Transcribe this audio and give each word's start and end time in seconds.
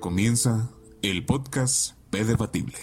comienza 0.00 0.70
el 1.02 1.24
podcast 1.26 1.92
P 2.08 2.24
Debatible. 2.24 2.78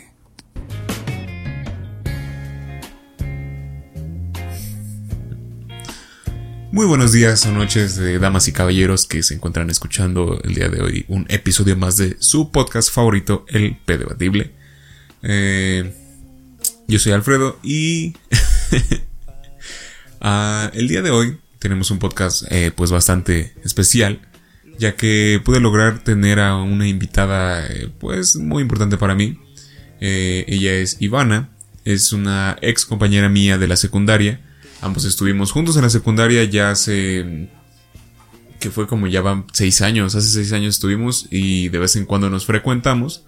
Muy 6.71 6.85
buenos 6.85 7.11
días 7.11 7.43
o 7.47 7.51
noches 7.51 7.99
damas 8.21 8.47
y 8.47 8.53
caballeros 8.53 9.07
que 9.07 9.23
se 9.23 9.33
encuentran 9.33 9.71
escuchando 9.71 10.39
el 10.43 10.53
día 10.53 10.69
de 10.69 10.81
hoy 10.81 11.05
un 11.07 11.25
episodio 11.29 11.75
más 11.75 11.97
de 11.97 12.17
su 12.19 12.51
podcast 12.51 12.93
favorito, 12.93 13.45
el 13.47 13.77
P 13.77 13.97
Debatible. 13.97 14.53
Eh, 15.23 15.91
yo 16.87 16.99
soy 16.99 17.13
Alfredo 17.13 17.57
y 17.63 18.15
ah, 20.21 20.69
el 20.75 20.87
día 20.87 21.01
de 21.01 21.09
hoy 21.09 21.39
tenemos 21.57 21.89
un 21.89 21.97
podcast 21.97 22.43
eh, 22.51 22.71
pues 22.75 22.91
bastante 22.91 23.55
especial 23.63 24.21
ya 24.77 24.95
que 24.95 25.41
pude 25.43 25.59
lograr 25.59 25.99
tener 25.99 26.39
a 26.39 26.55
una 26.57 26.87
invitada 26.87 27.65
eh, 27.67 27.89
pues 27.99 28.35
muy 28.35 28.61
importante 28.61 28.97
para 28.97 29.15
mí. 29.15 29.39
Eh, 29.99 30.45
ella 30.47 30.73
es 30.73 30.97
Ivana, 30.99 31.49
es 31.83 32.13
una 32.13 32.57
ex 32.61 32.85
compañera 32.85 33.29
mía 33.29 33.57
de 33.57 33.67
la 33.67 33.75
secundaria. 33.75 34.41
Ambos 34.81 35.05
estuvimos 35.05 35.51
juntos 35.51 35.75
en 35.75 35.83
la 35.83 35.89
secundaria 35.89 36.43
ya 36.43 36.71
hace... 36.71 37.49
que 38.59 38.69
fue 38.69 38.87
como 38.87 39.07
ya 39.07 39.21
van 39.21 39.45
seis 39.53 39.81
años, 39.81 40.15
hace 40.15 40.27
seis 40.27 40.53
años 40.53 40.75
estuvimos 40.75 41.27
y 41.31 41.69
de 41.69 41.79
vez 41.79 41.95
en 41.95 42.05
cuando 42.05 42.29
nos 42.29 42.45
frecuentamos. 42.45 43.23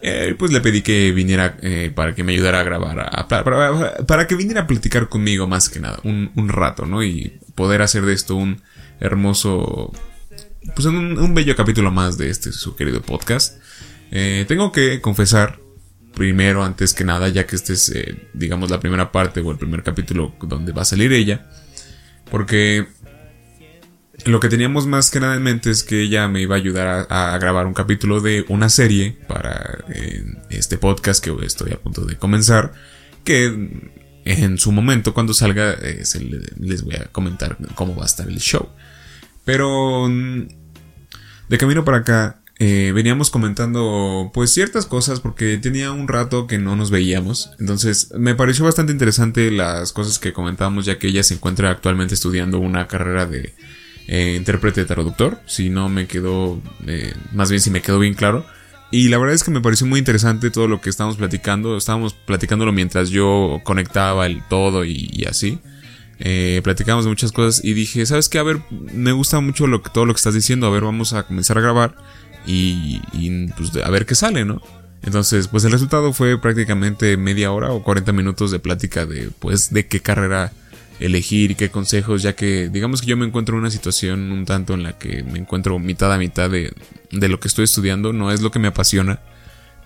Eh, 0.00 0.36
pues 0.38 0.52
le 0.52 0.60
pedí 0.60 0.82
que 0.82 1.10
viniera 1.10 1.56
para 1.94 2.14
que 2.14 2.22
me 2.22 2.32
ayudara 2.32 2.60
a 2.60 2.62
grabar, 2.62 3.26
para, 4.06 4.26
que 4.28 4.36
viniera 4.36 4.62
a 4.62 4.66
platicar 4.68 5.08
conmigo 5.08 5.48
más 5.48 5.68
que 5.68 5.80
nada, 5.80 5.98
un 6.04 6.48
rato, 6.48 6.86
¿no? 6.86 7.02
Y 7.02 7.40
poder 7.56 7.82
hacer 7.82 8.06
de 8.06 8.12
esto 8.12 8.36
un 8.36 8.62
hermoso 9.00 9.92
pues 10.74 10.86
un, 10.86 11.18
un 11.18 11.34
bello 11.34 11.56
capítulo 11.56 11.90
más 11.90 12.18
de 12.18 12.30
este 12.30 12.52
su 12.52 12.76
querido 12.76 13.02
podcast. 13.02 13.58
Eh, 14.10 14.44
tengo 14.48 14.72
que 14.72 15.00
confesar, 15.00 15.60
primero, 16.14 16.64
antes 16.64 16.94
que 16.94 17.04
nada, 17.04 17.28
ya 17.28 17.46
que 17.46 17.56
este 17.56 17.74
es, 17.74 17.90
eh, 17.90 18.28
digamos, 18.32 18.70
la 18.70 18.80
primera 18.80 19.12
parte 19.12 19.40
o 19.40 19.50
el 19.50 19.58
primer 19.58 19.82
capítulo 19.82 20.34
donde 20.40 20.72
va 20.72 20.82
a 20.82 20.86
salir 20.86 21.12
ella, 21.12 21.50
porque 22.30 22.86
lo 24.24 24.40
que 24.40 24.48
teníamos 24.48 24.86
más 24.86 25.10
que 25.10 25.20
nada 25.20 25.36
en 25.36 25.42
mente 25.42 25.70
es 25.70 25.84
que 25.84 26.02
ella 26.02 26.26
me 26.28 26.42
iba 26.42 26.56
a 26.56 26.58
ayudar 26.58 27.06
a, 27.08 27.38
grabar 27.38 27.66
un 27.66 27.74
capítulo 27.74 28.20
de 28.20 28.44
una 28.48 28.68
serie 28.68 29.16
para 29.28 29.84
eh, 29.94 30.24
este 30.50 30.78
podcast 30.78 31.22
que 31.22 31.34
estoy 31.44 31.72
a 31.72 31.78
punto 31.78 32.04
de 32.04 32.16
comenzar, 32.16 32.72
que 33.24 33.94
en 34.24 34.58
su 34.58 34.72
momento, 34.72 35.14
cuando 35.14 35.32
salga, 35.32 35.76
les 35.76 36.84
voy 36.84 36.96
a 36.96 37.04
comentar 37.06 37.56
cómo 37.74 37.94
va 37.94 38.02
a 38.02 38.06
estar 38.06 38.28
el 38.28 38.38
show. 38.38 38.68
Pero 39.44 40.08
mm, 40.08 40.46
de 41.48 41.58
camino 41.58 41.84
para 41.84 41.98
acá, 41.98 42.40
eh, 42.60 42.90
veníamos 42.92 43.30
comentando 43.30 44.32
pues 44.34 44.50
ciertas 44.50 44.84
cosas 44.84 45.20
porque 45.20 45.58
tenía 45.58 45.92
un 45.92 46.08
rato 46.08 46.46
que 46.46 46.58
no 46.58 46.74
nos 46.74 46.90
veíamos. 46.90 47.50
Entonces 47.60 48.12
me 48.16 48.34
pareció 48.34 48.64
bastante 48.64 48.92
interesante 48.92 49.50
las 49.50 49.92
cosas 49.92 50.18
que 50.18 50.32
comentábamos 50.32 50.84
ya 50.84 50.98
que 50.98 51.08
ella 51.08 51.22
se 51.22 51.34
encuentra 51.34 51.70
actualmente 51.70 52.14
estudiando 52.14 52.58
una 52.58 52.88
carrera 52.88 53.26
de 53.26 53.54
eh, 54.08 54.34
intérprete 54.36 54.84
traductor. 54.86 55.40
Si 55.46 55.70
no 55.70 55.88
me 55.88 56.06
quedó, 56.06 56.60
eh, 56.86 57.14
más 57.32 57.48
bien 57.50 57.60
si 57.60 57.70
me 57.70 57.80
quedó 57.80 58.00
bien 58.00 58.14
claro. 58.14 58.44
Y 58.90 59.08
la 59.08 59.18
verdad 59.18 59.34
es 59.34 59.44
que 59.44 59.50
me 59.50 59.60
pareció 59.60 59.86
muy 59.86 59.98
interesante 59.98 60.50
todo 60.50 60.66
lo 60.66 60.80
que 60.80 60.90
estábamos 60.90 61.16
platicando. 61.16 61.76
Estábamos 61.76 62.14
platicándolo 62.14 62.72
mientras 62.72 63.10
yo 63.10 63.60
conectaba 63.62 64.26
el 64.26 64.42
todo 64.48 64.84
y 64.84 65.24
así. 65.28 65.60
Eh, 66.20 66.60
platicamos 66.64 67.04
de 67.04 67.10
muchas 67.10 67.30
cosas 67.30 67.64
y 67.64 67.74
dije, 67.74 68.04
¿sabes 68.04 68.28
qué? 68.28 68.38
A 68.38 68.42
ver, 68.42 68.60
me 68.70 69.12
gusta 69.12 69.40
mucho 69.40 69.66
lo 69.66 69.82
que, 69.82 69.90
todo 69.90 70.04
lo 70.04 70.14
que 70.14 70.18
estás 70.18 70.34
diciendo, 70.34 70.66
a 70.66 70.70
ver, 70.70 70.82
vamos 70.82 71.12
a 71.12 71.22
comenzar 71.24 71.58
a 71.58 71.60
grabar 71.60 71.94
y, 72.46 73.00
pues 73.56 73.76
a 73.76 73.90
ver 73.90 74.06
qué 74.06 74.14
sale, 74.14 74.44
¿no? 74.44 74.60
Entonces, 75.02 75.46
pues 75.46 75.64
el 75.64 75.72
resultado 75.72 76.12
fue 76.12 76.40
prácticamente 76.40 77.16
media 77.16 77.52
hora 77.52 77.70
o 77.70 77.82
40 77.82 78.12
minutos 78.12 78.50
de 78.50 78.58
plática 78.58 79.06
de, 79.06 79.30
pues, 79.38 79.72
de 79.72 79.86
qué 79.86 80.00
carrera 80.00 80.52
elegir 80.98 81.52
y 81.52 81.54
qué 81.54 81.70
consejos, 81.70 82.22
ya 82.22 82.34
que 82.34 82.68
digamos 82.68 83.00
que 83.00 83.06
yo 83.06 83.16
me 83.16 83.24
encuentro 83.24 83.54
en 83.54 83.60
una 83.60 83.70
situación 83.70 84.32
un 84.32 84.44
tanto 84.44 84.74
en 84.74 84.82
la 84.82 84.98
que 84.98 85.22
me 85.22 85.38
encuentro 85.38 85.78
mitad 85.78 86.12
a 86.12 86.18
mitad 86.18 86.50
de, 86.50 86.72
de 87.12 87.28
lo 87.28 87.38
que 87.38 87.46
estoy 87.46 87.64
estudiando, 87.64 88.12
no 88.12 88.32
es 88.32 88.40
lo 88.40 88.50
que 88.50 88.58
me 88.58 88.66
apasiona, 88.66 89.20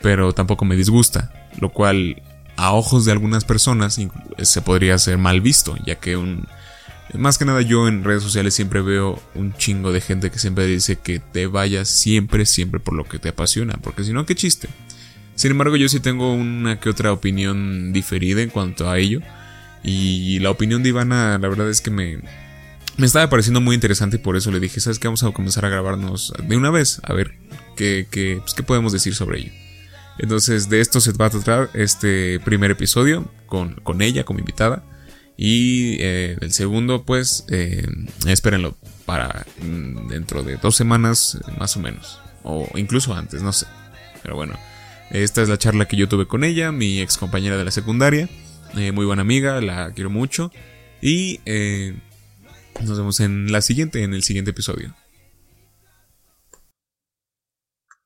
pero 0.01 0.33
tampoco 0.33 0.65
me 0.65 0.75
disgusta, 0.75 1.51
lo 1.61 1.69
cual 1.71 2.23
a 2.63 2.73
ojos 2.75 3.05
de 3.05 3.11
algunas 3.11 3.45
personas 3.45 3.99
se 4.43 4.63
podría 4.63 4.97
ser 4.97 5.19
mal 5.19 5.41
visto, 5.41 5.77
ya 5.85 5.97
que 5.97 6.17
un... 6.17 6.47
Más 7.13 7.37
que 7.37 7.45
nada 7.45 7.61
yo 7.61 7.89
en 7.89 8.05
redes 8.05 8.23
sociales 8.23 8.55
siempre 8.55 8.81
veo 8.81 9.21
un 9.35 9.53
chingo 9.55 9.91
de 9.93 10.01
gente 10.01 10.31
que 10.31 10.39
siempre 10.39 10.65
dice 10.67 10.97
que 10.97 11.19
te 11.19 11.49
vayas 11.49 11.89
siempre, 11.89 12.47
siempre 12.47 12.79
por 12.79 12.95
lo 12.95 13.05
que 13.05 13.19
te 13.19 13.31
apasiona, 13.31 13.75
porque 13.83 14.05
si 14.05 14.13
no, 14.13 14.27
qué 14.27 14.37
chiste. 14.37 14.69
Sin 15.35 15.51
embargo, 15.51 15.75
yo 15.75 15.89
sí 15.89 15.99
tengo 15.99 16.33
una 16.33 16.79
que 16.79 16.89
otra 16.89 17.13
opinión 17.13 17.93
diferida 17.93 18.43
en 18.43 18.51
cuanto 18.51 18.89
a 18.89 18.97
ello. 18.97 19.21
Y 19.83 20.39
la 20.39 20.51
opinión 20.51 20.85
de 20.85 20.91
Ivana, 20.91 21.39
la 21.39 21.49
verdad 21.49 21.69
es 21.69 21.81
que 21.81 21.91
me, 21.91 22.21
me 22.97 23.07
estaba 23.07 23.29
pareciendo 23.29 23.61
muy 23.61 23.75
interesante 23.75 24.17
y 24.17 24.21
por 24.21 24.37
eso 24.37 24.53
le 24.53 24.61
dije, 24.61 24.79
¿sabes 24.79 25.01
qué? 25.01 25.09
Vamos 25.09 25.25
a 25.25 25.33
comenzar 25.33 25.65
a 25.65 25.69
grabarnos 25.69 26.33
de 26.41 26.57
una 26.57 26.71
vez, 26.71 27.01
a 27.03 27.13
ver 27.13 27.35
qué, 27.77 28.07
qué, 28.09 28.39
pues, 28.41 28.55
qué 28.55 28.63
podemos 28.63 28.93
decir 28.93 29.17
sobre 29.17 29.41
ello. 29.41 29.53
Entonces 30.19 30.69
de 30.69 30.81
esto 30.81 31.01
se 31.01 31.13
va 31.13 31.27
a 31.27 31.31
tratar 31.31 31.71
este 31.75 32.41
primer 32.41 32.71
episodio 32.71 33.31
con, 33.47 33.75
con 33.77 34.03
ella 34.03 34.25
como 34.25 34.39
invitada. 34.41 34.85
Y 35.37 35.97
eh, 36.01 36.37
el 36.41 36.53
segundo, 36.53 37.05
pues, 37.05 37.47
eh, 37.49 37.87
espérenlo 38.27 38.77
para 39.07 39.47
mm, 39.61 40.09
dentro 40.09 40.43
de 40.43 40.57
dos 40.57 40.77
semanas 40.77 41.39
más 41.59 41.77
o 41.77 41.81
menos. 41.81 42.21
O 42.45 42.69
incluso 42.77 43.15
antes, 43.15 43.43
no 43.43 43.53
sé. 43.53 43.67
Pero 44.23 44.37
bueno, 44.37 44.55
esta 45.11 45.43
es 45.43 45.49
la 45.49 45.59
charla 45.59 45.87
que 45.87 45.97
yo 45.97 46.09
tuve 46.09 46.27
con 46.27 46.45
ella, 46.45 46.73
mi 46.73 47.01
ex 47.01 47.19
compañera 47.19 47.57
de 47.57 47.65
la 47.65 47.71
secundaria. 47.71 48.29
Eh, 48.77 48.93
muy 48.93 49.05
buena 49.05 49.23
amiga, 49.23 49.61
la 49.61 49.93
quiero 49.93 50.11
mucho. 50.11 50.51
Y 51.01 51.41
eh, 51.45 51.95
nos 52.81 52.97
vemos 52.97 53.21
en 53.21 53.51
la 53.53 53.61
siguiente, 53.61 54.03
en 54.03 54.15
el 54.15 54.23
siguiente 54.23 54.53
episodio. 54.53 54.95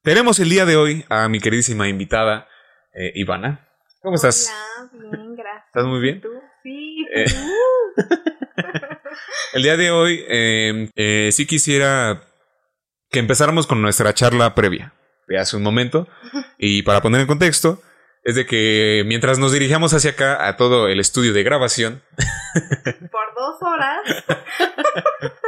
Tenemos 0.06 0.38
el 0.38 0.48
día 0.48 0.64
de 0.64 0.76
hoy 0.76 1.04
a 1.08 1.28
mi 1.28 1.40
queridísima 1.40 1.88
invitada, 1.88 2.46
eh, 2.94 3.10
Ivana. 3.16 3.66
¿Cómo 4.00 4.14
estás? 4.14 4.54
Bien, 4.92 5.34
gracias. 5.34 5.66
¿Estás 5.66 5.84
muy 5.84 5.98
bien? 5.98 6.20
¿Tú? 6.20 6.28
Sí. 6.62 7.04
Eh, 7.12 7.24
el 9.54 9.64
día 9.64 9.76
de 9.76 9.90
hoy 9.90 10.24
em, 10.28 10.90
eh, 10.94 11.30
sí 11.32 11.44
quisiera 11.44 12.22
que 13.10 13.18
empezáramos 13.18 13.66
con 13.66 13.82
nuestra 13.82 14.14
charla 14.14 14.54
previa 14.54 14.94
de 15.26 15.40
hace 15.40 15.56
un 15.56 15.64
momento. 15.64 16.06
Y 16.56 16.84
para 16.84 17.02
poner 17.02 17.22
en 17.22 17.26
contexto, 17.26 17.82
es 18.22 18.36
de 18.36 18.46
que 18.46 19.02
mientras 19.06 19.40
nos 19.40 19.50
dirigíamos 19.52 19.92
hacia 19.92 20.12
acá 20.12 20.46
a 20.46 20.56
todo 20.56 20.86
el 20.86 21.00
estudio 21.00 21.32
de 21.32 21.42
grabación. 21.42 22.00
Por 23.10 23.34
dos 23.34 23.60
horas. 23.60 24.24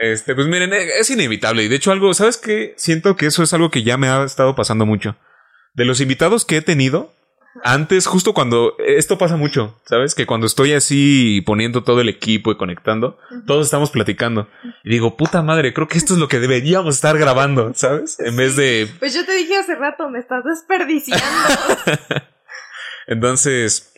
Este, 0.00 0.34
pues 0.34 0.46
miren, 0.46 0.72
eh, 0.72 0.98
es 0.98 1.10
inevitable. 1.10 1.62
Y 1.64 1.68
de 1.68 1.76
hecho, 1.76 1.92
algo, 1.92 2.12
¿sabes 2.14 2.36
qué? 2.36 2.74
Siento 2.76 3.16
que 3.16 3.26
eso 3.26 3.42
es 3.42 3.52
algo 3.52 3.70
que 3.70 3.82
ya 3.82 3.96
me 3.96 4.08
ha 4.08 4.24
estado 4.24 4.54
pasando 4.54 4.86
mucho. 4.86 5.16
De 5.74 5.84
los 5.84 6.00
invitados 6.00 6.44
que 6.44 6.58
he 6.58 6.62
tenido, 6.62 7.12
antes, 7.62 8.06
justo 8.06 8.34
cuando. 8.34 8.76
Esto 8.78 9.18
pasa 9.18 9.36
mucho, 9.36 9.80
¿sabes? 9.86 10.14
Que 10.14 10.26
cuando 10.26 10.46
estoy 10.46 10.72
así 10.72 11.40
poniendo 11.46 11.84
todo 11.84 12.00
el 12.00 12.08
equipo 12.08 12.50
y 12.50 12.56
conectando, 12.56 13.18
todos 13.46 13.66
estamos 13.66 13.90
platicando. 13.90 14.48
Y 14.82 14.90
digo, 14.90 15.16
puta 15.16 15.42
madre, 15.42 15.72
creo 15.72 15.86
que 15.86 15.98
esto 15.98 16.14
es 16.14 16.18
lo 16.18 16.28
que 16.28 16.40
deberíamos 16.40 16.96
estar 16.96 17.16
grabando, 17.16 17.72
¿sabes? 17.74 18.18
En 18.18 18.36
vez 18.36 18.56
de. 18.56 18.88
Pues 18.98 19.14
yo 19.14 19.24
te 19.24 19.34
dije 19.34 19.56
hace 19.56 19.76
rato, 19.76 20.08
me 20.08 20.18
estás 20.18 20.42
desperdiciando. 20.44 21.24
Entonces. 23.06 23.92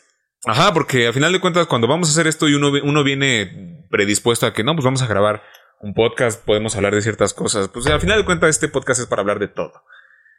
Ajá, 0.44 0.72
porque 0.72 1.08
al 1.08 1.14
final 1.14 1.32
de 1.32 1.40
cuentas, 1.40 1.66
cuando 1.66 1.88
vamos 1.88 2.08
a 2.08 2.12
hacer 2.12 2.26
esto 2.26 2.48
y 2.48 2.54
uno, 2.54 2.70
uno 2.70 3.02
viene 3.02 3.84
predispuesto 3.90 4.46
a 4.46 4.52
que 4.52 4.62
no, 4.62 4.74
pues 4.74 4.84
vamos 4.84 5.02
a 5.02 5.06
grabar 5.06 5.42
un 5.80 5.94
podcast, 5.94 6.44
podemos 6.44 6.76
hablar 6.76 6.94
de 6.94 7.02
ciertas 7.02 7.34
cosas. 7.34 7.68
Pues 7.68 7.86
al 7.86 8.00
final 8.00 8.18
de 8.18 8.24
cuentas, 8.24 8.50
este 8.50 8.68
podcast 8.68 9.00
es 9.00 9.06
para 9.06 9.22
hablar 9.22 9.38
de 9.38 9.48
todo. 9.48 9.72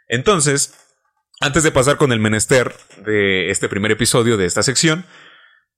Entonces, 0.07 0.73
antes 1.39 1.63
de 1.63 1.71
pasar 1.71 1.97
con 1.97 2.12
el 2.12 2.19
menester 2.19 2.73
de 3.06 3.50
este 3.50 3.69
primer 3.69 3.91
episodio 3.91 4.38
de 4.38 4.45
esta 4.45 4.63
sección, 4.63 5.06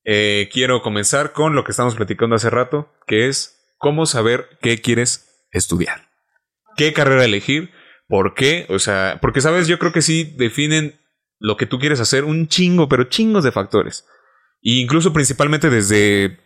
eh, 0.04 0.48
quiero 0.52 0.82
comenzar 0.82 1.32
con 1.32 1.54
lo 1.54 1.64
que 1.64 1.72
estamos 1.72 1.94
platicando 1.94 2.36
hace 2.36 2.50
rato, 2.50 2.92
que 3.06 3.28
es 3.28 3.74
cómo 3.76 4.06
saber 4.06 4.48
qué 4.62 4.80
quieres 4.80 5.46
estudiar. 5.52 6.08
¿Qué 6.76 6.92
carrera 6.92 7.24
elegir? 7.24 7.70
¿Por 8.08 8.34
qué? 8.34 8.66
O 8.70 8.78
sea, 8.78 9.18
porque 9.20 9.40
sabes, 9.40 9.68
yo 9.68 9.78
creo 9.78 9.92
que 9.92 10.02
sí 10.02 10.34
definen 10.36 11.00
lo 11.38 11.56
que 11.56 11.66
tú 11.66 11.78
quieres 11.78 12.00
hacer 12.00 12.24
un 12.24 12.48
chingo, 12.48 12.88
pero 12.88 13.04
chingos 13.04 13.44
de 13.44 13.52
factores. 13.52 14.06
E 14.62 14.72
incluso 14.72 15.12
principalmente 15.12 15.70
desde 15.70 16.38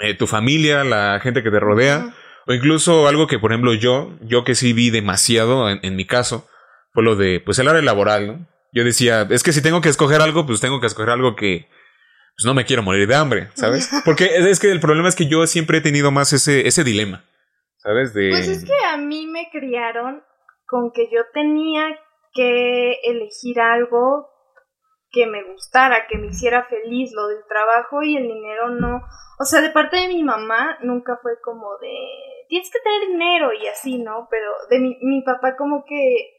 eh, 0.00 0.14
tu 0.18 0.26
familia, 0.26 0.84
la 0.84 1.20
gente 1.22 1.42
que 1.42 1.50
te 1.50 1.60
rodea, 1.60 2.14
o 2.46 2.52
incluso 2.52 3.08
algo 3.08 3.26
que, 3.26 3.38
por 3.38 3.52
ejemplo, 3.52 3.74
yo, 3.74 4.10
yo 4.20 4.44
que 4.44 4.54
sí 4.54 4.72
vi 4.72 4.90
demasiado 4.90 5.68
en, 5.70 5.96
mi 5.96 6.06
caso, 6.06 6.46
fue 6.92 7.02
lo 7.02 7.16
de, 7.16 7.40
pues, 7.40 7.58
el 7.58 7.68
área 7.68 7.82
laboral, 7.82 8.26
¿no? 8.26 8.46
Yo 8.72 8.84
decía, 8.84 9.26
es 9.30 9.42
que 9.42 9.52
si 9.52 9.62
tengo 9.62 9.80
que 9.80 9.88
escoger 9.88 10.20
algo, 10.20 10.46
pues 10.46 10.60
tengo 10.60 10.80
que 10.80 10.86
escoger 10.86 11.10
algo 11.10 11.36
que, 11.36 11.68
pues 12.36 12.44
no 12.44 12.54
me 12.54 12.64
quiero 12.64 12.82
morir 12.82 13.06
de 13.06 13.14
hambre, 13.14 13.48
¿sabes? 13.54 13.88
Porque 14.04 14.36
es 14.36 14.58
que 14.58 14.70
el 14.70 14.80
problema 14.80 15.08
es 15.08 15.14
que 15.14 15.26
yo 15.26 15.46
siempre 15.46 15.78
he 15.78 15.80
tenido 15.80 16.10
más 16.10 16.32
ese, 16.32 16.66
ese 16.66 16.82
dilema, 16.82 17.24
¿sabes? 17.76 18.12
De... 18.12 18.30
Pues 18.30 18.48
es 18.48 18.64
que 18.64 18.84
a 18.92 18.96
mí 18.96 19.26
me 19.26 19.48
criaron 19.52 20.22
con 20.66 20.90
que 20.92 21.08
yo 21.12 21.20
tenía 21.32 21.98
que 22.32 22.94
elegir 23.04 23.60
algo 23.60 24.33
que 25.14 25.26
me 25.26 25.44
gustara, 25.44 26.06
que 26.08 26.18
me 26.18 26.26
hiciera 26.26 26.64
feliz, 26.64 27.12
lo 27.14 27.28
del 27.28 27.44
trabajo 27.46 28.02
y 28.02 28.16
el 28.16 28.24
dinero 28.24 28.70
no. 28.70 29.02
O 29.38 29.44
sea, 29.44 29.60
de 29.60 29.70
parte 29.70 29.96
de 29.96 30.08
mi 30.08 30.24
mamá 30.24 30.78
nunca 30.82 31.18
fue 31.22 31.40
como 31.40 31.78
de, 31.78 31.96
tienes 32.48 32.70
que 32.70 32.80
tener 32.80 33.08
dinero 33.08 33.52
y 33.52 33.66
así, 33.68 33.98
¿no? 33.98 34.26
Pero 34.30 34.50
de 34.70 34.78
mi, 34.80 34.98
mi 35.02 35.22
papá 35.22 35.56
como 35.56 35.84
que 35.84 36.34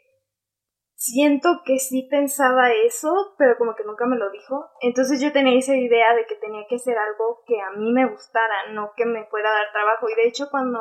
siento 0.96 1.62
que 1.66 1.80
sí 1.80 2.08
pensaba 2.10 2.72
eso, 2.72 3.36
pero 3.38 3.58
como 3.58 3.76
que 3.76 3.84
nunca 3.84 4.06
me 4.06 4.18
lo 4.18 4.30
dijo. 4.32 4.70
Entonces 4.82 5.22
yo 5.22 5.32
tenía 5.32 5.58
esa 5.58 5.76
idea 5.76 6.14
de 6.14 6.26
que 6.26 6.36
tenía 6.36 6.66
que 6.68 6.80
ser 6.80 6.98
algo 6.98 7.44
que 7.46 7.62
a 7.62 7.72
mí 7.72 7.92
me 7.94 8.10
gustara, 8.10 8.72
no 8.72 8.92
que 8.96 9.06
me 9.06 9.26
fuera 9.28 9.50
a 9.50 9.54
dar 9.54 9.72
trabajo. 9.72 10.10
Y 10.10 10.16
de 10.16 10.28
hecho 10.28 10.50
cuando 10.52 10.80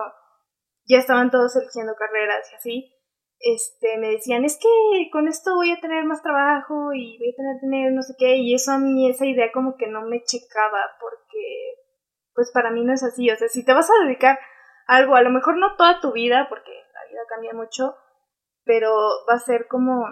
ya 0.87 0.99
estaban 0.99 1.31
todos 1.31 1.57
eligiendo 1.57 1.95
carreras 1.95 2.51
y 2.53 2.57
así, 2.57 2.95
este, 3.41 3.99
me 3.99 4.11
decían, 4.11 4.45
es 4.45 4.59
que 4.59 5.11
con 5.13 5.29
esto 5.29 5.55
voy 5.55 5.71
a 5.71 5.81
tener 5.81 6.05
más 6.05 6.23
trabajo 6.23 6.93
y 6.95 7.19
voy 7.19 7.31
a 7.31 7.37
tener 7.37 7.61
dinero, 7.61 7.95
no 7.95 8.03
sé 8.03 8.15
qué, 8.19 8.37
y 8.37 8.55
eso 8.55 8.73
a 8.73 8.79
mí, 8.79 9.11
esa 9.11 9.27
idea 9.27 9.53
como 9.53 9.77
que 9.77 9.87
no 9.87 10.03
me 10.03 10.23
checaba, 10.23 10.81
porque, 11.01 11.83
pues 12.35 12.51
para 12.53 12.71
mí 12.71 12.85
no 12.85 12.93
es 12.93 13.03
así, 13.03 13.31
o 13.31 13.37
sea, 13.37 13.49
si 13.49 13.65
te 13.65 13.75
vas 13.75 13.91
a 13.91 14.05
dedicar 14.05 14.39
algo, 14.87 15.15
a 15.15 15.23
lo 15.23 15.31
mejor 15.31 15.59
no 15.59 15.77
toda 15.77 16.01
tu 16.01 16.13
vida, 16.13 16.47
porque 16.49 16.71
la 16.71 17.11
vida 17.11 17.21
cambia 17.29 17.53
mucho, 17.53 17.97
pero 18.65 18.91
va 19.29 19.35
a 19.35 19.39
ser 19.39 19.67
como 19.69 20.07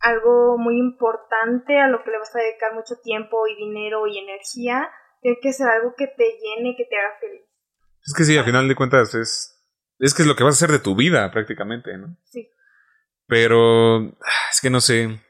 algo 0.00 0.56
muy 0.58 0.78
importante 0.78 1.78
a 1.78 1.88
lo 1.88 2.02
que 2.02 2.10
le 2.10 2.18
vas 2.18 2.34
a 2.34 2.40
dedicar 2.40 2.74
mucho 2.74 2.96
tiempo 3.02 3.46
y 3.46 3.56
dinero 3.56 4.06
y 4.06 4.18
energía, 4.18 4.90
tiene 5.20 5.38
que 5.40 5.52
ser 5.52 5.68
algo 5.68 5.94
que 5.96 6.06
te 6.06 6.24
llene, 6.24 6.74
que 6.76 6.86
te 6.86 6.98
haga 6.98 7.18
feliz. 7.20 7.42
Es 8.06 8.14
que 8.16 8.24
sí, 8.24 8.36
al 8.36 8.44
final 8.44 8.66
de 8.66 8.74
cuentas 8.74 9.14
es. 9.14 9.59
Es 10.00 10.14
que 10.14 10.22
es 10.22 10.28
lo 10.28 10.34
que 10.34 10.44
vas 10.44 10.54
a 10.54 10.58
hacer 10.64 10.72
de 10.72 10.82
tu 10.82 10.96
vida, 10.96 11.30
prácticamente, 11.30 11.96
¿no? 11.98 12.16
Sí. 12.24 12.48
Pero. 13.26 14.16
Es 14.50 14.60
que 14.60 14.70
no 14.70 14.80
sé. 14.80 15.20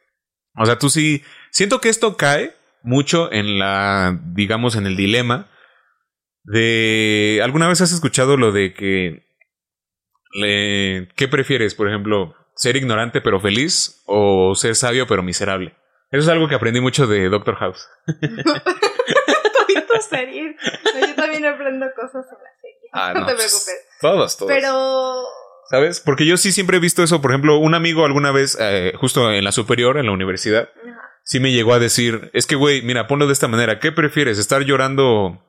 O 0.56 0.64
sea, 0.64 0.78
tú 0.78 0.88
sí. 0.88 1.24
Siento 1.50 1.80
que 1.80 1.88
esto 1.88 2.16
cae 2.16 2.54
mucho 2.82 3.30
en 3.32 3.58
la. 3.58 4.18
digamos, 4.26 4.76
en 4.76 4.86
el 4.86 4.96
dilema. 4.96 5.50
De. 6.44 7.40
¿Alguna 7.42 7.68
vez 7.68 7.80
has 7.80 7.92
escuchado 7.92 8.36
lo 8.36 8.52
de 8.52 8.72
que. 8.72 9.26
Le, 10.32 11.08
¿Qué 11.16 11.26
prefieres, 11.26 11.74
por 11.74 11.88
ejemplo? 11.88 12.36
¿Ser 12.54 12.76
ignorante 12.76 13.20
pero 13.20 13.40
feliz? 13.40 14.02
¿O 14.06 14.54
ser 14.54 14.76
sabio 14.76 15.08
pero 15.08 15.24
miserable? 15.24 15.74
Eso 16.12 16.22
es 16.22 16.28
algo 16.28 16.48
que 16.48 16.54
aprendí 16.54 16.80
mucho 16.80 17.08
de 17.08 17.28
Doctor 17.28 17.56
House. 17.56 17.88
Todito 18.06 20.00
serie. 20.08 20.56
No, 20.94 21.06
yo 21.06 21.14
también 21.16 21.44
aprendo 21.44 21.86
cosas 21.96 22.26
en 22.26 22.44
la 22.44 22.60
serie. 22.60 22.88
Ah, 22.92 23.12
no, 23.14 23.20
no, 23.20 23.26
te 23.26 23.34
pues, 23.34 23.64
preocupes. 23.64 23.89
Todos, 24.00 24.36
todos. 24.36 24.52
Pero 24.52 25.24
¿Sabes? 25.70 26.00
Porque 26.00 26.26
yo 26.26 26.36
sí 26.36 26.50
siempre 26.50 26.78
he 26.78 26.80
visto 26.80 27.04
eso. 27.04 27.22
Por 27.22 27.30
ejemplo, 27.30 27.58
un 27.58 27.74
amigo 27.74 28.04
alguna 28.04 28.32
vez, 28.32 28.58
eh, 28.60 28.92
justo 28.96 29.32
en 29.32 29.44
la 29.44 29.52
superior, 29.52 29.98
en 29.98 30.06
la 30.06 30.12
universidad, 30.12 30.68
ajá, 30.84 31.10
sí 31.22 31.38
me 31.38 31.52
llegó 31.52 31.74
a 31.74 31.78
decir, 31.78 32.28
es 32.34 32.48
que, 32.48 32.56
güey, 32.56 32.82
mira, 32.82 33.06
ponlo 33.06 33.28
de 33.28 33.32
esta 33.32 33.46
manera. 33.46 33.78
¿Qué 33.78 33.92
prefieres? 33.92 34.38
¿Estar 34.38 34.62
llorando? 34.62 35.46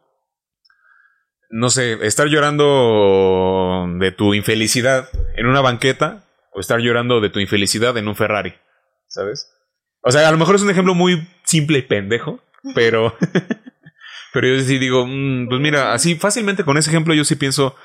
No 1.50 1.72
sé, 1.72 1.98
estar 2.06 2.28
llorando 2.28 3.88
de 4.00 4.12
tu 4.12 4.36
infelicidad 4.36 5.10
en 5.36 5.48
una 5.48 5.62
banqueta 5.62 6.24
o 6.54 6.60
estar 6.60 6.80
llorando 6.80 7.20
de 7.20 7.30
tu 7.30 7.40
infelicidad 7.40 7.98
en 7.98 8.08
un 8.08 8.16
Ferrari. 8.16 8.54
¿Sabes? 9.08 9.52
O 10.04 10.12
sea, 10.12 10.28
a 10.28 10.32
lo 10.32 10.38
mejor 10.38 10.56
es 10.56 10.62
un 10.62 10.70
ejemplo 10.70 10.94
muy 10.94 11.28
simple 11.44 11.80
y 11.80 11.82
pendejo, 11.82 12.40
pero... 12.76 13.16
pero 14.34 14.48
yo 14.48 14.62
sí 14.62 14.78
digo, 14.78 15.06
mm, 15.08 15.50
pues 15.50 15.60
mira, 15.60 15.94
así 15.94 16.16
fácilmente 16.16 16.64
con 16.64 16.78
ese 16.78 16.90
ejemplo 16.90 17.14
yo 17.14 17.26
sí 17.26 17.36
pienso, 17.36 17.76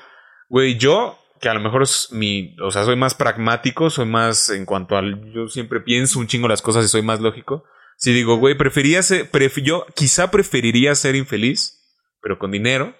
güey, 0.49 0.77
yo 0.77 1.17
que 1.39 1.49
a 1.49 1.53
lo 1.53 1.59
mejor 1.59 1.83
mi, 2.11 2.55
o 2.61 2.71
sea, 2.71 2.83
soy 2.83 2.95
más 2.95 3.13
pragmático, 3.13 3.89
soy 3.91 4.05
más 4.07 4.49
en 4.49 4.65
cuanto 4.65 4.97
al, 4.97 5.31
yo 5.33 5.47
siempre 5.47 5.81
pienso 5.81 6.17
un 6.19 6.27
chingo 6.27 6.47
las 6.47 6.63
cosas 6.63 6.83
y 6.85 6.87
soy 6.87 7.03
más 7.03 7.19
lógico. 7.19 7.63
Si 7.97 8.11
digo, 8.11 8.37
güey, 8.37 8.57
prefería 8.57 9.01
ser, 9.03 9.29
pref- 9.31 9.61
yo 9.61 9.85
quizá 9.95 10.31
preferiría 10.31 10.95
ser 10.95 11.15
infeliz, 11.15 11.79
pero 12.21 12.39
con 12.39 12.51
dinero, 12.51 12.95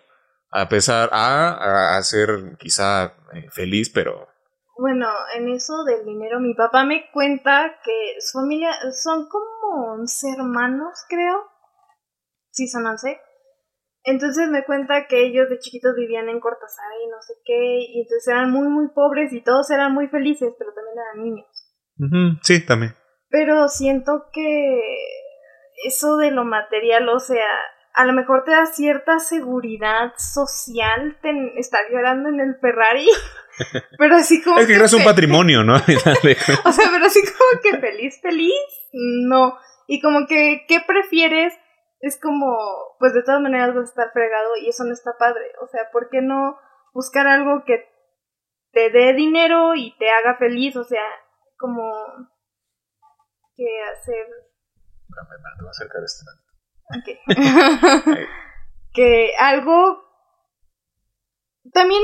a 0.51 0.69
pesar 0.69 1.09
a, 1.11 1.49
a, 1.49 1.97
a 1.97 2.03
ser 2.03 2.57
quizá 2.59 3.15
eh, 3.33 3.47
feliz, 3.51 3.89
pero 3.89 4.27
Bueno, 4.77 5.07
en 5.35 5.49
eso 5.49 5.83
del 5.83 6.05
dinero, 6.05 6.39
mi 6.39 6.53
papá 6.53 6.83
me 6.85 7.09
cuenta 7.11 7.79
que 7.83 8.15
su 8.21 8.39
familia 8.39 8.71
son 9.03 9.27
como 9.29 9.93
11 9.93 10.27
hermanos, 10.37 10.93
creo. 11.09 11.43
Sí, 12.51 12.67
son 12.67 12.85
11. 12.85 13.19
Entonces 14.09 14.47
me 14.49 14.63
cuenta 14.63 15.05
que 15.07 15.25
ellos 15.25 15.49
de 15.49 15.59
chiquitos 15.59 15.93
vivían 15.95 16.29
en 16.29 16.39
Cortázar 16.39 16.85
y 17.05 17.09
no 17.09 17.21
sé 17.21 17.33
qué, 17.45 17.79
y 17.89 18.01
entonces 18.03 18.27
eran 18.29 18.49
muy, 18.51 18.69
muy 18.69 18.87
pobres 18.95 19.33
y 19.33 19.41
todos 19.43 19.69
eran 19.69 19.93
muy 19.93 20.07
felices, 20.07 20.53
pero 20.57 20.71
también 20.73 20.95
eran 20.97 21.23
niños. 21.23 22.39
Sí, 22.41 22.65
también. 22.65 22.95
Pero 23.29 23.67
siento 23.67 24.27
que 24.31 24.79
eso 25.85 26.15
de 26.15 26.31
lo 26.31 26.45
material, 26.45 27.09
o 27.09 27.19
sea, 27.19 27.45
a 27.93 28.05
lo 28.05 28.13
mejor 28.13 28.43
te 28.45 28.51
da 28.51 28.65
cierta 28.67 29.19
seguridad 29.19 30.13
social 30.17 31.17
ten- 31.21 31.51
estar 31.57 31.81
llorando 31.91 32.29
en 32.29 32.39
el 32.39 32.55
Ferrari, 32.61 33.07
pero 33.97 34.15
así 34.15 34.41
como 34.41 34.59
Es 34.59 34.67
que 34.67 34.75
creas 34.75 34.93
un 34.93 34.99
fe- 34.99 35.05
patrimonio, 35.05 35.63
¿no? 35.63 35.75
O 36.65 36.71
sea, 36.71 36.85
pero 36.91 37.05
así 37.05 37.19
como 37.23 37.61
que 37.61 37.77
feliz, 37.79 38.19
feliz, 38.21 38.53
no. 38.93 39.57
Y 39.87 39.99
como 40.01 40.27
que, 40.27 40.65
¿qué 40.67 40.79
prefieres? 40.85 41.53
Es 42.07 42.19
como, 42.19 42.55
pues 42.99 43.13
de 43.13 43.21
todas 43.21 43.41
maneras 43.41 43.75
vas 43.75 43.87
a 43.87 43.89
estar 43.89 44.11
fregado 44.13 44.55
y 44.57 44.69
eso 44.69 44.85
no 44.85 44.93
está 44.93 45.17
padre. 45.17 45.51
O 45.61 45.67
sea, 45.67 45.91
¿por 45.91 46.09
qué 46.09 46.21
no 46.21 46.57
buscar 46.93 47.27
algo 47.27 47.63
que 47.65 47.85
te 48.71 48.89
dé 48.89 49.13
dinero 49.13 49.75
y 49.75 49.97
te 49.97 50.09
haga 50.09 50.37
feliz? 50.37 50.77
O 50.77 50.85
sea, 50.85 51.03
como 51.57 51.91
que 53.55 53.65
hacer 53.91 54.27
voy 55.59 55.67
a 55.67 55.69
acercar 55.69 56.01
este. 56.03 56.25
Ok. 56.97 57.07
que 58.93 59.33
algo 59.37 60.03
también 61.73 62.03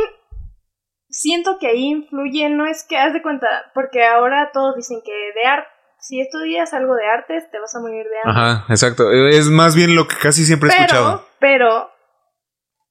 siento 1.10 1.58
que 1.60 1.68
ahí 1.68 1.86
influye, 1.86 2.50
no 2.50 2.66
es 2.66 2.84
que 2.84 2.98
haz 2.98 3.14
de 3.14 3.22
cuenta, 3.22 3.48
porque 3.74 4.04
ahora 4.04 4.52
todos 4.52 4.76
dicen 4.76 5.02
que 5.06 5.12
de 5.12 5.46
arte, 5.46 5.70
si 6.04 6.20
estudias 6.20 6.74
algo 6.74 6.96
de 6.96 7.06
artes, 7.06 7.50
te 7.50 7.60
vas 7.60 7.74
a 7.76 7.80
morir 7.80 8.06
de 8.06 8.18
hambre. 8.24 8.44
Ajá, 8.44 8.66
exacto. 8.68 9.10
Es 9.12 9.50
más 9.50 9.74
bien 9.74 9.96
lo 9.96 10.06
que 10.06 10.18
casi 10.22 10.44
siempre 10.44 10.70
he 10.70 10.74
escuchado. 10.74 11.26
pero 11.40 11.90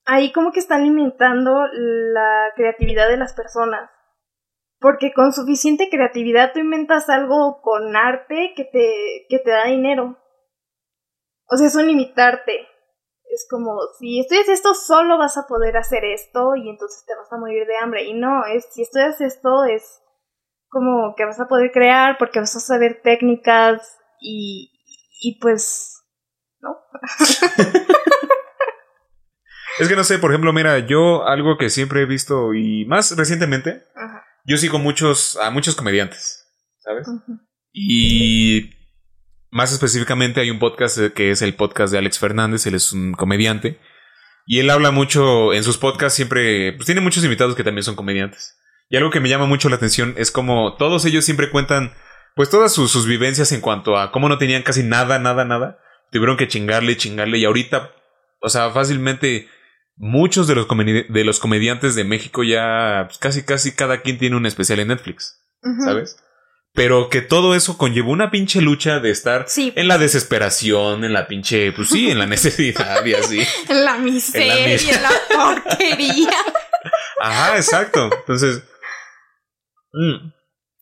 ahí 0.06 0.32
como 0.32 0.50
que 0.50 0.60
están 0.60 0.84
limitando 0.84 1.66
la 1.72 2.52
creatividad 2.56 3.08
de 3.08 3.18
las 3.18 3.34
personas. 3.34 3.90
Porque 4.81 5.12
con 5.12 5.32
suficiente 5.34 5.90
creatividad 5.90 6.52
tú 6.54 6.60
inventas 6.60 7.10
algo 7.10 7.60
con 7.60 7.94
arte 7.96 8.54
que 8.56 8.64
te, 8.64 9.26
que 9.28 9.38
te 9.38 9.50
da 9.50 9.66
dinero. 9.66 10.19
O 11.50 11.56
sea, 11.56 11.66
eso 11.66 11.82
limitarte. 11.82 12.66
Es 13.31 13.46
como, 13.48 13.78
si 13.98 14.20
estudias 14.20 14.48
esto, 14.48 14.74
solo 14.74 15.19
vas 15.19 15.36
a 15.36 15.46
poder 15.46 15.76
hacer 15.76 16.04
esto 16.04 16.56
y 16.56 16.69
entonces 16.69 17.04
te 17.06 17.14
vas 17.14 17.31
a 17.31 17.36
morir 17.36 17.66
de 17.66 17.76
hambre. 17.76 18.04
Y 18.04 18.14
no, 18.14 18.46
es, 18.46 18.66
si 18.72 18.82
estudias 18.82 19.20
esto, 19.20 19.64
es 19.64 20.01
como 20.72 21.14
que 21.14 21.26
vas 21.26 21.38
a 21.38 21.48
poder 21.48 21.70
crear 21.70 22.17
porque 22.19 22.41
vas 22.41 22.56
a 22.56 22.60
saber 22.60 23.02
técnicas 23.05 23.98
y, 24.19 24.72
y 25.20 25.38
pues, 25.38 26.02
¿no? 26.60 26.76
Es 29.79 29.88
que 29.88 29.96
no 29.96 30.05
sé, 30.05 30.19
por 30.19 30.31
ejemplo, 30.31 30.52
mira, 30.52 30.79
yo 30.81 31.26
algo 31.26 31.56
que 31.56 31.70
siempre 31.70 32.02
he 32.02 32.06
visto 32.06 32.52
y 32.52 32.84
más 32.84 33.17
recientemente, 33.17 33.84
Ajá. 33.96 34.22
yo 34.44 34.58
sigo 34.58 34.79
muchos 34.79 35.38
a 35.38 35.50
muchos 35.50 35.74
comediantes, 35.76 36.46
¿sabes? 36.79 37.08
Y 37.72 38.70
más 39.50 39.72
específicamente 39.72 40.41
hay 40.41 40.50
un 40.50 40.58
podcast 40.58 40.98
que 41.14 41.31
es 41.31 41.41
el 41.41 41.55
podcast 41.55 41.91
de 41.91 41.98
Alex 41.98 42.19
Fernández, 42.19 42.67
él 42.67 42.74
es 42.74 42.93
un 42.93 43.14
comediante 43.14 43.81
y 44.46 44.58
él 44.58 44.69
habla 44.69 44.91
mucho 44.91 45.55
en 45.55 45.64
sus 45.64 45.79
podcasts 45.79 46.17
siempre, 46.17 46.74
pues 46.74 46.84
tiene 46.84 47.00
muchos 47.00 47.24
invitados 47.24 47.56
que 47.56 47.64
también 47.64 47.84
son 47.84 47.96
comediantes. 47.96 48.58
Y 48.93 48.96
algo 48.99 49.08
que 49.11 49.20
me 49.20 49.31
llama 49.31 49.46
mucho 49.46 49.70
la 49.70 49.77
atención 49.77 50.15
es 50.19 50.31
como 50.31 50.77
todos 50.77 51.06
ellos 51.06 51.25
siempre 51.25 51.49
cuentan 51.49 51.94
pues 52.37 52.51
todas 52.51 52.72
sus, 52.75 52.93
sus 52.93 53.06
vivencias 53.06 53.51
en 53.53 53.63
cuanto 53.63 53.96
a 53.96 54.13
cómo 54.13 54.29
no 54.29 54.37
tenían 54.37 54.63
casi 54.63 54.82
nada, 54.82 55.19
nada, 55.19 55.46
nada. 55.46 55.79
Tuvieron 56.11 56.37
que 56.37 56.46
chingarle, 56.46 56.96
chingarle 56.99 57.39
y 57.39 57.46
ahorita, 57.46 57.91
o 58.43 58.49
sea, 58.51 58.70
fácilmente 58.70 59.49
muchos 59.96 60.46
de 60.46 60.55
los, 60.56 60.69
comedi- 60.69 61.06
de 61.08 61.25
los 61.25 61.41
comediantes 61.41 61.94
de 61.94 62.05
México 62.05 62.43
ya 62.44 63.05
pues, 63.06 63.17
casi, 63.19 63.44
casi 63.44 63.72
cada 63.72 64.03
quien 64.03 64.19
tiene 64.19 64.37
un 64.37 64.44
especial 64.44 64.79
en 64.81 64.89
Netflix. 64.89 65.39
¿sabes? 65.84 66.17
Pero 66.75 67.08
que 67.08 67.22
todo 67.22 67.55
eso 67.55 67.79
conllevó 67.79 68.11
una 68.13 68.31
pinche 68.31 68.61
lucha 68.61 68.99
de 69.01 69.11
estar 69.11 69.44
Sí. 69.49 69.72
en 69.77 69.89
la 69.89 69.96
desesperación, 69.99 71.05
en 71.05 71.13
la 71.15 71.29
pinche, 71.29 71.72
pues 71.72 71.89
sí, 71.89 72.11
en 72.11 72.19
la 72.19 72.27
necesidad 72.37 73.05
y 73.06 73.15
así. 73.15 73.43
En 73.70 73.84
la 73.87 73.96
miseria, 73.96 74.67
en 74.67 74.72
mis- 74.87 75.01
la 75.01 75.11
porquería. 75.34 76.31
Ajá, 77.20 77.56
exacto. 77.56 78.11
Entonces, 78.20 78.63
mm, 79.93 80.32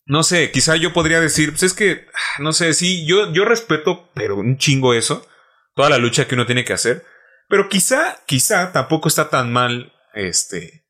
no 0.06 0.22
sé, 0.22 0.50
quizá 0.50 0.76
yo 0.76 0.92
podría 0.92 1.20
decir, 1.20 1.50
pues 1.50 1.62
es 1.62 1.74
que, 1.74 2.06
no 2.38 2.52
sé, 2.52 2.72
sí, 2.74 3.06
yo, 3.06 3.32
yo 3.32 3.44
respeto, 3.44 4.10
pero 4.14 4.36
un 4.36 4.56
chingo 4.58 4.94
eso, 4.94 5.26
toda 5.74 5.90
la 5.90 5.98
lucha 5.98 6.26
que 6.26 6.34
uno 6.34 6.46
tiene 6.46 6.64
que 6.64 6.72
hacer, 6.72 7.04
pero 7.48 7.68
quizá, 7.68 8.18
quizá 8.26 8.72
tampoco 8.72 9.08
está 9.08 9.28
tan 9.28 9.52
mal, 9.52 9.92
este, 10.14 10.84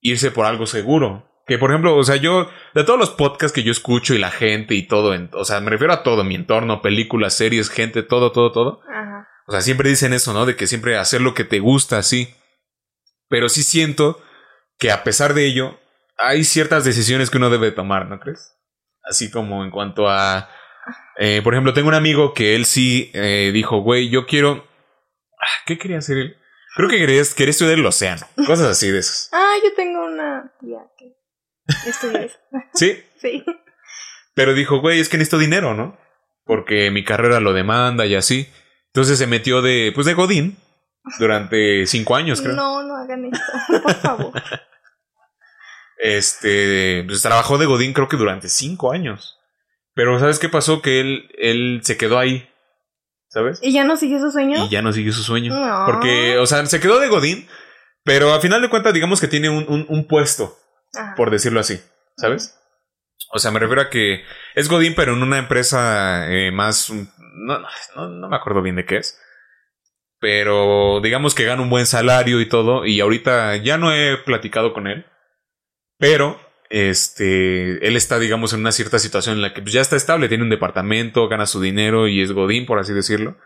irse 0.00 0.30
por 0.30 0.46
algo 0.46 0.66
seguro, 0.66 1.28
Que 1.44 1.58
por 1.58 1.70
ejemplo, 1.70 1.96
o 1.96 2.04
sea, 2.04 2.16
yo, 2.16 2.48
de 2.72 2.84
todos 2.84 2.98
los 3.00 3.10
podcasts 3.10 3.52
que 3.52 3.64
yo 3.64 3.72
escucho 3.72 4.14
y 4.14 4.18
la 4.18 4.30
gente 4.30 4.74
y 4.76 4.86
todo, 4.86 5.12
en- 5.12 5.28
o 5.32 5.44
sea, 5.44 5.60
me 5.60 5.70
refiero 5.70 5.92
a 5.92 6.04
todo, 6.04 6.22
mi 6.22 6.36
entorno, 6.36 6.80
películas, 6.80 7.34
series, 7.34 7.68
gente, 7.68 8.04
todo, 8.04 8.30
todo, 8.30 8.52
todo. 8.52 8.80
Ajá. 8.88 9.26
O 9.48 9.52
sea, 9.52 9.60
siempre 9.60 9.88
dicen 9.90 10.12
eso, 10.12 10.32
¿no? 10.32 10.46
De 10.46 10.54
que 10.54 10.68
siempre 10.68 10.96
hacer 10.96 11.20
lo 11.20 11.34
que 11.34 11.42
te 11.44 11.58
gusta, 11.58 12.02
sí. 12.04 12.32
Pero 13.28 13.48
sí 13.48 13.64
siento 13.64 14.22
que 14.78 14.92
a 14.92 15.02
pesar 15.02 15.34
de 15.34 15.44
ello, 15.46 15.80
hay 16.22 16.44
ciertas 16.44 16.84
decisiones 16.84 17.30
que 17.30 17.38
uno 17.38 17.50
debe 17.50 17.70
tomar, 17.72 18.08
¿no 18.08 18.18
crees? 18.20 18.54
Así 19.04 19.30
como 19.30 19.64
en 19.64 19.70
cuanto 19.70 20.08
a... 20.08 20.48
eh, 21.18 21.40
por 21.42 21.54
ejemplo, 21.54 21.72
tengo 21.74 21.88
un 21.88 21.94
amigo 21.94 22.32
que 22.34 22.54
él 22.54 22.64
sí 22.66 23.10
eh, 23.14 23.50
dijo, 23.52 23.80
güey, 23.80 24.08
yo 24.10 24.26
quiero... 24.26 24.66
Ah, 25.40 25.62
¿Qué 25.66 25.76
quería 25.78 25.98
hacer 25.98 26.18
él? 26.18 26.36
Creo 26.76 26.88
que 26.88 26.98
quería, 26.98 27.22
quería 27.36 27.50
estudiar 27.50 27.78
el 27.78 27.84
océano. 27.86 28.26
Cosas 28.46 28.66
así 28.68 28.88
de 28.90 29.00
esos. 29.00 29.28
Ah, 29.32 29.54
yo 29.62 29.74
tengo 29.74 30.06
una 30.06 30.52
tía 30.60 30.78
que 30.96 31.12
estudia 31.88 32.22
eso. 32.22 32.38
Sí, 32.74 33.02
Sí. 33.20 33.44
pero 34.34 34.54
dijo, 34.54 34.80
güey, 34.80 35.00
es 35.00 35.08
que 35.08 35.18
necesito 35.18 35.38
dinero, 35.38 35.74
¿no? 35.74 35.98
Porque 36.44 36.90
mi 36.90 37.04
carrera 37.04 37.40
lo 37.40 37.52
demanda 37.52 38.06
y 38.06 38.14
así. 38.14 38.48
Entonces 38.86 39.18
se 39.18 39.26
metió 39.26 39.62
de, 39.62 39.92
pues 39.94 40.06
de 40.06 40.14
Godín 40.14 40.56
durante 41.18 41.86
cinco 41.86 42.14
años, 42.16 42.40
creo. 42.40 42.54
No, 42.54 42.82
no 42.82 42.96
hagan 42.96 43.24
esto, 43.26 43.82
por 43.82 43.94
favor. 43.94 44.32
Este, 46.04 47.04
pues 47.06 47.22
trabajó 47.22 47.58
de 47.58 47.66
Godín 47.66 47.92
creo 47.92 48.08
que 48.08 48.16
durante 48.16 48.48
cinco 48.48 48.90
años. 48.92 49.38
Pero 49.94 50.18
¿sabes 50.18 50.40
qué 50.40 50.48
pasó? 50.48 50.82
Que 50.82 50.98
él, 51.00 51.30
él 51.38 51.80
se 51.84 51.96
quedó 51.96 52.18
ahí, 52.18 52.48
¿sabes? 53.28 53.60
¿Y 53.62 53.72
ya 53.72 53.84
no 53.84 53.96
sigue 53.96 54.18
su 54.18 54.32
sueño? 54.32 54.64
Y 54.64 54.68
ya 54.68 54.82
no 54.82 54.92
siguió 54.92 55.12
su 55.12 55.22
sueño. 55.22 55.54
No. 55.54 55.84
Porque, 55.86 56.38
o 56.38 56.46
sea, 56.46 56.66
se 56.66 56.80
quedó 56.80 56.98
de 56.98 57.06
Godín, 57.08 57.46
pero 58.04 58.34
a 58.34 58.40
final 58.40 58.60
de 58.62 58.68
cuentas 58.68 58.94
digamos 58.94 59.20
que 59.20 59.28
tiene 59.28 59.48
un, 59.48 59.64
un- 59.68 59.86
un 59.88 60.08
puesto, 60.08 60.56
Ajá. 60.92 61.14
por 61.16 61.30
decirlo 61.30 61.60
así, 61.60 61.80
¿sabes? 62.16 62.58
O 63.32 63.38
sea, 63.38 63.52
me 63.52 63.60
refiero 63.60 63.82
a 63.82 63.90
que 63.90 64.24
es 64.56 64.68
Godín, 64.68 64.94
pero 64.96 65.12
en 65.12 65.22
una 65.22 65.38
empresa 65.38 66.26
eh, 66.32 66.50
más... 66.50 66.90
No, 66.90 67.60
no, 67.94 68.08
no 68.08 68.28
me 68.28 68.36
acuerdo 68.36 68.60
bien 68.60 68.74
de 68.76 68.84
qué 68.84 68.96
es. 68.96 69.18
Pero 70.20 71.00
digamos 71.00 71.34
que 71.34 71.44
gana 71.44 71.62
un 71.62 71.70
buen 71.70 71.86
salario 71.86 72.40
y 72.40 72.48
todo. 72.48 72.84
Y 72.86 73.00
ahorita 73.00 73.56
ya 73.56 73.78
no 73.78 73.92
he 73.92 74.16
platicado 74.18 74.72
con 74.72 74.86
él. 74.86 75.06
Pero 76.02 76.36
este, 76.68 77.86
él 77.86 77.94
está, 77.94 78.18
digamos, 78.18 78.52
en 78.52 78.58
una 78.58 78.72
cierta 78.72 78.98
situación 78.98 79.36
en 79.36 79.42
la 79.42 79.54
que 79.54 79.62
pues, 79.62 79.72
ya 79.72 79.80
está 79.80 79.94
estable, 79.94 80.26
tiene 80.26 80.42
un 80.42 80.50
departamento, 80.50 81.28
gana 81.28 81.46
su 81.46 81.60
dinero 81.60 82.08
y 82.08 82.20
es 82.20 82.32
Godín, 82.32 82.66
por 82.66 82.80
así 82.80 82.92
decirlo. 82.92 83.36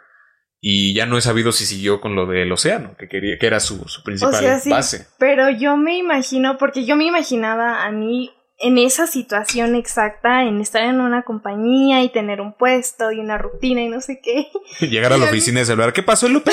Y 0.59 0.95
ya 0.95 1.05
no 1.05 1.19
he 1.19 1.21
sabido 1.21 1.53
si 1.53 1.67
siguió 1.67 2.01
con 2.01 2.15
lo 2.15 2.25
del 2.25 2.51
océano, 2.51 2.97
que 2.99 3.09
quería, 3.09 3.37
que 3.39 3.47
era 3.47 3.61
su, 3.61 3.87
su 3.89 4.03
principal 4.03 4.35
O 4.35 4.39
sea, 4.39 4.59
sí, 4.59 4.71
base. 4.71 5.07
pero 5.19 5.51
yo 5.51 5.77
me 5.77 5.99
imagino, 5.99 6.57
porque 6.57 6.87
yo 6.87 6.97
me 6.97 7.05
imaginaba 7.05 7.85
a 7.85 7.93
mí 7.93 8.33
en 8.59 8.79
esa 8.79 9.07
situación 9.07 9.75
exacta, 9.75 10.45
en 10.45 10.61
estar 10.61 10.83
en 10.83 11.01
una 11.01 11.23
compañía 11.23 12.03
y 12.03 12.09
tener 12.09 12.41
un 12.41 12.55
puesto 12.55 13.13
y 13.13 13.21
una 13.21 13.37
rutina 13.37 13.83
y 13.83 13.89
no 13.89 14.01
sé 14.01 14.21
qué. 14.23 14.49
Llegar 14.87 15.13
a 15.13 15.19
la 15.19 15.27
oficina 15.27 15.61
de 15.61 15.67
celular. 15.67 15.93
¿Qué 15.93 16.03
pasó, 16.03 16.29
Lupe? 16.29 16.53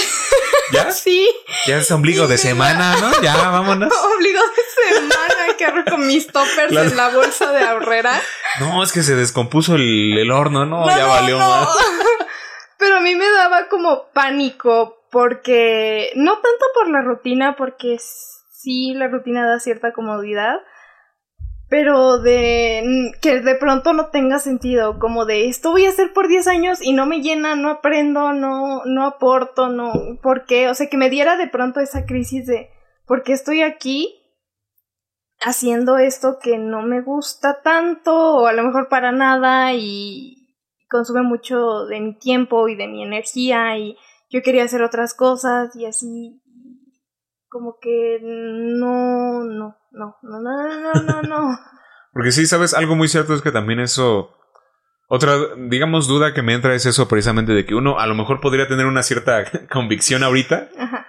¿Ya? 0.71 0.91
Sí, 0.91 1.27
Ya 1.65 1.77
es 1.77 1.91
ombligo 1.91 2.27
de 2.27 2.37
semana, 2.37 2.95
¿no? 2.97 3.21
Ya, 3.21 3.35
vámonos. 3.35 3.91
obligó 4.15 4.41
de 4.41 4.93
semana 4.93 5.57
que 5.57 5.65
hago 5.65 5.83
con 5.89 6.07
mis 6.07 6.27
toppers 6.27 6.75
en 6.75 6.97
la 6.97 7.09
bolsa 7.09 7.51
de 7.51 7.63
ahorrera. 7.63 8.19
No, 8.59 8.83
es 8.83 8.91
que 8.91 9.01
se 9.01 9.15
descompuso 9.15 9.75
el, 9.75 10.17
el 10.17 10.31
horno, 10.31 10.65
no, 10.65 10.85
ya 10.87 11.03
no, 11.03 11.07
valió. 11.09 11.39
no. 11.39 11.47
más. 11.47 11.69
Pero 12.77 12.97
a 12.97 12.99
mí 12.99 13.15
me 13.15 13.29
daba 13.29 13.69
como 13.69 14.09
pánico 14.13 15.05
porque 15.09 16.11
no 16.15 16.33
tanto 16.33 16.65
por 16.73 16.89
la 16.89 17.01
rutina, 17.01 17.55
porque 17.55 17.97
sí 17.99 18.93
la 18.93 19.07
rutina 19.07 19.47
da 19.47 19.59
cierta 19.59 19.93
comodidad, 19.93 20.55
pero 21.73 22.19
de 22.19 23.13
que 23.19 23.39
de 23.39 23.55
pronto 23.55 23.93
no 23.93 24.09
tenga 24.09 24.37
sentido, 24.37 24.99
como 24.99 25.25
de 25.25 25.47
esto 25.47 25.71
voy 25.71 25.87
a 25.87 25.89
hacer 25.89 26.13
por 26.13 26.27
10 26.27 26.45
años 26.45 26.79
y 26.83 26.93
no 26.93 27.07
me 27.07 27.21
llena, 27.21 27.55
no 27.55 27.71
aprendo, 27.71 28.31
no 28.31 28.85
no 28.85 29.05
aporto, 29.07 29.69
no, 29.69 29.91
¿por 30.21 30.45
qué? 30.45 30.69
O 30.69 30.75
sea, 30.75 30.87
que 30.87 30.97
me 30.97 31.09
diera 31.09 31.35
de 31.35 31.47
pronto 31.47 31.79
esa 31.79 32.05
crisis 32.05 32.45
de 32.45 32.69
¿por 33.07 33.23
qué 33.23 33.33
estoy 33.33 33.63
aquí? 33.63 34.19
haciendo 35.41 35.97
esto 35.97 36.37
que 36.39 36.59
no 36.59 36.83
me 36.83 37.01
gusta 37.01 37.63
tanto 37.63 38.35
o 38.35 38.45
a 38.45 38.53
lo 38.53 38.61
mejor 38.61 38.87
para 38.87 39.11
nada 39.11 39.73
y 39.73 40.55
consume 40.87 41.23
mucho 41.23 41.85
de 41.85 41.99
mi 42.01 42.19
tiempo 42.19 42.69
y 42.69 42.75
de 42.75 42.87
mi 42.87 43.01
energía 43.01 43.75
y 43.79 43.97
yo 44.29 44.43
quería 44.43 44.65
hacer 44.65 44.83
otras 44.83 45.15
cosas 45.15 45.75
y 45.75 45.87
así 45.87 46.39
como 47.53 47.77
que 47.79 48.17
no, 48.21 49.43
no, 49.43 49.77
no, 49.91 50.17
no, 50.23 50.41
no, 50.41 50.81
no, 50.81 50.93
no, 51.03 51.21
no. 51.21 51.59
Porque 52.11 52.31
sí, 52.31 52.47
sabes, 52.47 52.73
algo 52.73 52.95
muy 52.95 53.07
cierto 53.07 53.33
es 53.35 53.41
que 53.41 53.51
también 53.51 53.79
eso... 53.79 54.35
Otra, 55.07 55.35
digamos, 55.57 56.07
duda 56.07 56.33
que 56.33 56.41
me 56.41 56.53
entra 56.53 56.73
es 56.73 56.87
eso 56.87 57.07
precisamente 57.07 57.51
de 57.51 57.65
que 57.65 57.75
uno 57.75 57.99
a 57.99 58.07
lo 58.07 58.15
mejor 58.15 58.41
podría 58.41 58.67
tener 58.67 58.87
una 58.87 59.03
cierta 59.03 59.45
convicción 59.71 60.23
ahorita, 60.23 60.69
Ajá. 60.77 61.07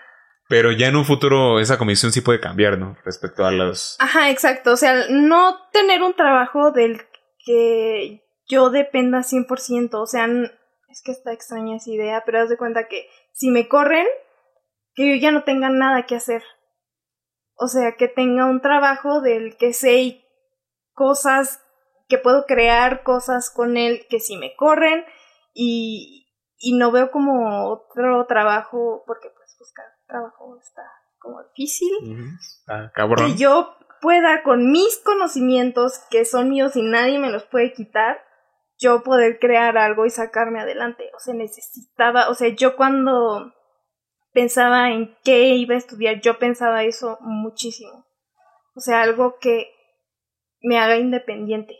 pero 0.48 0.72
ya 0.72 0.88
en 0.88 0.96
un 0.96 1.06
futuro 1.06 1.58
esa 1.58 1.78
convicción 1.78 2.12
sí 2.12 2.20
puede 2.20 2.40
cambiar, 2.40 2.78
¿no? 2.78 2.98
Respecto 3.04 3.46
a 3.46 3.50
los... 3.50 3.96
Ajá, 4.00 4.30
exacto. 4.30 4.72
O 4.72 4.76
sea, 4.76 5.06
no 5.08 5.56
tener 5.72 6.02
un 6.02 6.14
trabajo 6.14 6.70
del 6.70 7.00
que 7.38 8.22
yo 8.46 8.68
dependa 8.68 9.20
100%. 9.20 9.94
O 9.94 10.06
sea, 10.06 10.26
es 10.90 11.02
que 11.02 11.12
está 11.12 11.32
extraña 11.32 11.76
esa 11.76 11.90
idea, 11.90 12.22
pero 12.26 12.42
haz 12.42 12.50
de 12.50 12.58
cuenta 12.58 12.88
que 12.88 13.08
si 13.32 13.50
me 13.50 13.68
corren, 13.68 14.06
que 14.94 15.08
yo 15.08 15.20
ya 15.20 15.30
no 15.30 15.44
tenga 15.44 15.68
nada 15.70 16.06
que 16.06 16.16
hacer. 16.16 16.42
O 17.56 17.68
sea 17.68 17.96
que 17.96 18.08
tenga 18.08 18.46
un 18.46 18.60
trabajo 18.60 19.20
del 19.20 19.56
que 19.56 19.72
sé 19.72 20.00
y 20.00 20.24
cosas 20.92 21.60
que 22.08 22.18
puedo 22.18 22.46
crear 22.46 23.02
cosas 23.02 23.50
con 23.50 23.76
él 23.76 24.06
que 24.08 24.20
si 24.20 24.36
me 24.36 24.54
corren 24.56 25.04
y, 25.52 26.28
y 26.58 26.76
no 26.76 26.90
veo 26.90 27.10
como 27.10 27.70
otro 27.70 28.26
trabajo 28.26 29.02
porque 29.06 29.30
pues 29.30 29.56
buscar 29.58 29.86
trabajo 30.06 30.58
está 30.58 30.82
como 31.18 31.42
difícil. 31.42 31.90
Ah, 32.68 32.90
cabrón. 32.94 33.32
que 33.32 33.38
yo 33.38 33.74
pueda 34.00 34.42
con 34.42 34.70
mis 34.70 34.98
conocimientos 34.98 36.00
que 36.10 36.24
son 36.24 36.50
míos 36.50 36.76
y 36.76 36.82
nadie 36.82 37.18
me 37.18 37.30
los 37.30 37.44
puede 37.44 37.72
quitar 37.72 38.18
yo 38.78 39.02
poder 39.02 39.38
crear 39.38 39.78
algo 39.78 40.04
y 40.04 40.10
sacarme 40.10 40.60
adelante. 40.60 41.10
O 41.16 41.20
sea 41.20 41.34
necesitaba 41.34 42.28
o 42.28 42.34
sea 42.34 42.48
yo 42.48 42.76
cuando 42.76 43.53
pensaba 44.34 44.90
en 44.90 45.16
qué 45.24 45.54
iba 45.54 45.74
a 45.74 45.78
estudiar 45.78 46.20
yo 46.20 46.38
pensaba 46.38 46.82
eso 46.82 47.16
muchísimo. 47.22 48.04
O 48.74 48.80
sea 48.80 49.02
algo 49.02 49.38
que 49.40 49.70
me 50.60 50.78
haga 50.78 50.96
independiente. 50.96 51.78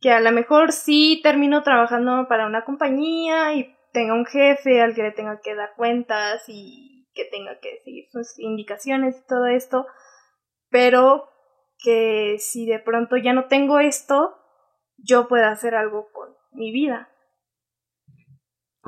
Que 0.00 0.10
a 0.10 0.20
lo 0.20 0.30
mejor 0.32 0.72
sí 0.72 1.20
termino 1.22 1.62
trabajando 1.62 2.26
para 2.28 2.46
una 2.46 2.64
compañía 2.64 3.54
y 3.54 3.74
tenga 3.92 4.14
un 4.14 4.26
jefe 4.26 4.82
al 4.82 4.94
que 4.94 5.02
le 5.02 5.12
tenga 5.12 5.40
que 5.40 5.54
dar 5.54 5.74
cuentas 5.76 6.44
y 6.48 7.08
que 7.14 7.24
tenga 7.24 7.58
que 7.58 7.80
seguir 7.84 8.04
sus 8.10 8.38
indicaciones 8.38 9.16
y 9.16 9.26
todo 9.26 9.46
esto, 9.46 9.86
pero 10.70 11.28
que 11.82 12.36
si 12.38 12.66
de 12.66 12.78
pronto 12.78 13.16
ya 13.16 13.32
no 13.32 13.46
tengo 13.46 13.80
esto, 13.80 14.36
yo 14.96 15.28
pueda 15.28 15.50
hacer 15.50 15.74
algo 15.74 16.10
con 16.12 16.28
mi 16.52 16.72
vida. 16.72 17.08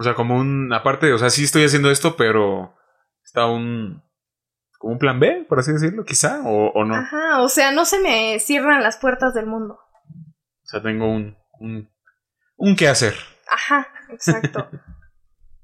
O 0.01 0.03
sea, 0.03 0.15
como 0.15 0.35
un. 0.39 0.73
Aparte, 0.73 1.13
o 1.13 1.19
sea, 1.19 1.29
sí 1.29 1.45
estoy 1.45 1.63
haciendo 1.65 1.91
esto, 1.91 2.17
pero. 2.17 2.75
Está 3.23 3.45
un. 3.45 4.03
Como 4.79 4.95
un 4.95 4.99
plan 4.99 5.21
B, 5.21 5.45
por 5.47 5.59
así 5.59 5.73
decirlo, 5.73 6.07
quizá, 6.07 6.41
o, 6.43 6.71
o 6.71 6.85
no. 6.87 6.95
Ajá, 6.95 7.43
o 7.43 7.51
sea, 7.51 7.71
no 7.71 7.85
se 7.85 8.01
me 8.01 8.39
cierran 8.41 8.83
las 8.83 8.97
puertas 8.97 9.35
del 9.35 9.45
mundo. 9.45 9.75
O 9.75 10.65
sea, 10.65 10.81
tengo 10.81 11.07
un. 11.07 11.37
Un, 11.59 11.91
un 12.57 12.77
qué 12.77 12.89
hacer. 12.89 13.13
Ajá, 13.51 13.89
exacto. 14.09 14.71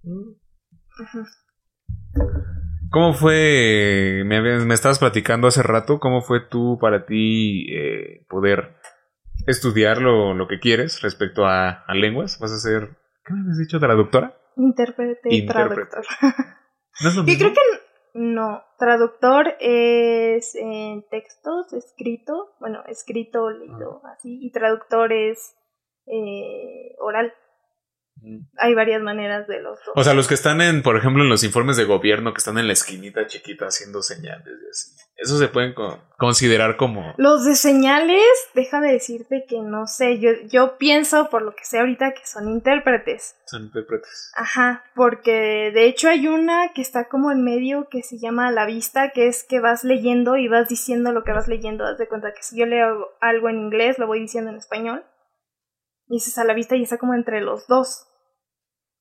¿Cómo 2.91 3.15
fue? 3.15 4.23
Me 4.27 4.75
estabas 4.75 4.99
platicando 4.99 5.49
hace 5.49 5.63
rato, 5.63 5.99
¿cómo 5.99 6.21
fue 6.21 6.41
tú 6.47 6.77
para 6.79 7.07
ti 7.07 7.73
eh, 7.75 8.27
poder 8.29 8.77
estudiar 9.47 10.03
lo, 10.03 10.35
lo 10.35 10.47
que 10.47 10.61
quieres 10.61 11.01
respecto 11.01 11.47
a, 11.47 11.71
a 11.87 11.95
lenguas? 11.95 12.39
¿Vas 12.39 12.53
a 12.53 12.59
ser, 12.59 12.99
qué 13.27 13.35
me 13.35 13.41
habías 13.41 13.59
dicho, 13.59 13.79
traductora? 13.79 14.37
Intérprete 14.57 15.29
y 15.31 15.41
Intérprete. 15.41 15.91
traductor. 15.91 16.05
¿No 17.03 17.09
es 17.09 17.15
lo 17.17 17.23
Yo 17.23 17.27
mismo? 17.27 17.39
creo 17.39 17.53
que 17.53 17.61
no. 18.15 18.63
Traductor 18.79 19.55
es 19.61 20.55
en 20.55 21.07
textos, 21.11 21.73
escrito, 21.73 22.55
bueno, 22.61 22.83
escrito, 22.87 23.51
leído, 23.51 24.01
así, 24.07 24.39
y 24.41 24.51
traductor 24.53 25.13
es 25.13 25.57
eh, 26.07 26.95
oral. 27.01 27.33
Hay 28.59 28.75
varias 28.75 29.03
maneras 29.03 29.47
de 29.47 29.61
los 29.61 29.79
dos. 29.85 29.95
O 29.95 30.03
sea, 30.03 30.15
los 30.15 30.27
que 30.27 30.35
están 30.35 30.61
en, 30.61 30.83
por 30.83 30.97
ejemplo, 30.97 31.23
en 31.23 31.29
los 31.29 31.45
informes 31.45 31.77
de 31.77 31.85
gobierno, 31.85 32.33
que 32.35 32.39
están 32.39 32.59
en 32.59 32.67
la 32.67 32.73
esquinita 32.73 33.27
chiquita 33.27 33.67
haciendo 33.67 34.03
señales 34.03 34.47
y 34.65 34.71
así. 34.71 34.93
Eso 35.19 35.39
se 35.39 35.49
pueden 35.49 35.73
co- 35.73 35.99
considerar 36.19 36.77
como... 36.77 37.15
Los 37.17 37.45
de 37.45 37.55
señales, 37.55 38.21
déjame 38.55 38.93
decirte 38.93 39.47
que 39.49 39.61
no 39.63 39.87
sé, 39.87 40.19
yo, 40.19 40.31
yo 40.49 40.77
pienso 40.77 41.31
por 41.31 41.41
lo 41.43 41.55
que 41.55 41.65
sé 41.65 41.79
ahorita 41.79 42.13
que 42.13 42.27
son 42.27 42.49
intérpretes. 42.49 43.37
Son 43.47 43.63
intérpretes. 43.65 44.33
Ajá, 44.37 44.85
porque 44.95 45.71
de 45.73 45.87
hecho 45.87 46.09
hay 46.09 46.27
una 46.29 46.73
que 46.75 46.83
está 46.83 47.05
como 47.09 47.31
en 47.31 47.45
medio 47.45 47.89
que 47.89 48.03
se 48.03 48.19
llama 48.19 48.51
la 48.51 48.67
vista, 48.67 49.11
que 49.13 49.27
es 49.29 49.45
que 49.45 49.61
vas 49.61 49.85
leyendo 49.85 50.37
y 50.37 50.49
vas 50.49 50.69
diciendo 50.69 51.13
lo 51.13 51.25
que 51.25 51.33
vas 51.33 51.49
leyendo. 51.49 51.87
Haz 51.87 51.97
de 51.97 52.09
cuenta 52.09 52.35
que 52.35 52.43
si 52.43 52.59
yo 52.59 52.67
leo 52.67 53.13
algo 53.21 53.49
en 53.49 53.59
inglés, 53.59 53.99
lo 53.99 54.07
voy 54.07 54.21
diciendo 54.21 54.51
en 54.51 54.57
español. 54.59 55.03
Y 56.09 56.19
esa 56.19 56.31
es 56.31 56.39
a 56.39 56.45
la 56.45 56.55
vista 56.55 56.77
y 56.77 56.83
está 56.83 56.99
como 56.99 57.15
entre 57.15 57.41
los 57.41 57.67
dos. 57.67 58.07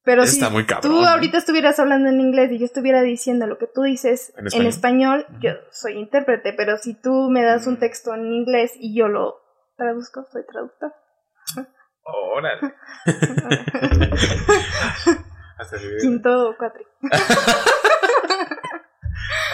Pero 0.03 0.21
Está 0.23 0.47
si 0.47 0.51
muy 0.53 0.65
cabrón, 0.67 0.91
tú 0.91 1.03
ahorita 1.03 1.39
estuvieras 1.39 1.79
hablando 1.79 2.09
en 2.09 2.19
inglés 2.19 2.51
y 2.51 2.59
yo 2.59 2.65
estuviera 2.65 3.01
diciendo 3.01 3.47
lo 3.47 3.57
que 3.57 3.65
tú 3.65 3.81
dices 3.81 4.33
En 4.37 4.45
en 4.61 4.67
español. 4.67 5.25
yo 5.41 5.49
soy 5.71 5.93
intérprete, 5.93 6.53
pero 6.53 6.77
si 6.77 6.93
tú 6.93 7.29
me 7.31 7.41
das 7.43 7.65
Mm. 7.65 7.69
un 7.71 7.79
texto 7.79 8.13
en 8.13 8.31
inglés 8.31 8.71
y 8.79 8.95
yo 8.95 9.07
lo 9.07 9.37
traduzco, 9.77 10.23
soy 10.31 10.43
traductor. 10.45 10.93
Órale. 12.03 12.73
Quinto 16.01 16.49
o 16.49 16.57
cuatri. 16.57 16.83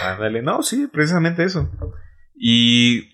Ándale, 0.04 0.42
no, 0.42 0.62
sí, 0.62 0.86
precisamente 0.86 1.44
eso. 1.44 1.70
Y. 2.34 3.11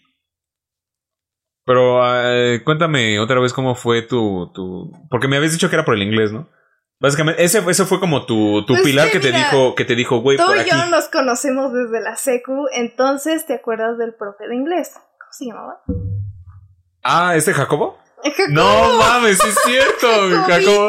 Pero 1.68 2.00
eh, 2.32 2.62
cuéntame 2.64 3.20
otra 3.20 3.38
vez 3.40 3.52
cómo 3.52 3.74
fue 3.74 4.00
tu, 4.02 4.50
tu. 4.54 4.90
Porque 5.10 5.28
me 5.28 5.36
habías 5.36 5.52
dicho 5.52 5.68
que 5.68 5.76
era 5.76 5.84
por 5.84 5.94
el 5.94 6.02
inglés, 6.02 6.32
¿no? 6.32 6.48
Básicamente, 6.98 7.44
ese, 7.44 7.58
ese 7.68 7.84
fue 7.84 8.00
como 8.00 8.24
tu, 8.26 8.64
tu 8.66 8.72
Pues 8.72 8.82
pilar 8.82 9.06
que 9.08 9.12
que 9.12 9.20
te 9.20 9.32
mira, 9.32 9.50
dijo, 9.50 9.74
que 9.74 9.84
te 9.84 9.94
dijo, 9.94 10.20
güey, 10.22 10.38
Tú 10.38 10.46
por 10.46 10.56
y 10.56 10.60
aquí. 10.60 10.70
yo 10.70 10.86
nos 10.86 11.08
conocemos 11.08 11.72
desde 11.74 12.00
la 12.00 12.16
secu, 12.16 12.66
entonces 12.72 13.44
te 13.46 13.52
acuerdas 13.54 13.98
del 13.98 14.14
profe 14.14 14.48
de 14.48 14.56
inglés. 14.56 14.92
¿Cómo 14.94 15.30
se 15.30 15.44
llamaba? 15.44 15.80
Ah, 17.04 17.36
¿este 17.36 17.52
Jacobo? 17.52 17.98
Jacobo. 18.24 18.48
No 18.48 18.98
mames, 18.98 19.38
sí 19.38 19.48
es 19.48 19.58
cierto, 19.64 20.08
Jacobo. 20.48 20.88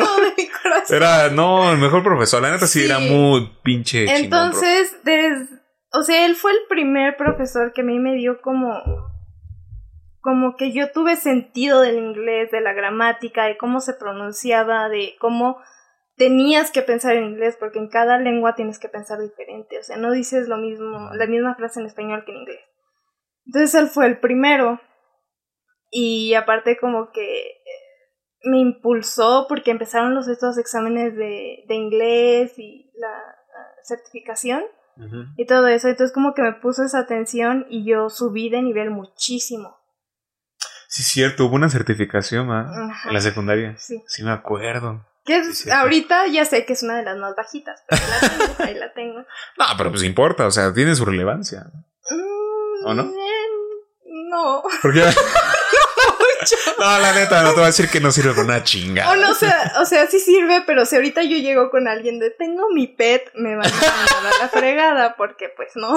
Era, 0.90 1.30
no, 1.30 1.72
el 1.74 1.78
mejor 1.78 2.02
profesor. 2.04 2.42
La 2.42 2.52
neta 2.52 2.66
sí, 2.68 2.80
Sí. 2.80 2.86
era 2.86 3.00
muy 3.00 3.52
pinche 3.64 4.06
chingón. 4.06 4.24
Entonces, 4.24 4.96
des- 5.04 5.50
o 5.92 6.04
sea, 6.04 6.26
él 6.26 6.36
fue 6.36 6.52
el 6.52 6.60
primer 6.70 7.18
profesor 7.18 7.74
que 7.74 7.82
a 7.82 7.84
mí 7.84 8.00
me 8.00 8.16
dio 8.16 8.42
como 8.42 8.72
como 10.22 10.56
que 10.56 10.72
yo 10.72 10.92
tuve 10.92 11.16
sentido 11.16 11.82
del 11.82 11.98
inglés, 11.98 12.52
de 12.52 12.62
la 12.62 12.74
gramática, 12.74 13.46
de 13.46 13.58
cómo 13.58 13.80
se 13.80 13.94
pronunciaba, 13.94 14.90
de 14.90 15.16
cómo 15.20 15.58
tenías 16.16 16.72
que 16.72 16.82
pensar 16.82 17.16
en 17.16 17.24
inglés, 17.24 17.56
porque 17.58 17.80
en 17.80 17.88
cada 17.88 18.18
lengua 18.18 18.56
tienes 18.56 18.78
que 18.78 18.90
pensar 18.90 19.22
diferente, 19.22 19.80
o 19.80 19.84
sea, 19.84 19.96
no 19.96 20.12
dices 20.12 20.50
lo 20.50 20.58
mismo, 20.58 21.10
la 21.14 21.26
misma 21.28 21.56
frase 21.56 21.80
en 21.80 21.86
español 21.86 22.26
que 22.26 22.32
en 22.32 22.38
inglés. 22.40 22.60
Entonces 23.46 23.74
él 23.82 23.88
fue 23.88 24.06
el 24.06 24.20
primero 24.20 24.82
y 25.90 26.34
aparte 26.34 26.78
como 26.78 27.12
que 27.12 27.62
me 28.44 28.60
impulsó 28.60 29.46
porque 29.48 29.72
empezaron 29.72 30.14
los 30.14 30.28
estos 30.28 30.58
exámenes 30.58 31.16
de, 31.16 31.64
de 31.68 31.76
inglés 31.76 32.60
y 32.60 32.92
la, 32.96 33.08
la 33.08 33.84
certificación 33.84 34.64
Ujú. 34.98 35.24
y 35.36 35.46
todo 35.46 35.68
eso. 35.68 35.88
Entonces 35.88 36.14
como 36.14 36.34
que 36.34 36.42
me 36.42 36.54
puso 36.54 36.84
esa 36.84 37.00
atención 37.00 37.66
y 37.70 37.86
yo 37.86 38.10
subí 38.10 38.50
de 38.50 38.62
nivel 38.62 38.92
muchísimo. 38.92 39.79
Sí, 40.92 41.04
cierto, 41.04 41.46
hubo 41.46 41.56
una 41.56 41.70
certificación. 41.70 42.50
En 42.50 43.14
la 43.14 43.22
secundaria. 43.22 43.76
Sí. 43.78 44.04
Sí, 44.08 44.24
me 44.24 44.32
acuerdo. 44.32 45.06
Que 45.24 45.38
es- 45.38 45.68
ahorita 45.70 46.26
ya 46.28 46.46
sé 46.46 46.66
que 46.66 46.74
es 46.74 46.82
una 46.82 46.98
de 46.98 47.04
las 47.04 47.16
más 47.18 47.36
bajitas, 47.36 47.84
pero 47.88 48.02
la 48.08 48.20
tengo, 48.30 48.56
ahí 48.64 48.74
la 48.74 48.94
tengo. 48.94 49.20
No, 49.20 49.66
pero 49.78 49.92
pues 49.92 50.02
importa, 50.04 50.48
o 50.48 50.52
sea, 50.52 50.74
tiene 50.74 50.96
su 50.96 51.06
relevancia. 51.06 51.66
Mm, 52.10 52.86
¿O 52.88 52.94
no? 52.96 53.04
eh, 53.04 53.48
No. 54.32 54.64
Porque. 54.82 55.02
no, 56.80 57.00
la 57.00 57.14
neta, 57.14 57.44
no 57.44 57.50
te 57.50 57.56
voy 57.56 57.64
a 57.64 57.68
decir 57.68 57.90
que 57.90 58.00
no 58.00 58.12
sirve 58.12 58.32
para 58.32 58.44
una 58.44 58.64
chingada. 58.64 59.12
O 59.12 59.16
no, 59.16 59.32
o 59.32 59.36
sea, 59.36 59.74
o 59.82 59.86
sea, 59.86 60.08
sí 60.08 60.20
sirve, 60.20 60.64
pero 60.66 60.86
si 60.86 60.96
ahorita 60.96 61.22
yo 61.24 61.38
llego 61.38 61.70
con 61.70 61.88
alguien 61.88 62.18
de 62.20 62.32
tengo 62.32 62.64
mi 62.74 62.88
pet, 62.88 63.30
me 63.36 63.56
van 63.56 63.68
a 63.68 63.72
mandar 63.72 64.34
a 64.34 64.38
la 64.44 64.50
fregada, 64.50 65.16
porque 65.18 65.50
pues 65.56 65.70
no. 65.76 65.94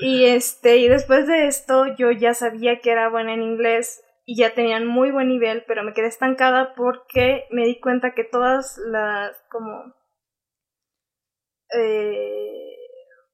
Y 0.00 0.26
este, 0.26 0.76
y 0.76 0.88
después 0.88 1.26
de 1.26 1.46
esto, 1.48 1.86
yo 1.96 2.10
ya 2.12 2.32
sabía 2.34 2.80
que 2.80 2.90
era 2.92 3.08
buena 3.08 3.34
en 3.34 3.42
inglés 3.42 4.00
y 4.24 4.38
ya 4.38 4.54
tenían 4.54 4.86
muy 4.86 5.10
buen 5.10 5.28
nivel, 5.28 5.64
pero 5.66 5.82
me 5.82 5.92
quedé 5.92 6.06
estancada 6.06 6.74
porque 6.76 7.44
me 7.50 7.64
di 7.64 7.80
cuenta 7.80 8.12
que 8.14 8.24
todas 8.24 8.78
las 8.86 9.32
como 9.50 9.94
eh, 11.74 12.74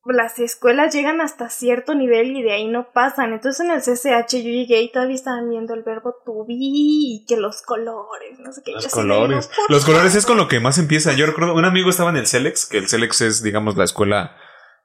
las 0.06 0.38
escuelas 0.38 0.94
llegan 0.94 1.20
hasta 1.20 1.48
cierto 1.48 1.94
nivel 1.94 2.36
y 2.36 2.42
de 2.42 2.52
ahí 2.52 2.68
no 2.68 2.92
pasan. 2.92 3.32
Entonces 3.32 3.64
en 3.64 3.70
el 3.72 3.80
CCH 3.80 4.36
yo 4.42 4.50
llegué 4.50 4.82
y 4.82 4.92
todavía 4.92 5.14
estaban 5.14 5.48
viendo 5.48 5.74
el 5.74 5.82
verbo 5.82 6.14
to 6.24 6.44
be 6.46 6.54
y 6.58 7.24
que 7.26 7.36
los 7.36 7.62
colores, 7.62 8.38
no 8.38 8.52
sé 8.52 8.62
qué. 8.64 8.72
Los 8.72 8.84
Yo 8.84 8.90
colores. 8.90 9.48
"No, 9.50 9.56
por 9.66 9.70
Los 9.70 9.84
colores 9.84 10.14
es 10.14 10.24
favor". 10.24 10.36
con 10.38 10.44
lo 10.44 10.48
que 10.48 10.60
más 10.60 10.78
empieza. 10.78 11.12
Yo 11.14 11.26
recuerdo, 11.26 11.54
un 11.54 11.64
amigo 11.64 11.90
estaba 11.90 12.10
en 12.10 12.16
el 12.16 12.26
CELEX, 12.26 12.66
que 12.66 12.78
el 12.78 12.88
CELEX 12.88 13.20
es, 13.22 13.42
digamos, 13.42 13.76
la 13.76 13.84
escuela 13.84 14.36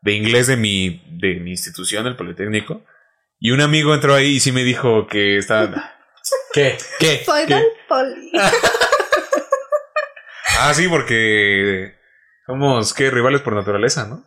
de 0.01 0.13
inglés 0.13 0.47
de 0.47 0.57
mi, 0.57 1.01
de 1.19 1.35
mi 1.39 1.51
institución, 1.51 2.07
el 2.07 2.15
Politécnico. 2.15 2.83
Y 3.39 3.51
un 3.51 3.61
amigo 3.61 3.93
entró 3.93 4.13
ahí 4.15 4.35
y 4.35 4.39
sí 4.39 4.51
me 4.51 4.63
dijo 4.63 5.07
que 5.07 5.37
estaba. 5.37 5.95
¿Qué? 6.53 6.77
¿Qué? 6.99 7.23
Soy 7.25 7.45
¿Qué? 7.45 7.55
del 7.55 7.65
poli. 7.87 8.31
Ah, 10.61 10.73
sí, 10.73 10.89
porque 10.89 11.93
somos, 12.45 12.93
¿qué? 12.93 13.09
Rivales 13.09 13.41
por 13.41 13.53
naturaleza, 13.53 14.05
¿no? 14.07 14.25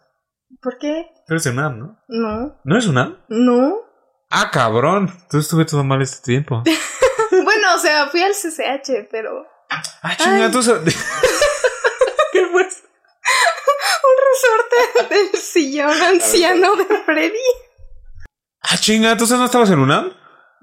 ¿Por 0.63 0.79
qué? 0.79 1.07
Tú 1.27 1.35
eres 1.35 1.45
UNAM, 1.45 1.79
¿no? 1.79 1.99
No, 2.09 2.59
¿No 2.65 2.75
eres 2.75 2.87
UNAM? 2.87 3.23
no. 3.29 3.77
Ah, 4.31 4.51
cabrón. 4.51 5.13
Tú 5.31 5.39
estuve 5.39 5.67
todo 5.67 5.85
mal 5.85 6.01
este 6.03 6.23
tiempo. 6.25 6.63
Bueno, 7.45 7.75
o 7.75 7.79
sea, 7.79 8.07
fui 8.09 8.23
al 8.23 8.33
CCH, 8.33 9.09
pero 9.11 9.47
Ah, 9.71 10.17
chinga, 10.17 10.47
Ay. 10.47 10.51
tú. 10.53 10.63
sa- 10.63 10.81
¿Qué 10.85 12.47
fue? 12.47 12.67
Resorte 14.33 15.15
del 15.15 15.41
sillón 15.41 16.03
anciano 16.03 16.77
de 16.77 16.85
Freddy. 17.05 17.39
Ah, 18.63 18.77
chinga, 18.79 19.17
¿tú 19.17 19.27
no 19.27 19.45
estabas 19.45 19.71
en 19.71 19.79
UNAM? 19.81 20.13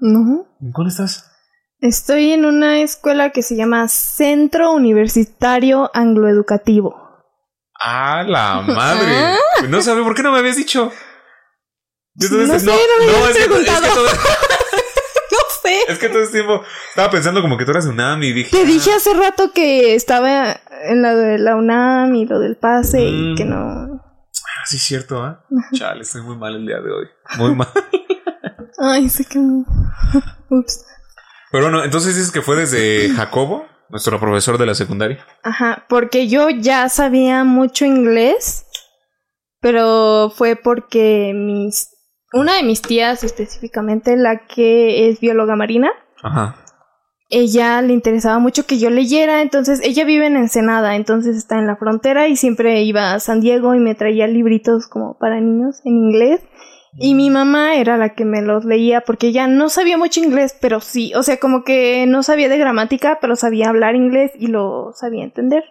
No. 0.00 0.46
¿En 0.60 0.72
cuál 0.72 0.88
estás? 0.88 1.26
Estoy 1.80 2.32
en 2.32 2.44
una 2.44 2.80
escuela 2.80 3.30
que 3.30 3.42
se 3.42 3.56
llama 3.56 3.88
Centro 3.88 4.72
Universitario 4.72 5.90
Angloeducativo. 5.94 6.94
Ah, 7.78 8.22
la 8.26 8.60
madre. 8.60 9.36
No 9.68 9.80
sabía 9.80 10.04
por 10.04 10.14
qué 10.14 10.22
no 10.22 10.32
me 10.32 10.38
habías 10.38 10.56
dicho. 10.56 10.92
Todo 12.18 12.38
No 12.46 12.58
sé, 12.58 12.66
no 12.66 12.72
me 12.98 13.04
habías 13.16 13.30
es, 13.30 13.36
que, 13.36 13.42
es, 13.42 13.46
que 13.46 13.48
preguntado. 13.48 13.94
todo, 13.94 14.04
No 14.04 14.10
sé. 15.86 15.92
es 15.92 15.98
que 15.98 16.08
todo 16.08 16.22
este 16.22 16.38
tiempo 16.38 16.62
estaba 16.90 17.10
pensando 17.10 17.40
como 17.42 17.56
que 17.56 17.64
tú 17.64 17.70
eras 17.70 17.86
UNAM 17.86 18.22
y 18.22 18.32
dije. 18.32 18.50
Te 18.50 18.64
dije 18.64 18.92
hace 18.92 19.14
rato 19.14 19.52
que 19.52 19.94
estaba 19.94 20.60
en 20.84 21.02
la 21.02 21.14
de 21.14 21.38
la 21.38 21.56
UNAM 21.56 22.14
y 22.14 22.26
lo 22.26 22.38
del 22.38 22.56
pase 22.56 23.02
y 23.04 23.32
Mm. 23.32 23.36
que 23.36 23.44
no. 23.44 23.56
Ah, 23.60 24.66
sí, 24.66 24.76
es 24.76 24.82
cierto, 24.82 25.22
¿ah? 25.22 25.44
Chale, 25.72 26.02
estoy 26.02 26.22
muy 26.22 26.36
mal 26.36 26.54
el 26.56 26.66
día 26.66 26.80
de 26.80 26.90
hoy. 26.92 27.06
Muy 27.38 27.54
mal. 27.54 27.68
Ay, 28.78 29.08
sé 29.08 29.24
que. 29.24 29.38
Ups. 30.50 30.84
Pero 31.52 31.64
bueno, 31.64 31.84
entonces 31.84 32.14
dices 32.16 32.30
que 32.30 32.42
fue 32.42 32.56
desde 32.56 33.08
Jacobo, 33.16 33.66
nuestro 33.88 34.18
profesor 34.20 34.56
de 34.58 34.66
la 34.66 34.74
secundaria. 34.74 35.24
Ajá, 35.42 35.84
porque 35.88 36.28
yo 36.28 36.48
ya 36.50 36.88
sabía 36.88 37.44
mucho 37.44 37.84
inglés, 37.84 38.66
pero 39.60 40.32
fue 40.34 40.56
porque 40.56 41.32
mis 41.34 41.89
una 42.32 42.56
de 42.56 42.62
mis 42.62 42.82
tías 42.82 43.24
específicamente, 43.24 44.16
la 44.16 44.46
que 44.46 45.08
es 45.08 45.20
bióloga 45.20 45.56
marina, 45.56 45.90
Ajá. 46.22 46.56
ella 47.28 47.82
le 47.82 47.92
interesaba 47.92 48.38
mucho 48.38 48.66
que 48.66 48.78
yo 48.78 48.90
leyera, 48.90 49.42
entonces 49.42 49.80
ella 49.82 50.04
vive 50.04 50.26
en 50.26 50.36
Ensenada, 50.36 50.96
entonces 50.96 51.36
está 51.36 51.58
en 51.58 51.66
la 51.66 51.76
frontera 51.76 52.28
y 52.28 52.36
siempre 52.36 52.82
iba 52.82 53.14
a 53.14 53.20
San 53.20 53.40
Diego 53.40 53.74
y 53.74 53.80
me 53.80 53.94
traía 53.94 54.26
libritos 54.26 54.86
como 54.86 55.18
para 55.18 55.40
niños 55.40 55.80
en 55.84 55.96
inglés. 55.96 56.40
Y 56.98 57.14
mi 57.14 57.30
mamá 57.30 57.76
era 57.76 57.96
la 57.96 58.14
que 58.14 58.24
me 58.24 58.42
los 58.42 58.64
leía 58.64 59.02
porque 59.02 59.28
ella 59.28 59.46
no 59.46 59.68
sabía 59.68 59.96
mucho 59.96 60.18
inglés, 60.18 60.56
pero 60.60 60.80
sí, 60.80 61.12
o 61.14 61.22
sea, 61.22 61.38
como 61.38 61.62
que 61.62 62.04
no 62.06 62.24
sabía 62.24 62.48
de 62.48 62.58
gramática, 62.58 63.18
pero 63.20 63.36
sabía 63.36 63.68
hablar 63.68 63.94
inglés 63.94 64.32
y 64.36 64.48
lo 64.48 64.92
sabía 64.94 65.22
entender. 65.22 65.62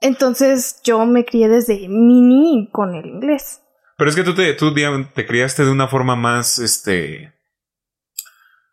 Entonces 0.00 0.80
yo 0.84 1.06
me 1.06 1.24
crié 1.24 1.48
desde 1.48 1.88
mini 1.88 2.68
con 2.70 2.94
el 2.94 3.06
inglés. 3.06 3.62
Pero 3.98 4.08
es 4.08 4.16
que 4.16 4.22
tú 4.22 4.34
te, 4.34 4.54
tú, 4.54 4.72
digamos, 4.72 5.12
te 5.12 5.26
criaste 5.26 5.64
de 5.66 5.70
una 5.70 5.88
forma 5.88 6.16
más, 6.16 6.58
este, 6.60 7.34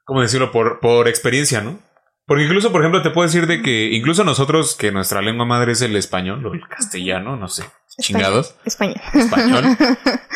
¿cómo 0.05 0.21
decirlo? 0.21 0.51
Por, 0.51 0.79
por 0.79 1.07
experiencia, 1.07 1.59
¿no? 1.61 1.79
Porque 2.27 2.43
incluso, 2.45 2.71
por 2.71 2.81
ejemplo, 2.81 3.01
te 3.03 3.09
puedo 3.11 3.27
decir 3.27 3.45
de 3.45 3.61
que 3.61 3.89
incluso 3.91 4.23
nosotros, 4.23 4.75
que 4.75 4.91
nuestra 4.91 5.21
lengua 5.21 5.45
madre 5.45 5.73
es 5.73 5.81
el 5.81 5.95
español 5.95 6.45
o 6.45 6.53
el 6.53 6.67
castellano, 6.67 7.35
no 7.37 7.47
sé, 7.49 7.63
chingados, 7.99 8.55
Español. 8.65 8.95
español. 9.13 9.65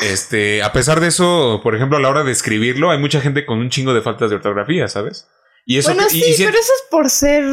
Este, 0.01 0.63
a 0.63 0.71
pesar 0.71 1.01
de 1.01 1.07
eso, 1.07 1.59
por 1.61 1.75
ejemplo, 1.75 1.97
a 1.97 1.99
la 2.01 2.07
hora 2.09 2.23
de 2.23 2.31
escribirlo, 2.31 2.89
hay 2.89 2.97
mucha 2.99 3.19
gente 3.21 3.45
con 3.45 3.59
un 3.59 3.69
chingo 3.69 3.93
de 3.93 4.01
faltas 4.01 4.29
de 4.29 4.37
ortografía, 4.37 4.87
¿sabes? 4.87 5.27
Y 5.65 5.77
eso 5.77 5.93
bueno, 5.93 6.07
que- 6.07 6.15
y- 6.17 6.21
sí, 6.21 6.29
y 6.29 6.33
si- 6.35 6.45
pero 6.45 6.57
eso 6.57 6.71
es 6.73 6.83
por 6.89 7.09
ser. 7.09 7.43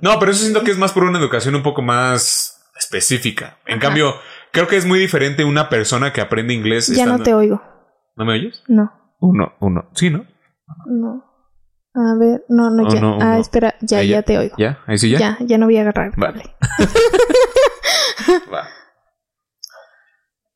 No, 0.00 0.18
pero 0.20 0.30
eso 0.30 0.42
siento 0.42 0.62
que 0.62 0.70
es 0.70 0.78
más 0.78 0.92
por 0.92 1.02
una 1.04 1.18
educación 1.18 1.56
un 1.56 1.62
poco 1.64 1.82
más 1.82 2.62
específica. 2.78 3.58
En 3.66 3.78
Ajá. 3.78 3.88
cambio, 3.88 4.14
creo 4.56 4.68
que 4.68 4.76
es 4.76 4.86
muy 4.86 4.98
diferente 4.98 5.44
una 5.44 5.68
persona 5.68 6.12
que 6.12 6.20
aprende 6.20 6.54
inglés. 6.54 6.88
Ya 6.88 7.06
no 7.06 7.22
te 7.22 7.34
oigo. 7.34 7.62
¿No 8.16 8.24
me 8.24 8.32
oyes? 8.32 8.62
No, 8.68 8.90
Uno, 9.20 9.52
uno. 9.60 9.90
Sí, 9.94 10.10
¿no? 10.10 10.24
no. 10.86 11.22
A 11.94 12.14
ver, 12.18 12.44
no, 12.48 12.70
no, 12.70 12.84
Oh, 12.88 12.92
ya. 12.94 13.00
no, 13.00 13.18
ah, 13.20 13.38
espera, 13.38 13.74
ya, 13.80 13.98
Ahí 13.98 14.08
ya, 14.08 14.16
ya. 14.16 14.22
te 14.22 14.36
oigo. 14.38 14.54
¿Ya? 14.58 14.78
¿Ahí 14.86 14.98
sí 14.98 15.08
ya? 15.10 15.18
Ya, 15.18 15.38
ya 15.40 15.58
no 15.58 15.66
voy 15.66 15.76
a 15.78 15.82
agarrar. 15.82 16.12
Vale. 16.16 16.42
Va. 18.52 18.68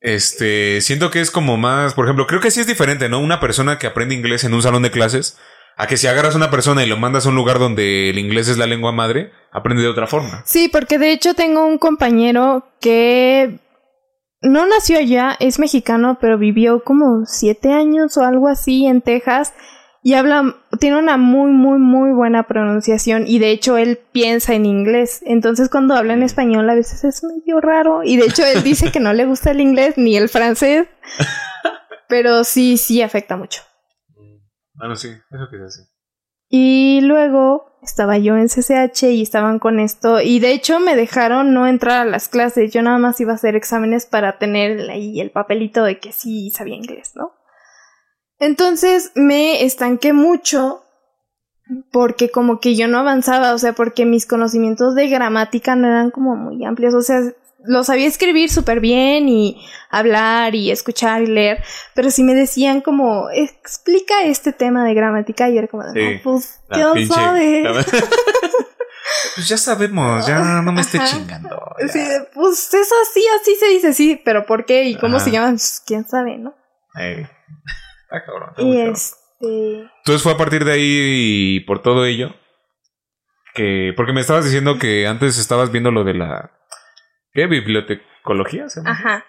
Este, 0.00 0.80
siento 0.80 1.10
que 1.10 1.20
es 1.20 1.30
como 1.30 1.56
más, 1.58 1.94
por 1.94 2.06
ejemplo, 2.06 2.26
creo 2.26 2.40
que 2.40 2.50
sí 2.50 2.60
es 2.60 2.66
diferente, 2.66 3.08
¿no? 3.08 3.20
Una 3.20 3.40
persona 3.40 3.78
que 3.78 3.86
aprende 3.86 4.14
inglés 4.14 4.44
en 4.44 4.54
un 4.54 4.62
salón 4.62 4.82
de 4.82 4.90
clases, 4.90 5.38
a 5.76 5.86
que 5.86 5.96
si 5.96 6.06
agarras 6.06 6.34
a 6.34 6.38
una 6.38 6.50
persona 6.50 6.82
y 6.84 6.88
lo 6.88 6.96
mandas 6.96 7.26
a 7.26 7.28
un 7.30 7.34
lugar 7.36 7.58
donde 7.58 8.10
el 8.10 8.18
inglés 8.18 8.48
es 8.48 8.56
la 8.58 8.66
lengua 8.66 8.92
madre, 8.92 9.32
aprende 9.52 9.82
de 9.82 9.88
otra 9.88 10.06
forma. 10.06 10.42
Sí, 10.46 10.68
porque 10.72 10.98
de 10.98 11.12
hecho 11.12 11.34
tengo 11.34 11.64
un 11.66 11.78
compañero 11.78 12.66
que 12.80 13.60
no 14.42 14.66
nació 14.66 14.98
allá, 14.98 15.36
es 15.38 15.58
mexicano, 15.58 16.18
pero 16.20 16.38
vivió 16.38 16.82
como 16.82 17.26
siete 17.26 17.72
años 17.72 18.16
o 18.16 18.22
algo 18.22 18.48
así 18.48 18.86
en 18.86 19.02
Texas 19.02 19.52
y 20.02 20.14
habla, 20.14 20.56
tiene 20.78 20.98
una 20.98 21.18
muy, 21.18 21.50
muy, 21.50 21.78
muy 21.78 22.12
buena 22.12 22.46
pronunciación 22.46 23.24
y 23.26 23.38
de 23.38 23.50
hecho 23.50 23.76
él 23.76 23.98
piensa 24.12 24.54
en 24.54 24.64
inglés. 24.64 25.20
Entonces 25.26 25.68
cuando 25.68 25.94
habla 25.94 26.14
en 26.14 26.22
español 26.22 26.68
a 26.70 26.74
veces 26.74 27.04
es 27.04 27.22
medio 27.22 27.60
raro 27.60 28.02
y 28.02 28.16
de 28.16 28.24
hecho 28.24 28.44
él 28.46 28.62
dice 28.62 28.90
que 28.90 29.00
no 29.00 29.12
le 29.12 29.26
gusta 29.26 29.50
el 29.50 29.60
inglés 29.60 29.98
ni 29.98 30.16
el 30.16 30.30
francés, 30.30 30.88
pero 32.08 32.44
sí, 32.44 32.78
sí 32.78 33.02
afecta 33.02 33.36
mucho. 33.36 33.62
Ah, 34.78 34.88
no, 34.88 34.96
sí, 34.96 35.08
eso 35.08 35.48
que 35.50 35.56
es 35.56 35.62
así. 35.62 35.82
Y 36.52 37.00
luego 37.02 37.70
estaba 37.80 38.18
yo 38.18 38.36
en 38.36 38.48
CCH 38.48 39.04
y 39.04 39.22
estaban 39.22 39.60
con 39.60 39.78
esto. 39.78 40.20
Y 40.20 40.40
de 40.40 40.52
hecho 40.52 40.80
me 40.80 40.96
dejaron 40.96 41.54
no 41.54 41.68
entrar 41.68 42.00
a 42.06 42.10
las 42.10 42.28
clases. 42.28 42.72
Yo 42.72 42.82
nada 42.82 42.98
más 42.98 43.20
iba 43.20 43.32
a 43.32 43.36
hacer 43.36 43.54
exámenes 43.54 44.04
para 44.04 44.38
tener 44.38 44.90
ahí 44.90 45.20
el 45.20 45.30
papelito 45.30 45.84
de 45.84 46.00
que 46.00 46.12
sí 46.12 46.50
sabía 46.50 46.74
inglés, 46.74 47.12
¿no? 47.14 47.32
Entonces 48.40 49.12
me 49.14 49.64
estanqué 49.64 50.12
mucho 50.12 50.82
porque 51.92 52.30
como 52.30 52.58
que 52.58 52.74
yo 52.74 52.88
no 52.88 52.98
avanzaba, 52.98 53.54
o 53.54 53.58
sea, 53.58 53.74
porque 53.74 54.04
mis 54.04 54.26
conocimientos 54.26 54.96
de 54.96 55.08
gramática 55.08 55.76
no 55.76 55.86
eran 55.86 56.10
como 56.10 56.34
muy 56.34 56.64
amplios, 56.64 56.94
o 56.94 57.02
sea, 57.02 57.20
lo 57.64 57.84
sabía 57.84 58.06
escribir 58.06 58.50
súper 58.50 58.80
bien 58.80 59.28
y 59.28 59.64
hablar 59.90 60.54
y 60.54 60.70
escuchar 60.70 61.22
y 61.22 61.26
leer, 61.26 61.62
pero 61.94 62.10
si 62.10 62.22
me 62.22 62.34
decían 62.34 62.80
como, 62.80 63.28
explica 63.30 64.24
este 64.24 64.52
tema 64.52 64.84
de 64.84 64.94
gramática 64.94 65.48
y 65.48 65.58
era 65.58 65.68
como, 65.68 65.82
Sí, 65.92 66.14
no, 66.14 66.20
pues, 66.22 66.60
¿qué 66.70 67.06
sabe? 67.06 67.64
pues 69.34 69.48
ya 69.48 69.56
sabemos, 69.56 70.26
ya 70.26 70.62
no 70.62 70.72
me 70.72 70.80
esté 70.80 70.98
chingando. 71.04 71.60
Sí, 71.92 72.00
pues 72.34 72.74
es 72.74 72.92
así, 73.02 73.24
así 73.40 73.54
se 73.56 73.68
dice, 73.68 73.92
sí, 73.92 74.20
pero 74.24 74.46
¿por 74.46 74.64
qué? 74.64 74.84
¿Y 74.84 74.96
cómo 74.96 75.16
Ajá. 75.16 75.24
se 75.24 75.30
llama? 75.30 75.50
Pues, 75.50 75.82
¿Quién 75.86 76.06
sabe, 76.06 76.38
no? 76.38 76.54
Está 76.94 78.24
cabrón, 78.24 78.54
Y 78.58 78.80
este... 78.80 79.90
Entonces 79.98 80.22
fue 80.22 80.32
a 80.32 80.36
partir 80.36 80.64
de 80.64 80.72
ahí 80.72 81.56
y 81.56 81.60
por 81.60 81.80
todo 81.80 82.04
ello 82.04 82.34
que 83.54 83.92
porque 83.96 84.12
me 84.12 84.20
estabas 84.20 84.44
diciendo 84.44 84.78
que 84.78 85.06
antes 85.06 85.38
estabas 85.38 85.72
viendo 85.72 85.90
lo 85.90 86.04
de 86.04 86.14
la 86.14 86.50
¿qué 87.32 87.46
bibliotecología? 87.46 88.68
se 88.68 88.80
llama? 88.80 88.90
Ajá. 88.92 89.24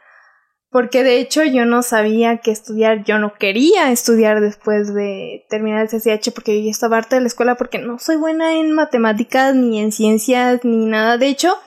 Porque 0.70 1.04
de 1.04 1.20
hecho 1.20 1.44
yo 1.44 1.66
no 1.66 1.84
sabía 1.84 2.38
qué 2.38 2.52
estudiar, 2.52 3.04
yo 3.04 3.20
no 3.20 3.34
quería 3.34 3.92
estudiar 3.92 4.40
después 4.40 4.94
de 4.94 5.46
terminar 5.50 5.82
el 5.82 5.90
CCH 5.90 6.32
porque 6.34 6.58
yo 6.58 6.64
ya 6.66 6.72
estaba 6.72 6.98
harta 6.98 7.18
de 7.18 7.22
la 7.22 7.28
escuela 7.28 7.56
porque 7.56 7.78
no 7.78 8.00
soy 8.00 8.16
buena 8.16 8.54
en 8.54 8.72
matemáticas 8.72 9.54
ni 9.54 9.82
en 9.82 9.92
ciencias 9.92 10.62
ni 10.64 10.86
nada. 10.86 11.18
De 11.18 11.28
hecho, 11.28 11.58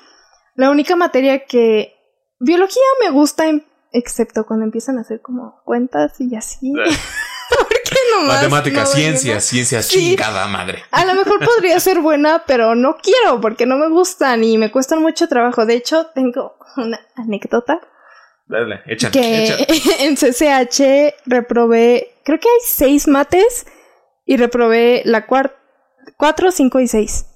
la 0.55 0.71
única 0.71 0.97
materia 0.97 1.45
que... 1.45 1.93
Biología 2.41 2.83
me 3.03 3.11
gusta, 3.11 3.47
en- 3.47 3.65
excepto 3.93 4.45
cuando 4.47 4.65
empiezan 4.65 4.97
a 4.99 5.03
hacer 5.03 5.21
como 5.21 5.61
cuentas 5.65 6.19
y 6.21 6.35
así. 6.35 6.73
nomás 8.23 8.37
Matemáticas, 8.37 8.89
no 8.91 8.95
ciencias, 8.97 9.45
ciencias, 9.45 9.87
Sí. 9.87 9.99
chingada 10.11 10.47
madre. 10.49 10.85
A 10.91 11.05
lo 11.05 11.15
mejor 11.15 11.39
podría 11.45 11.79
ser 11.81 12.01
buena, 12.01 12.45
pero 12.47 12.75
no 12.75 12.97
quiero 13.03 13.41
porque 13.41 13.67
no 13.67 13.77
me 13.77 13.89
gustan 13.89 14.45
y 14.45 14.59
me 14.59 14.71
cuestan 14.71 15.03
mucho 15.03 15.29
trabajo. 15.29 15.67
De 15.67 15.75
hecho, 15.75 16.07
tengo 16.15 16.57
una 16.77 17.01
anécdota 17.17 17.81
Dale, 18.47 18.83
échale, 18.87 19.13
que 19.13 19.45
échale. 19.45 19.67
en 20.01 20.17
CCH 20.17 21.15
reprobé, 21.27 22.15
creo 22.25 22.39
que 22.39 22.49
hay 22.49 22.61
seis 22.63 23.09
mates 23.09 23.67
y 24.27 24.37
reprobé 24.37 25.03
la 25.07 25.27
cuarta, 25.27 25.57
cuatro, 26.19 26.51
cinco 26.53 26.79
y 26.81 26.87
seis. 26.89 27.27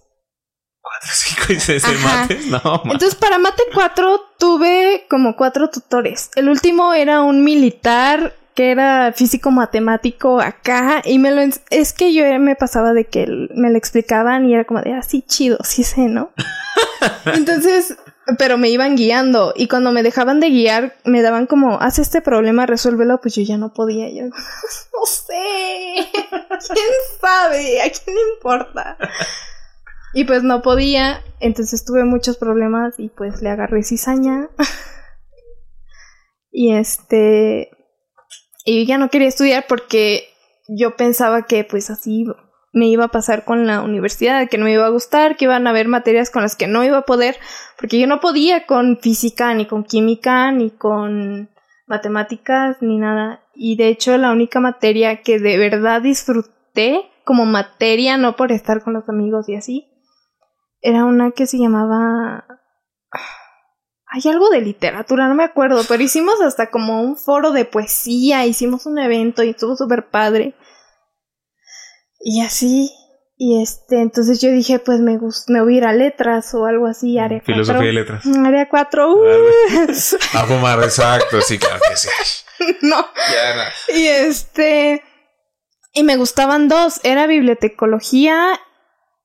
Cuatro, 0.80 1.08
cinco 1.12 1.52
y 1.52 1.60
seis 1.60 1.84
Ajá. 1.84 2.22
mates. 2.22 2.46
No, 2.46 2.60
ma. 2.84 2.92
Entonces 2.92 3.14
para 3.14 3.38
mate 3.38 3.62
4 3.74 4.20
tuve 4.38 5.06
como 5.08 5.36
cuatro 5.36 5.68
tutores. 5.70 6.30
El 6.36 6.48
último 6.48 6.94
era 6.94 7.20
un 7.22 7.42
militar 7.44 8.34
que 8.58 8.72
era 8.72 9.12
físico 9.12 9.52
matemático 9.52 10.40
acá 10.40 11.00
y 11.04 11.20
me 11.20 11.30
lo 11.30 11.42
es 11.70 11.92
que 11.92 12.12
yo 12.12 12.24
me 12.40 12.56
pasaba 12.56 12.92
de 12.92 13.04
que 13.04 13.24
me 13.54 13.70
lo 13.70 13.78
explicaban 13.78 14.46
y 14.46 14.54
era 14.54 14.64
como 14.64 14.80
de 14.80 14.94
así 14.94 15.22
chido, 15.22 15.58
sí 15.62 15.84
sé, 15.84 16.08
¿no? 16.08 16.32
Entonces, 17.26 17.96
pero 18.36 18.58
me 18.58 18.68
iban 18.68 18.96
guiando 18.96 19.54
y 19.54 19.68
cuando 19.68 19.92
me 19.92 20.02
dejaban 20.02 20.40
de 20.40 20.50
guiar 20.50 20.96
me 21.04 21.22
daban 21.22 21.46
como 21.46 21.80
haz 21.80 22.00
este 22.00 22.20
problema, 22.20 22.66
resuélvelo, 22.66 23.20
pues 23.20 23.36
yo 23.36 23.42
ya 23.42 23.58
no 23.58 23.72
podía, 23.72 24.10
yo 24.10 24.24
no 24.26 25.06
sé. 25.06 26.10
¿Quién 26.10 26.88
sabe? 27.20 27.80
¿A 27.80 27.90
quién 27.90 28.16
le 28.16 28.22
importa? 28.34 28.98
Y 30.14 30.24
pues 30.24 30.42
no 30.42 30.62
podía, 30.62 31.22
entonces 31.38 31.84
tuve 31.84 32.02
muchos 32.02 32.36
problemas 32.38 32.98
y 32.98 33.08
pues 33.08 33.40
le 33.40 33.50
agarré 33.50 33.84
cizaña. 33.84 34.48
y 36.50 36.74
este. 36.74 37.70
Y 38.68 38.80
yo 38.80 38.86
ya 38.86 38.98
no 38.98 39.08
quería 39.08 39.28
estudiar 39.28 39.64
porque 39.66 40.28
yo 40.68 40.94
pensaba 40.94 41.46
que 41.46 41.64
pues 41.64 41.88
así 41.88 42.26
me 42.74 42.86
iba 42.86 43.06
a 43.06 43.10
pasar 43.10 43.46
con 43.46 43.66
la 43.66 43.80
universidad, 43.80 44.46
que 44.46 44.58
no 44.58 44.66
me 44.66 44.74
iba 44.74 44.84
a 44.84 44.90
gustar, 44.90 45.38
que 45.38 45.46
iban 45.46 45.66
a 45.66 45.70
haber 45.70 45.88
materias 45.88 46.28
con 46.28 46.42
las 46.42 46.54
que 46.54 46.66
no 46.66 46.84
iba 46.84 46.98
a 46.98 47.06
poder, 47.06 47.36
porque 47.78 47.98
yo 47.98 48.06
no 48.06 48.20
podía 48.20 48.66
con 48.66 48.98
física, 48.98 49.54
ni 49.54 49.64
con 49.64 49.84
química, 49.84 50.52
ni 50.52 50.70
con 50.70 51.48
matemáticas, 51.86 52.76
ni 52.82 52.98
nada. 52.98 53.42
Y 53.54 53.76
de 53.78 53.88
hecho 53.88 54.18
la 54.18 54.32
única 54.32 54.60
materia 54.60 55.22
que 55.22 55.38
de 55.38 55.56
verdad 55.56 56.02
disfruté 56.02 57.10
como 57.24 57.46
materia, 57.46 58.18
no 58.18 58.36
por 58.36 58.52
estar 58.52 58.84
con 58.84 58.92
los 58.92 59.08
amigos 59.08 59.48
y 59.48 59.56
así, 59.56 59.88
era 60.82 61.06
una 61.06 61.30
que 61.30 61.46
se 61.46 61.56
llamaba... 61.56 62.44
Hay 64.10 64.22
algo 64.30 64.48
de 64.50 64.60
literatura, 64.62 65.28
no 65.28 65.34
me 65.34 65.44
acuerdo, 65.44 65.82
pero 65.88 66.02
hicimos 66.02 66.40
hasta 66.40 66.70
como 66.70 67.02
un 67.02 67.16
foro 67.16 67.50
de 67.52 67.64
poesía, 67.66 68.46
hicimos 68.46 68.86
un 68.86 68.98
evento 68.98 69.42
y 69.42 69.50
estuvo 69.50 69.76
súper 69.76 70.08
padre. 70.08 70.54
Y 72.20 72.40
así, 72.40 72.90
y 73.36 73.62
este, 73.62 74.00
entonces 74.00 74.40
yo 74.40 74.50
dije, 74.50 74.78
pues 74.78 75.00
me, 75.00 75.18
gus- 75.18 75.44
me 75.48 75.60
voy 75.62 75.74
a 75.74 75.76
ir 75.78 75.84
a 75.84 75.92
letras 75.92 76.52
o 76.54 76.64
algo 76.66 76.86
así, 76.86 77.18
área 77.18 77.38
cuatro. 77.40 77.54
Filosofía 77.54 77.90
y 77.90 77.92
letras. 77.94 78.24
Área 78.44 78.68
4, 78.68 79.14
A 80.34 80.44
fumar, 80.44 80.82
exacto, 80.82 81.40
sí, 81.40 81.58
claro 81.58 81.78
que 81.88 81.96
sí. 81.96 82.08
no. 82.82 82.96
Ya. 83.30 83.94
Y 83.96 84.06
este. 84.06 85.02
Y 85.92 86.02
me 86.02 86.16
gustaban 86.16 86.68
dos. 86.68 87.00
Era 87.04 87.26
bibliotecología 87.26 88.58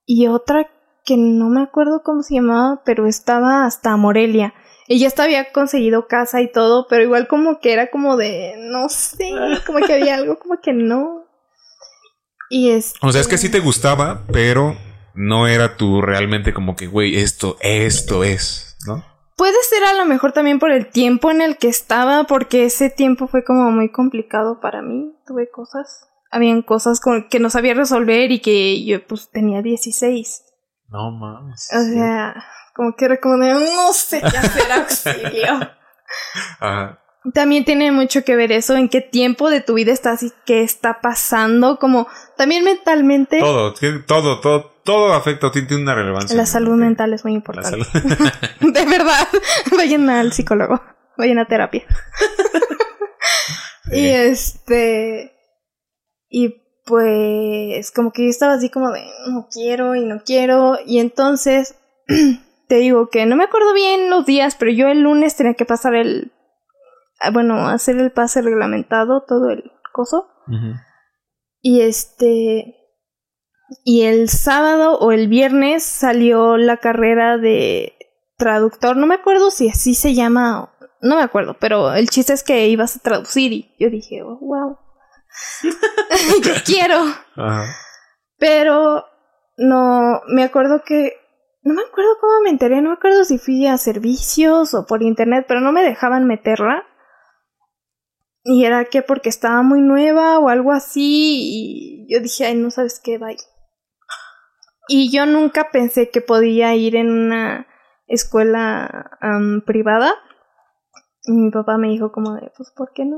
y 0.06 0.28
otra 0.28 0.68
que 1.04 1.16
no 1.16 1.48
me 1.48 1.62
acuerdo 1.62 2.02
cómo 2.04 2.22
se 2.22 2.34
llamaba, 2.34 2.82
pero 2.84 3.06
estaba 3.06 3.64
hasta 3.66 3.96
Morelia. 3.96 4.54
Ella 4.86 5.06
hasta 5.06 5.24
había 5.24 5.52
conseguido 5.52 6.06
casa 6.06 6.40
y 6.42 6.50
todo, 6.50 6.86
pero 6.88 7.02
igual 7.02 7.26
como 7.26 7.60
que 7.60 7.72
era 7.72 7.90
como 7.90 8.16
de, 8.16 8.54
no 8.58 8.88
sé, 8.88 9.30
como 9.66 9.78
que 9.80 9.94
había 9.94 10.16
algo 10.16 10.38
como 10.38 10.60
que 10.60 10.72
no. 10.72 11.24
Y 12.50 12.70
es... 12.70 12.94
O 13.00 13.10
sea, 13.10 13.20
es 13.20 13.28
que 13.28 13.38
sí 13.38 13.50
te 13.50 13.60
gustaba, 13.60 14.22
pero 14.32 14.76
no 15.14 15.46
era 15.46 15.76
tú 15.76 16.02
realmente 16.02 16.52
como 16.52 16.76
que, 16.76 16.86
güey, 16.86 17.16
esto, 17.16 17.56
esto 17.60 18.24
es, 18.24 18.76
¿no? 18.86 19.04
Puede 19.36 19.56
ser 19.68 19.82
a 19.84 19.94
lo 19.94 20.04
mejor 20.04 20.32
también 20.32 20.58
por 20.58 20.70
el 20.70 20.86
tiempo 20.86 21.30
en 21.30 21.40
el 21.40 21.56
que 21.56 21.68
estaba, 21.68 22.24
porque 22.24 22.66
ese 22.66 22.90
tiempo 22.90 23.26
fue 23.26 23.44
como 23.44 23.70
muy 23.72 23.90
complicado 23.90 24.60
para 24.60 24.80
mí. 24.80 25.12
Tuve 25.26 25.50
cosas, 25.50 26.08
habían 26.30 26.62
cosas 26.62 27.00
con, 27.00 27.28
que 27.28 27.40
no 27.40 27.50
sabía 27.50 27.74
resolver 27.74 28.30
y 28.30 28.40
que 28.40 28.84
yo 28.84 29.04
pues 29.04 29.30
tenía 29.30 29.60
16. 29.60 30.44
No 30.88 31.10
mames. 31.10 31.68
O 31.72 31.82
sea, 31.82 32.44
como 32.74 32.94
que 32.96 33.04
era 33.04 33.20
como 33.20 33.38
de, 33.38 33.52
no 33.52 33.92
sé 33.92 34.20
qué 34.20 34.36
hacer, 34.36 34.72
auxilio. 34.72 35.60
Ajá. 36.60 37.00
También 37.32 37.64
tiene 37.64 37.90
mucho 37.90 38.22
que 38.22 38.36
ver 38.36 38.52
eso, 38.52 38.76
en 38.76 38.90
qué 38.90 39.00
tiempo 39.00 39.48
de 39.48 39.62
tu 39.62 39.74
vida 39.74 39.92
estás 39.92 40.22
y 40.22 40.32
qué 40.44 40.62
está 40.62 41.00
pasando, 41.00 41.78
como 41.78 42.06
también 42.36 42.64
mentalmente. 42.64 43.40
Todo, 43.40 43.72
todo, 44.06 44.40
todo, 44.40 44.72
todo 44.84 45.14
afecta, 45.14 45.50
tiene 45.50 45.76
una 45.76 45.94
relevancia. 45.94 46.36
La 46.36 46.44
salud 46.44 46.74
mental 46.74 47.14
es 47.14 47.24
muy 47.24 47.32
importante. 47.32 47.78
De 48.60 48.84
verdad, 48.84 49.26
vayan 49.76 50.10
al 50.10 50.34
psicólogo, 50.34 50.82
vayan 51.16 51.38
a 51.38 51.46
terapia. 51.46 51.84
Y 53.90 54.06
este. 54.06 55.32
Y 56.28 56.62
pues 56.84 57.90
como 57.90 58.12
que 58.12 58.24
yo 58.24 58.28
estaba 58.28 58.54
así 58.54 58.68
como 58.68 58.90
de 58.90 59.02
no 59.28 59.48
quiero 59.50 59.94
y 59.94 60.04
no 60.04 60.22
quiero. 60.24 60.76
Y 60.84 60.98
entonces 60.98 61.76
te 62.68 62.76
digo 62.76 63.08
que 63.08 63.26
no 63.26 63.36
me 63.36 63.44
acuerdo 63.44 63.74
bien 63.74 64.10
los 64.10 64.26
días, 64.26 64.56
pero 64.56 64.70
yo 64.70 64.88
el 64.88 65.00
lunes 65.00 65.36
tenía 65.36 65.54
que 65.54 65.64
pasar 65.64 65.94
el, 65.94 66.32
ah, 67.20 67.30
bueno, 67.30 67.68
hacer 67.68 67.96
el 67.96 68.12
pase 68.12 68.42
reglamentado, 68.42 69.24
todo 69.26 69.50
el 69.50 69.72
coso. 69.92 70.28
Y 71.60 71.80
este, 71.80 72.76
y 73.84 74.02
el 74.02 74.28
sábado 74.28 74.98
o 74.98 75.12
el 75.12 75.28
viernes 75.28 75.82
salió 75.82 76.56
la 76.56 76.76
carrera 76.76 77.38
de 77.38 77.94
traductor, 78.36 78.96
no 78.96 79.06
me 79.06 79.14
acuerdo 79.14 79.50
si 79.50 79.68
así 79.68 79.94
se 79.94 80.14
llama, 80.14 80.74
no 81.00 81.16
me 81.16 81.22
acuerdo, 81.22 81.56
pero 81.58 81.94
el 81.94 82.10
chiste 82.10 82.32
es 82.32 82.42
que 82.42 82.68
ibas 82.68 82.96
a 82.96 83.00
traducir 83.00 83.52
y 83.52 83.74
yo 83.78 83.88
dije, 83.88 84.22
oh, 84.22 84.38
wow, 84.40 84.78
yo 86.42 86.52
quiero. 86.64 87.04
Pero 88.38 89.04
no, 89.56 90.20
me 90.28 90.44
acuerdo 90.44 90.82
que, 90.84 91.12
no 91.64 91.72
me 91.72 91.82
acuerdo 91.82 92.10
cómo 92.20 92.40
me 92.42 92.50
enteré, 92.50 92.82
no 92.82 92.90
me 92.90 92.96
acuerdo 92.96 93.24
si 93.24 93.38
fui 93.38 93.66
a 93.66 93.78
servicios 93.78 94.74
o 94.74 94.84
por 94.86 95.02
internet, 95.02 95.46
pero 95.48 95.60
no 95.60 95.72
me 95.72 95.82
dejaban 95.82 96.26
meterla. 96.26 96.84
Y 98.44 98.66
era 98.66 98.84
que 98.84 99.00
porque 99.00 99.30
estaba 99.30 99.62
muy 99.62 99.80
nueva 99.80 100.38
o 100.38 100.50
algo 100.50 100.72
así, 100.72 102.04
y 102.04 102.12
yo 102.12 102.20
dije, 102.20 102.44
ay, 102.44 102.56
no 102.56 102.70
sabes 102.70 103.00
qué, 103.02 103.16
bye. 103.16 103.38
Y 104.88 105.10
yo 105.10 105.24
nunca 105.24 105.70
pensé 105.72 106.10
que 106.10 106.20
podía 106.20 106.74
ir 106.74 106.96
en 106.96 107.10
una 107.10 107.66
escuela 108.06 109.18
privada. 109.64 110.14
Y 111.26 111.32
mi 111.32 111.50
papá 111.50 111.78
me 111.78 111.88
dijo 111.88 112.12
como 112.12 112.34
de, 112.34 112.52
pues, 112.54 112.70
¿por 112.76 112.92
qué 112.92 113.06
no? 113.06 113.16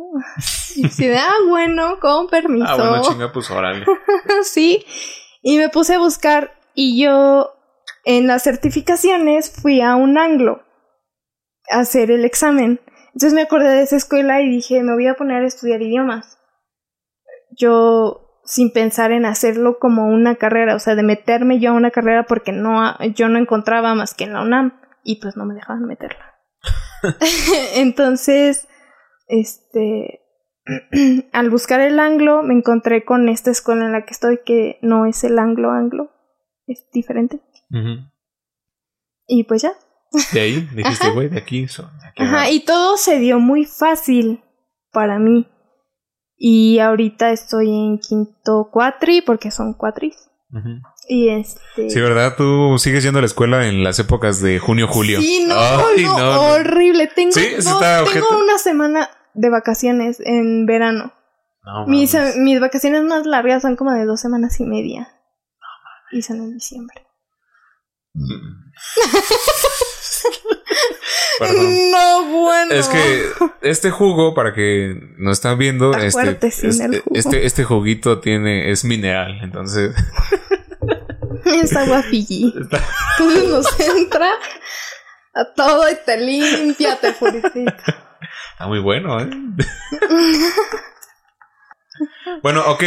y 0.77 0.89
si 0.89 1.09
de, 1.09 1.19
ah, 1.19 1.35
bueno, 1.49 1.99
con 1.99 2.29
permiso. 2.29 2.69
Ah, 2.69 2.77
bueno, 2.77 3.03
chinga, 3.03 3.33
pues, 3.33 3.51
órale. 3.51 3.85
sí. 4.45 4.87
Y 5.43 5.59
me 5.59 5.69
puse 5.69 5.95
a 5.95 5.99
buscar 5.99 6.53
y 6.73 7.03
yo 7.03 7.56
en 8.07 8.29
las 8.29 8.45
certificaciones 8.45 9.51
fui 9.51 9.83
a 9.83 9.97
un 9.97 10.17
anglo 10.17 10.63
a 11.71 11.81
hacer 11.81 12.13
el 12.13 12.25
examen. 12.25 12.81
Entonces 13.09 13.35
me 13.35 13.43
acordé 13.43 13.69
de 13.69 13.83
esa 13.83 13.97
escuela 13.97 14.41
y 14.41 14.49
dije, 14.49 14.83
me 14.83 14.95
voy 14.95 15.09
a 15.09 15.15
poner 15.15 15.43
a 15.43 15.47
estudiar 15.47 15.83
idiomas. 15.83 16.39
Yo 17.59 18.41
sin 18.45 18.73
pensar 18.73 19.11
en 19.11 19.27
hacerlo 19.27 19.81
como 19.81 20.07
una 20.07 20.37
carrera, 20.37 20.77
o 20.77 20.79
sea, 20.79 20.95
de 20.95 21.03
meterme 21.03 21.59
yo 21.59 21.71
a 21.71 21.75
una 21.75 21.91
carrera 21.91 22.27
porque 22.27 22.53
no 22.53 22.97
yo 23.17 23.29
no 23.29 23.39
encontraba 23.39 23.95
más 23.97 24.15
que 24.15 24.23
en 24.23 24.35
la 24.35 24.43
UNAM 24.43 24.81
y 25.03 25.21
pues 25.21 25.37
no 25.37 25.45
me 25.45 25.55
dejaban 25.55 25.85
meterla. 25.85 26.37
Entonces, 27.75 28.69
este 29.27 30.21
al 31.33 31.51
buscar 31.51 31.81
el 31.81 31.99
anglo 31.99 32.45
me 32.45 32.55
encontré 32.55 33.05
con 33.05 33.29
esta 33.29 33.51
escuela 33.51 33.85
en 33.85 33.93
la 33.93 34.05
que 34.05 34.13
estoy 34.13 34.39
que 34.47 34.79
no 34.81 35.07
es 35.07 35.25
el 35.25 35.41
anglo 35.41 35.73
anglo, 35.73 36.13
es 36.69 36.89
diferente. 36.93 37.41
Y 39.27 39.45
pues 39.45 39.63
ya. 39.63 39.73
De 40.33 40.41
ahí 40.41 40.69
dijiste, 40.75 41.11
güey, 41.11 41.29
de 41.29 41.39
aquí 41.39 41.69
son. 41.69 41.91
Ajá, 42.17 42.51
y 42.51 42.61
todo 42.61 42.97
se 42.97 43.19
dio 43.19 43.39
muy 43.39 43.65
fácil 43.65 44.43
para 44.93 45.19
mí. 45.19 45.47
Y 46.39 46.79
ahorita 46.79 47.33
estoy 47.33 47.69
en 47.69 47.99
quinto 47.99 48.69
cuatri 48.73 49.23
porque 49.23 49.51
son 49.51 49.75
cuatris. 49.75 50.17
Y 51.09 51.29
este. 51.29 51.91
Sí, 51.91 52.01
¿verdad? 52.01 52.35
Tú 52.37 52.79
sigues 52.79 53.03
yendo 53.03 53.19
a 53.19 53.23
la 53.23 53.27
escuela 53.27 53.67
en 53.67 53.85
las 53.85 53.99
épocas 53.99 54.41
de 54.41 54.59
junio, 54.59 54.87
julio. 54.89 55.21
Sí, 55.21 55.45
no, 55.47 55.55
no, 56.17 56.41
horrible. 56.53 57.09
Tengo, 57.09 57.33
tengo 57.35 58.39
una 58.43 58.59
semana 58.59 59.11
de 59.35 59.51
vacaciones 59.51 60.19
en 60.21 60.65
verano. 60.67 61.13
mis, 61.87 62.17
mis 62.39 62.61
vacaciones 62.61 63.03
más 63.03 63.27
largas 63.27 63.63
son 63.63 63.77
como 63.77 63.93
de 63.93 64.07
dos 64.07 64.21
semanas 64.21 64.59
y 64.61 64.65
media. 64.65 65.09
y 66.11 66.23
son 66.23 66.39
en 66.39 66.55
diciembre. 66.55 67.06
No, 71.41 72.25
bueno. 72.25 72.73
Es 72.73 72.89
que 72.89 73.27
este 73.63 73.91
jugo, 73.91 74.35
para 74.35 74.55
que 74.55 74.95
no 75.19 75.31
están 75.31 75.59
viendo, 75.59 75.95
este, 75.95 76.39
este, 77.13 77.47
este, 77.47 77.65
juguito 77.65 78.21
tiene, 78.21 78.71
es 78.71 78.85
mineral, 78.85 79.39
entonces. 79.43 79.95
Es 81.45 81.77
agua 81.77 82.03
Fiji. 82.03 82.53
Nos 83.49 83.79
entra 83.79 84.33
a 85.33 85.45
todo 85.55 85.89
y 85.89 85.95
te 86.05 86.19
limpia, 86.19 86.97
te 86.97 87.13
purifica. 87.13 88.17
Está 88.53 88.67
muy 88.67 88.81
bueno, 88.81 89.21
¿eh? 89.21 89.31
bueno, 92.43 92.65
ok. 92.67 92.83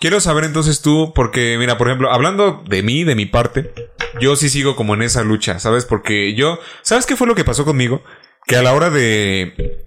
Quiero 0.00 0.20
saber 0.20 0.44
entonces 0.44 0.82
tú, 0.82 1.12
porque 1.14 1.56
mira, 1.58 1.78
por 1.78 1.88
ejemplo, 1.88 2.12
hablando 2.12 2.62
de 2.68 2.82
mí, 2.82 3.04
de 3.04 3.14
mi 3.14 3.26
parte, 3.26 3.72
yo 4.20 4.36
sí 4.36 4.48
sigo 4.48 4.76
como 4.76 4.94
en 4.94 5.02
esa 5.02 5.22
lucha, 5.22 5.58
¿sabes? 5.60 5.84
Porque 5.84 6.34
yo, 6.34 6.58
¿sabes 6.82 7.06
qué 7.06 7.16
fue 7.16 7.26
lo 7.26 7.34
que 7.34 7.44
pasó 7.44 7.64
conmigo? 7.64 8.02
Que 8.46 8.56
a 8.56 8.62
la 8.62 8.74
hora 8.74 8.90
de... 8.90 9.86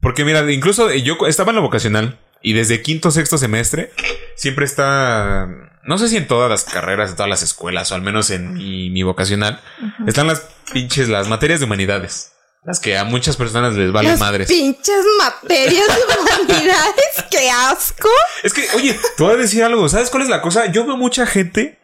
Porque 0.00 0.24
mira, 0.24 0.50
incluso 0.50 0.92
yo 0.92 1.18
estaba 1.26 1.50
en 1.50 1.56
la 1.56 1.62
vocacional 1.62 2.18
y 2.42 2.52
desde 2.52 2.82
quinto, 2.82 3.10
sexto 3.10 3.36
semestre 3.36 3.90
siempre 4.36 4.64
está, 4.64 5.48
no 5.82 5.98
sé 5.98 6.08
si 6.08 6.16
en 6.16 6.28
todas 6.28 6.48
las 6.48 6.64
carreras, 6.64 7.10
en 7.10 7.16
todas 7.16 7.28
las 7.28 7.42
escuelas, 7.42 7.90
o 7.90 7.96
al 7.96 8.02
menos 8.02 8.30
en 8.30 8.54
mi, 8.54 9.02
vocacional, 9.02 9.60
están 10.06 10.28
las 10.28 10.48
pinches, 10.72 11.08
las 11.08 11.28
materias 11.28 11.60
de 11.60 11.66
humanidades. 11.66 12.32
Las 12.64 12.80
que 12.80 12.98
a 12.98 13.04
muchas 13.04 13.36
personas 13.36 13.74
les 13.74 13.92
valen 13.92 14.18
madres. 14.18 14.48
Pinches 14.48 15.04
materias 15.18 15.86
de 15.86 16.52
humanidades, 16.52 17.24
qué 17.30 17.50
asco. 17.50 18.08
Es 18.42 18.52
que, 18.52 18.66
oye, 18.74 18.98
te 19.16 19.22
voy 19.22 19.34
a 19.34 19.36
decir 19.36 19.62
algo. 19.62 19.88
¿Sabes 19.88 20.10
cuál 20.10 20.24
es 20.24 20.28
la 20.28 20.42
cosa? 20.42 20.66
Yo 20.66 20.84
veo 20.84 20.96
mucha 20.96 21.26
gente 21.26 21.78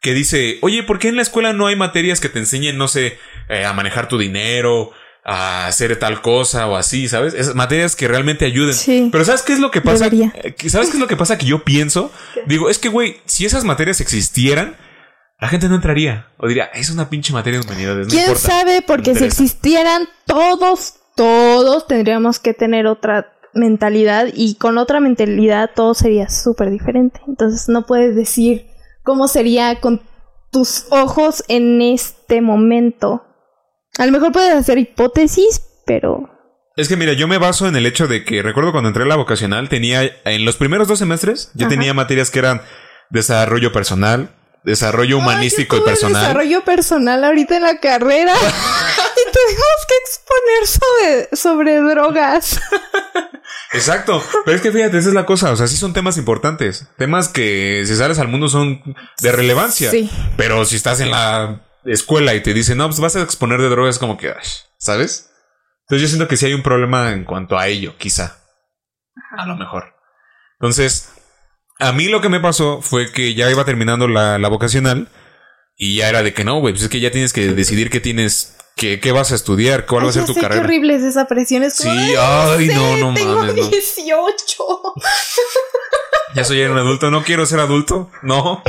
que 0.00 0.12
dice, 0.12 0.58
oye, 0.62 0.82
¿por 0.82 0.98
qué 0.98 1.08
en 1.08 1.16
la 1.16 1.22
escuela 1.22 1.52
no 1.52 1.66
hay 1.66 1.76
materias 1.76 2.20
que 2.20 2.28
te 2.28 2.38
enseñen, 2.38 2.76
no 2.76 2.88
sé, 2.88 3.18
eh, 3.48 3.64
a 3.64 3.72
manejar 3.72 4.08
tu 4.08 4.18
dinero, 4.18 4.92
a 5.24 5.66
hacer 5.66 5.98
tal 5.98 6.20
cosa 6.20 6.66
o 6.66 6.76
así, 6.76 7.08
¿sabes? 7.08 7.32
Es 7.32 7.54
materias 7.54 7.96
que 7.96 8.06
realmente 8.06 8.44
ayuden. 8.44 8.74
Sí, 8.74 9.08
Pero 9.10 9.24
¿sabes 9.24 9.42
qué 9.42 9.54
es 9.54 9.58
lo 9.58 9.70
que 9.70 9.80
pasa? 9.80 10.06
Eh, 10.08 10.54
¿Sabes 10.68 10.90
qué 10.90 10.96
es 10.96 11.00
lo 11.00 11.08
que 11.08 11.16
pasa 11.16 11.38
que 11.38 11.46
yo 11.46 11.64
pienso? 11.64 12.12
Digo, 12.46 12.68
es 12.68 12.78
que, 12.78 12.90
güey, 12.90 13.20
si 13.24 13.46
esas 13.46 13.64
materias 13.64 14.00
existieran, 14.00 14.76
la 15.44 15.50
gente 15.50 15.68
no 15.68 15.74
entraría. 15.74 16.28
O 16.38 16.48
diría, 16.48 16.70
es 16.72 16.88
una 16.88 17.10
pinche 17.10 17.34
materia 17.34 17.60
de 17.60 17.66
humanidades. 17.66 18.08
¿Quién 18.08 18.34
sabe? 18.34 18.80
Porque 18.80 19.14
si 19.14 19.24
existieran 19.24 20.08
todos, 20.24 20.94
todos 21.16 21.86
tendríamos 21.86 22.38
que 22.38 22.54
tener 22.54 22.86
otra 22.86 23.30
mentalidad 23.52 24.28
y 24.32 24.54
con 24.54 24.78
otra 24.78 25.00
mentalidad 25.00 25.72
todo 25.76 25.92
sería 25.92 26.30
súper 26.30 26.70
diferente. 26.70 27.20
Entonces 27.28 27.68
no 27.68 27.84
puedes 27.84 28.16
decir 28.16 28.68
cómo 29.02 29.28
sería 29.28 29.82
con 29.82 30.00
tus 30.50 30.86
ojos 30.88 31.44
en 31.48 31.82
este 31.82 32.40
momento. 32.40 33.26
A 33.98 34.06
lo 34.06 34.12
mejor 34.12 34.32
puedes 34.32 34.54
hacer 34.54 34.78
hipótesis, 34.78 35.60
pero... 35.84 36.30
Es 36.74 36.88
que 36.88 36.96
mira, 36.96 37.12
yo 37.12 37.28
me 37.28 37.36
baso 37.36 37.68
en 37.68 37.76
el 37.76 37.84
hecho 37.84 38.08
de 38.08 38.24
que 38.24 38.40
recuerdo 38.40 38.72
cuando 38.72 38.88
entré 38.88 39.02
a 39.02 39.08
la 39.08 39.16
vocacional 39.16 39.68
tenía, 39.68 40.10
en 40.24 40.46
los 40.46 40.56
primeros 40.56 40.88
dos 40.88 41.00
semestres, 41.00 41.52
yo 41.52 41.68
tenía 41.68 41.92
materias 41.92 42.30
que 42.30 42.38
eran 42.38 42.62
desarrollo 43.10 43.72
personal, 43.72 44.30
desarrollo 44.64 45.18
humanístico 45.18 45.76
y 45.76 45.80
personal. 45.82 46.22
Desarrollo 46.22 46.64
personal 46.64 47.22
ahorita 47.22 47.56
en 47.56 47.62
la 47.62 47.78
carrera. 47.78 48.32
y 48.36 49.32
tuvimos 49.32 49.86
que 49.88 49.94
exponer 50.04 50.66
sobre, 50.66 51.36
sobre 51.36 51.80
drogas. 51.80 52.60
Exacto. 53.72 54.22
Pero 54.44 54.56
es 54.56 54.62
que 54.62 54.72
fíjate, 54.72 54.98
esa 54.98 55.08
es 55.08 55.14
la 55.14 55.26
cosa. 55.26 55.52
O 55.52 55.56
sea, 55.56 55.66
sí 55.66 55.76
son 55.76 55.92
temas 55.92 56.16
importantes. 56.16 56.88
Temas 56.96 57.28
que 57.28 57.84
si 57.86 57.94
sales 57.94 58.18
al 58.18 58.28
mundo 58.28 58.48
son 58.48 58.82
de 59.20 59.32
relevancia. 59.32 59.90
Sí. 59.90 60.10
Pero 60.36 60.64
si 60.64 60.76
estás 60.76 61.00
en 61.00 61.10
la 61.10 61.60
escuela 61.84 62.34
y 62.34 62.42
te 62.42 62.54
dicen, 62.54 62.78
no, 62.78 62.86
pues 62.86 63.00
vas 63.00 63.16
a 63.16 63.22
exponer 63.22 63.60
de 63.60 63.68
drogas, 63.68 63.98
como 63.98 64.16
que, 64.16 64.32
¿sabes? 64.78 65.30
Entonces 65.82 66.02
yo 66.02 66.08
siento 66.08 66.28
que 66.28 66.38
sí 66.38 66.46
hay 66.46 66.54
un 66.54 66.62
problema 66.62 67.12
en 67.12 67.24
cuanto 67.24 67.58
a 67.58 67.66
ello, 67.66 67.94
quizá. 67.98 68.38
A 69.36 69.46
lo 69.46 69.56
mejor. 69.56 69.94
Entonces, 70.58 71.10
a 71.78 71.92
mí 71.92 72.06
lo 72.06 72.20
que 72.20 72.28
me 72.28 72.40
pasó 72.40 72.80
fue 72.82 73.12
que 73.12 73.34
ya 73.34 73.50
iba 73.50 73.64
terminando 73.64 74.08
la, 74.08 74.48
vocacional 74.48 75.08
y 75.76 75.96
ya 75.96 76.08
era 76.08 76.22
de 76.22 76.32
que 76.32 76.44
no, 76.44 76.60
güey, 76.60 76.72
pues 76.74 76.84
es 76.84 76.88
que 76.88 77.00
ya 77.00 77.10
tienes 77.10 77.32
que 77.32 77.52
decidir 77.52 77.90
qué 77.90 78.00
tienes, 78.00 78.56
qué, 78.76 79.00
qué 79.00 79.12
vas 79.12 79.32
a 79.32 79.34
estudiar, 79.34 79.86
cuál 79.86 80.04
va 80.04 80.10
a 80.10 80.12
ser 80.12 80.24
tu 80.24 80.34
carrera. 80.34 80.60
Qué 80.62 80.66
horrible 80.66 80.94
es 80.94 81.02
esa 81.02 81.26
presión. 81.26 81.64
Es 81.64 81.74
sí, 81.74 81.88
ay, 81.88 82.68
no, 82.68 82.96
no 82.96 83.14
tengo 83.14 83.36
mames. 83.36 83.70
18. 83.70 84.94
ya 86.34 86.44
soy 86.44 86.62
un 86.62 86.78
adulto, 86.78 87.10
no 87.10 87.24
quiero 87.24 87.44
ser 87.44 87.60
adulto, 87.60 88.10
no. 88.22 88.62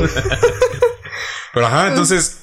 Pero 1.54 1.68
ajá, 1.68 1.88
entonces, 1.88 2.42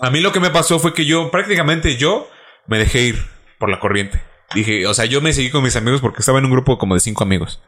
a 0.00 0.10
mí 0.10 0.20
lo 0.20 0.32
que 0.32 0.40
me 0.40 0.50
pasó 0.50 0.78
fue 0.78 0.92
que 0.92 1.06
yo, 1.06 1.30
prácticamente 1.30 1.96
yo, 1.96 2.28
me 2.66 2.78
dejé 2.78 3.02
ir 3.02 3.26
por 3.58 3.70
la 3.70 3.78
corriente. 3.78 4.22
Dije, 4.54 4.86
o 4.86 4.94
sea, 4.94 5.04
yo 5.04 5.20
me 5.20 5.32
seguí 5.32 5.50
con 5.50 5.62
mis 5.62 5.76
amigos 5.76 6.00
porque 6.00 6.18
estaba 6.18 6.40
en 6.40 6.46
un 6.46 6.50
grupo 6.50 6.78
como 6.78 6.94
de 6.94 7.00
cinco 7.00 7.22
amigos. 7.22 7.60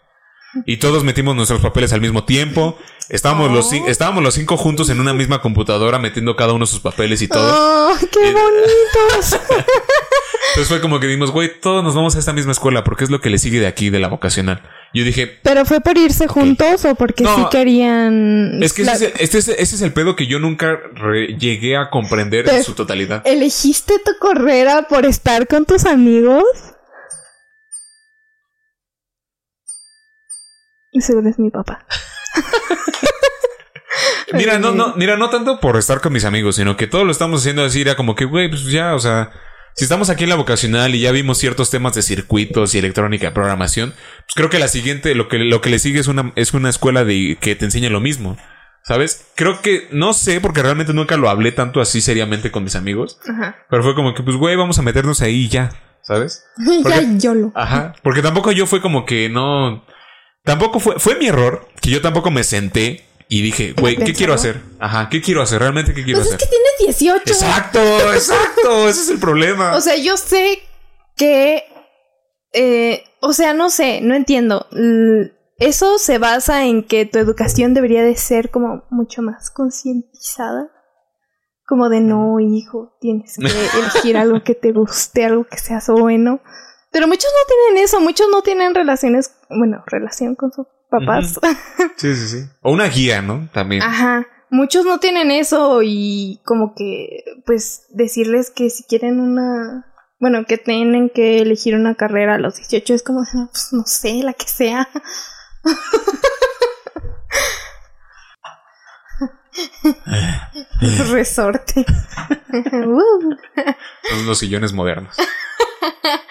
Y 0.66 0.76
todos 0.78 1.04
metimos 1.04 1.34
nuestros 1.36 1.60
papeles 1.60 1.92
al 1.92 2.00
mismo 2.00 2.24
tiempo. 2.24 2.78
Estábamos, 3.08 3.50
los, 3.50 3.72
oh. 3.72 3.88
estábamos 3.88 4.22
los 4.22 4.34
cinco 4.34 4.56
juntos 4.56 4.88
en 4.90 5.00
una 5.00 5.12
misma 5.12 5.40
computadora 5.42 5.98
metiendo 5.98 6.36
cada 6.36 6.52
uno 6.52 6.66
sus 6.66 6.80
papeles 6.80 7.20
y 7.22 7.28
todo. 7.28 7.90
Oh, 7.92 7.94
¡Qué 7.98 8.32
bonitos! 8.32 9.40
Entonces 10.50 10.68
fue 10.68 10.80
como 10.82 11.00
que 11.00 11.06
dimos, 11.06 11.30
güey, 11.30 11.50
todos 11.60 11.82
nos 11.82 11.94
vamos 11.94 12.14
a 12.16 12.18
esta 12.18 12.32
misma 12.32 12.52
escuela 12.52 12.84
porque 12.84 13.04
es 13.04 13.10
lo 13.10 13.20
que 13.20 13.30
le 13.30 13.38
sigue 13.38 13.58
de 13.60 13.66
aquí, 13.66 13.88
de 13.90 14.00
la 14.00 14.08
vocacional. 14.08 14.60
Yo 14.92 15.02
dije, 15.04 15.38
¿Pero 15.42 15.64
fue 15.64 15.80
por 15.80 15.96
irse 15.96 16.26
juntos 16.28 16.84
o 16.84 16.94
porque 16.94 17.24
No, 17.24 17.34
sí 17.34 17.42
querían... 17.50 18.62
es 18.62 18.74
que 18.74 18.84
la- 18.84 18.92
ese, 18.92 19.06
es 19.06 19.12
el- 19.14 19.20
este 19.22 19.38
es, 19.38 19.48
ese 19.48 19.76
es 19.76 19.80
el 19.82 19.92
pedo 19.94 20.14
que 20.14 20.26
yo 20.26 20.38
nunca 20.38 20.78
llegué 21.38 21.76
a 21.78 21.88
comprender 21.88 22.40
en 22.46 22.50
Pero- 22.50 22.64
su 22.64 22.74
totalidad. 22.74 23.22
¿Elegiste 23.24 23.94
tu 24.04 24.12
carrera 24.20 24.86
por 24.88 25.06
estar 25.06 25.46
con 25.46 25.64
tus 25.64 25.86
amigos? 25.86 26.44
Seguro 31.00 31.28
es 31.28 31.38
mi 31.38 31.50
papá. 31.50 31.84
Mira, 34.32 34.58
no, 34.58 34.72
no, 34.72 34.94
mira, 34.96 35.16
no 35.18 35.28
tanto 35.28 35.60
por 35.60 35.76
estar 35.76 36.00
con 36.00 36.12
mis 36.14 36.24
amigos, 36.24 36.56
sino 36.56 36.76
que 36.76 36.86
todo 36.86 37.04
lo 37.04 37.12
estamos 37.12 37.40
haciendo 37.42 37.64
así, 37.64 37.82
era 37.82 37.96
como 37.96 38.14
que, 38.14 38.24
güey, 38.24 38.48
pues 38.48 38.64
ya, 38.64 38.94
o 38.94 38.98
sea, 38.98 39.30
si 39.74 39.84
estamos 39.84 40.08
aquí 40.08 40.24
en 40.24 40.30
la 40.30 40.36
vocacional 40.36 40.94
y 40.94 41.00
ya 41.00 41.12
vimos 41.12 41.36
ciertos 41.36 41.68
temas 41.70 41.94
de 41.94 42.00
circuitos 42.00 42.74
y 42.74 42.78
electrónica, 42.78 43.34
programación, 43.34 43.90
pues 43.92 44.34
creo 44.34 44.48
que 44.48 44.58
la 44.58 44.68
siguiente, 44.68 45.14
lo 45.14 45.28
que, 45.28 45.38
lo 45.38 45.60
que 45.60 45.68
le 45.68 45.78
sigue 45.78 46.00
es 46.00 46.06
una, 46.06 46.32
es 46.36 46.54
una 46.54 46.70
escuela 46.70 47.04
de 47.04 47.36
que 47.40 47.54
te 47.56 47.66
enseña 47.66 47.90
lo 47.90 48.00
mismo. 48.00 48.38
¿Sabes? 48.84 49.26
Creo 49.36 49.60
que, 49.62 49.86
no 49.92 50.12
sé, 50.12 50.40
porque 50.40 50.62
realmente 50.62 50.92
nunca 50.92 51.16
lo 51.16 51.28
hablé 51.28 51.52
tanto 51.52 51.80
así 51.80 52.00
seriamente 52.00 52.50
con 52.50 52.64
mis 52.64 52.74
amigos. 52.74 53.20
Ajá. 53.28 53.56
Pero 53.70 53.82
fue 53.84 53.94
como 53.94 54.12
que, 54.12 54.22
pues, 54.24 54.36
güey, 54.36 54.56
vamos 54.56 54.76
a 54.78 54.82
meternos 54.82 55.20
ahí 55.20 55.42
y 55.42 55.48
ya. 55.48 55.70
¿Sabes? 56.02 56.44
ya 56.58 56.82
Porque- 56.82 57.06
YOLO. 57.18 57.52
Ajá. 57.54 57.92
Porque 58.02 58.22
tampoco 58.22 58.50
yo 58.50 58.66
fue 58.66 58.80
como 58.80 59.04
que 59.04 59.28
no. 59.28 59.84
Tampoco 60.44 60.80
fue. 60.80 60.98
Fue 60.98 61.16
mi 61.16 61.26
error 61.28 61.68
que 61.80 61.90
yo 61.90 62.00
tampoco 62.02 62.30
me 62.30 62.44
senté 62.44 63.04
y 63.28 63.42
dije, 63.42 63.72
güey, 63.72 63.96
¿qué 63.96 64.12
quiero 64.12 64.34
hacer? 64.34 64.60
Ajá, 64.78 65.08
¿qué 65.08 65.22
quiero 65.22 65.40
hacer? 65.42 65.60
Realmente, 65.60 65.94
¿qué 65.94 66.04
quiero 66.04 66.18
Pues 66.20 66.28
es 66.28 66.34
hacer? 66.34 66.48
que 66.48 66.54
tienes 66.54 66.98
18. 66.98 67.22
Exacto, 67.26 67.80
exacto. 68.14 68.88
Ese 68.88 69.00
es 69.02 69.08
el 69.08 69.18
problema. 69.18 69.74
O 69.74 69.80
sea, 69.80 69.96
yo 69.96 70.16
sé 70.16 70.58
que. 71.16 71.64
eh, 72.52 73.04
o 73.20 73.32
sea, 73.32 73.54
no 73.54 73.70
sé, 73.70 74.00
no 74.02 74.14
entiendo. 74.14 74.66
Eso 75.58 75.98
se 75.98 76.18
basa 76.18 76.64
en 76.64 76.82
que 76.82 77.06
tu 77.06 77.18
educación 77.20 77.72
debería 77.72 78.02
de 78.02 78.16
ser 78.16 78.50
como 78.50 78.84
mucho 78.90 79.22
más 79.22 79.50
concientizada. 79.50 80.68
Como 81.64 81.88
de 81.88 82.00
no, 82.00 82.40
hijo, 82.40 82.96
tienes 83.00 83.36
que 83.38 83.46
elegir 83.78 84.16
algo 84.16 84.42
que 84.42 84.56
te 84.56 84.72
guste, 84.72 85.24
algo 85.24 85.44
que 85.44 85.58
sea 85.58 85.80
bueno. 85.88 86.40
Pero 86.92 87.08
muchos 87.08 87.30
no 87.32 87.46
tienen 87.48 87.84
eso, 87.84 88.00
muchos 88.00 88.28
no 88.30 88.42
tienen 88.42 88.74
relaciones, 88.74 89.32
bueno, 89.48 89.82
relación 89.86 90.34
con 90.34 90.52
sus 90.52 90.66
papás. 90.90 91.40
sí, 91.96 92.14
sí, 92.14 92.28
sí. 92.28 92.44
O 92.60 92.70
una 92.72 92.86
guía, 92.88 93.22
¿no? 93.22 93.48
También. 93.52 93.82
Ajá. 93.82 94.26
Muchos 94.50 94.84
no 94.84 95.00
tienen 95.00 95.30
eso 95.30 95.80
y 95.82 96.40
como 96.44 96.74
que, 96.74 97.24
pues, 97.46 97.86
decirles 97.88 98.50
que 98.50 98.68
si 98.70 98.84
quieren 98.84 99.18
una... 99.20 99.86
Bueno, 100.20 100.44
que 100.46 100.58
tienen 100.58 101.08
que 101.10 101.38
elegir 101.40 101.74
una 101.74 101.94
carrera 101.96 102.34
a 102.34 102.38
los 102.38 102.56
18 102.56 102.94
es 102.94 103.02
como, 103.02 103.22
"Ah, 103.22 103.48
pues, 103.50 103.68
no 103.72 103.84
sé, 103.86 104.22
la 104.22 104.34
que 104.34 104.46
sea. 104.46 104.88
Resorte. 111.10 111.84
Uh. 112.54 113.34
Son 114.10 114.26
los 114.26 114.38
sillones 114.38 114.74
modernos. 114.74 115.16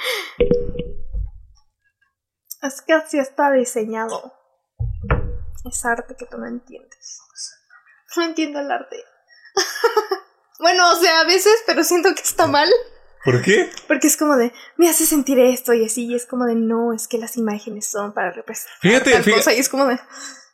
Es 2.64 2.82
que 2.84 2.94
así 2.94 3.18
está 3.18 3.52
diseñado. 3.52 4.34
Es 5.66 5.84
arte 5.84 6.16
que 6.16 6.28
tú 6.28 6.38
no 6.38 6.48
entiendes. 6.48 7.20
No 8.16 8.22
entiendo 8.24 8.60
el 8.60 8.70
arte. 8.72 8.98
bueno, 10.60 10.92
o 10.92 10.96
sea, 10.98 11.22
a 11.22 11.24
veces, 11.24 11.64
pero 11.66 11.84
siento 11.84 12.14
que 12.14 12.22
está 12.22 12.46
mal. 12.46 12.70
¿Por 13.26 13.42
qué? 13.42 13.72
Porque 13.88 14.06
es 14.08 14.16
como 14.18 14.36
de, 14.38 14.54
me 14.78 14.90
hace 14.90 15.06
sentir 15.08 15.40
esto 15.40 15.74
y 15.74 15.86
así, 15.86 16.06
y 16.06 16.14
es 16.16 16.28
como 16.28 16.46
de, 16.46 16.54
no, 16.56 16.94
es 16.94 17.08
que 17.08 17.18
las 17.18 17.36
imágenes 17.38 17.88
son 17.90 18.14
para 18.14 18.32
representar 18.32 18.78
Fíjate, 18.80 19.12
tal 19.12 19.24
fíjate- 19.24 19.40
cosa, 19.40 19.54
y 19.54 19.60
es 19.60 19.70
como 19.70 19.86
de... 19.86 20.00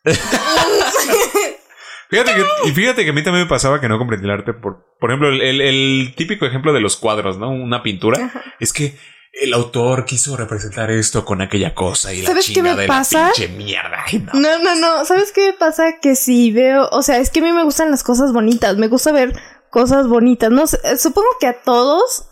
Fíjate 2.09 2.31
que, 2.35 2.69
y 2.69 2.71
fíjate 2.71 3.03
que 3.03 3.09
a 3.09 3.13
mí 3.13 3.23
también 3.23 3.45
me 3.45 3.49
pasaba 3.49 3.81
que 3.81 3.89
no 3.89 3.97
comprendí 3.97 4.25
el 4.25 4.31
arte. 4.31 4.53
Por, 4.53 4.85
por 4.99 5.09
ejemplo, 5.09 5.29
el, 5.29 5.41
el- 5.41 5.61
el 5.61 6.13
típico 6.15 6.45
ejemplo 6.45 6.71
de 6.73 6.79
los 6.81 6.95
cuadros, 6.97 7.37
¿no? 7.37 7.49
Una 7.49 7.83
pintura. 7.83 8.25
Ajá. 8.25 8.43
Es 8.59 8.71
que 8.73 8.97
el 9.33 9.53
autor 9.53 10.05
quiso 10.05 10.35
representar 10.37 10.89
esto 10.89 11.25
con 11.25 11.41
aquella 11.41 11.75
cosa 11.75 12.13
y 12.13 12.21
la 12.21 12.27
¿Sabes 12.29 12.49
qué 12.53 12.63
me 12.63 12.75
de 12.75 12.87
pasa? 12.87 13.19
la 13.27 13.31
pinche 13.33 13.49
mierda. 13.49 14.03
Ay, 14.05 14.19
no. 14.19 14.39
No, 14.39 14.57
no, 14.59 14.75
no, 14.75 15.05
¿sabes 15.05 15.31
qué 15.31 15.47
me 15.47 15.53
pasa? 15.53 15.99
Que 16.01 16.15
si 16.15 16.51
veo, 16.51 16.87
o 16.91 17.03
sea, 17.03 17.17
es 17.17 17.29
que 17.29 17.41
a 17.41 17.43
mí 17.43 17.51
me 17.51 17.63
gustan 17.63 17.91
las 17.91 18.03
cosas 18.03 18.31
bonitas, 18.33 18.77
me 18.77 18.87
gusta 18.87 19.11
ver 19.11 19.33
cosas 19.69 20.07
bonitas, 20.07 20.49
no 20.49 20.65
sé, 20.65 20.79
supongo 20.97 21.27
que 21.39 21.47
a 21.47 21.61
todos, 21.61 22.29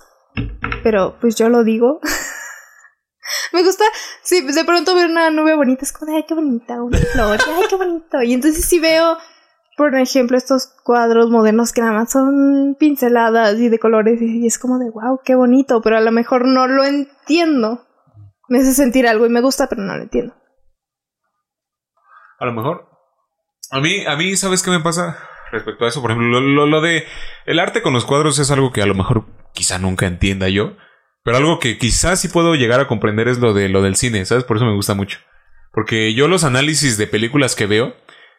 pero 0.84 1.18
pues 1.20 1.36
yo 1.36 1.50
lo 1.50 1.64
digo. 1.64 2.00
me 3.54 3.62
gusta, 3.64 3.84
si 4.24 4.42
de 4.42 4.64
pronto 4.66 4.96
ver 4.96 5.10
una 5.10 5.30
nube 5.30 5.56
bonita, 5.56 5.84
es 5.84 5.92
como 5.92 6.16
ay, 6.16 6.24
qué 6.28 6.34
bonita, 6.34 6.82
una 6.82 6.98
flor, 6.98 7.40
ay, 7.46 7.66
qué 7.70 7.76
bonito. 7.76 8.22
Y 8.24 8.34
entonces 8.34 8.66
si 8.66 8.80
veo, 8.80 9.18
por 9.78 9.96
ejemplo, 9.96 10.38
estos 10.38 10.68
cuadros 10.84 11.30
modernos 11.30 11.72
que 11.72 11.82
nada 11.82 11.94
más 11.94 12.12
son 12.12 12.76
pinceladas 12.80 13.56
y 13.60 13.70
de 13.70 13.80
colores, 13.80 14.22
y 14.22 14.46
es 14.48 14.58
como 14.60 14.80
de, 14.80 14.90
wow, 14.90 15.20
qué 15.24 15.36
bonito, 15.36 15.82
pero 15.82 15.98
a 15.98 16.02
lo 16.02 16.12
mejor 16.12 16.48
no 16.48 16.68
lo 16.68 16.84
entiendo. 16.86 17.86
Me 18.48 18.60
hace 18.60 18.74
sentir 18.74 19.08
algo 19.08 19.26
y 19.26 19.30
me 19.30 19.42
gusta, 19.42 19.68
pero 19.68 19.82
no 19.82 19.96
lo 19.98 20.04
entiendo. 20.04 20.34
A 22.40 22.46
lo 22.46 22.54
mejor. 22.54 22.90
A 23.72 23.80
mí, 23.80 24.06
a 24.06 24.16
mí, 24.16 24.36
¿sabes 24.36 24.62
qué 24.62 24.70
me 24.72 24.80
pasa 24.82 25.18
respecto 25.52 25.86
a 25.86 25.88
eso? 25.88 26.02
Por 26.02 26.12
ejemplo, 26.12 26.40
lo, 26.40 26.42
lo- 26.42 26.66
lo 26.68 26.82
de 26.82 27.06
el 27.46 27.60
arte 27.60 27.82
con 27.82 27.94
los 27.94 28.06
cuadros 28.06 28.40
es 28.40 28.52
algo 28.52 28.72
que 28.72 28.82
a 28.82 28.86
lo 28.86 28.94
mejor 28.96 29.26
quizá 29.54 29.80
nunca 29.80 30.06
entienda 30.06 30.50
yo. 30.50 30.74
Pero 31.24 31.38
algo 31.38 31.60
que 31.60 31.78
quizás 31.80 32.20
sí 32.20 32.28
puedo 32.28 32.54
llegar 32.54 32.80
a 32.80 32.88
comprender 32.88 33.28
es 33.28 33.40
lo 33.40 33.54
de 33.54 33.68
lo 33.70 33.82
del 33.82 33.96
cine, 33.96 34.26
¿sabes? 34.26 34.44
Por 34.44 34.58
eso 34.58 34.66
me 34.66 34.76
gusta 34.76 34.94
mucho. 34.94 35.20
Porque 35.72 36.14
yo 36.14 36.28
los 36.28 36.44
análisis 36.44 36.98
de 36.98 37.08
películas 37.08 37.56
que 37.56 37.66
veo 37.66 37.96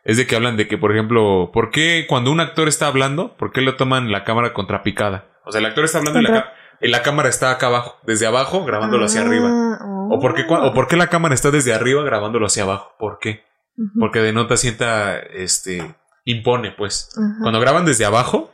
es 0.06 0.16
de 0.16 0.26
que 0.26 0.36
hablan 0.36 0.56
de 0.56 0.68
que, 0.68 0.78
por 0.78 0.92
ejemplo, 0.92 1.50
¿por 1.52 1.70
qué 1.70 2.06
cuando 2.08 2.30
un 2.30 2.38
actor 2.38 2.68
está 2.68 2.86
hablando, 2.86 3.36
por 3.36 3.50
qué 3.50 3.60
le 3.60 3.72
toman 3.72 4.12
la 4.12 4.22
cámara 4.22 4.52
contrapicada? 4.52 5.26
O 5.44 5.50
sea, 5.50 5.58
el 5.58 5.66
actor 5.66 5.84
está 5.84 5.98
hablando 5.98 6.20
y 6.20 6.22
la, 6.22 6.52
y 6.80 6.92
cámara 7.02 7.28
está 7.28 7.50
acá 7.50 7.66
abajo, 7.66 7.98
desde 8.04 8.24
abajo, 8.24 8.64
grabándolo 8.64 9.06
hacia 9.06 9.22
arriba. 9.22 9.48
Ah, 9.50 9.78
¿O 10.08 10.20
por, 10.20 10.36
qué, 10.36 10.44
¿O 10.48 10.72
por 10.72 10.86
qué 10.86 10.96
la 10.96 11.08
cámara 11.08 11.34
está 11.34 11.50
desde 11.50 11.74
arriba 11.74 12.04
grabándolo 12.04 12.46
hacia 12.46 12.62
abajo? 12.62 12.94
¿Por 13.00 13.18
qué? 13.18 13.44
Ujú. 13.76 13.98
Porque 13.98 14.20
denota, 14.20 14.56
sienta, 14.56 15.18
este, 15.18 15.96
impone, 16.24 16.70
pues. 16.70 17.10
Cuando 17.42 17.58
graban 17.58 17.84
desde 17.84 18.04
abajo, 18.04 18.52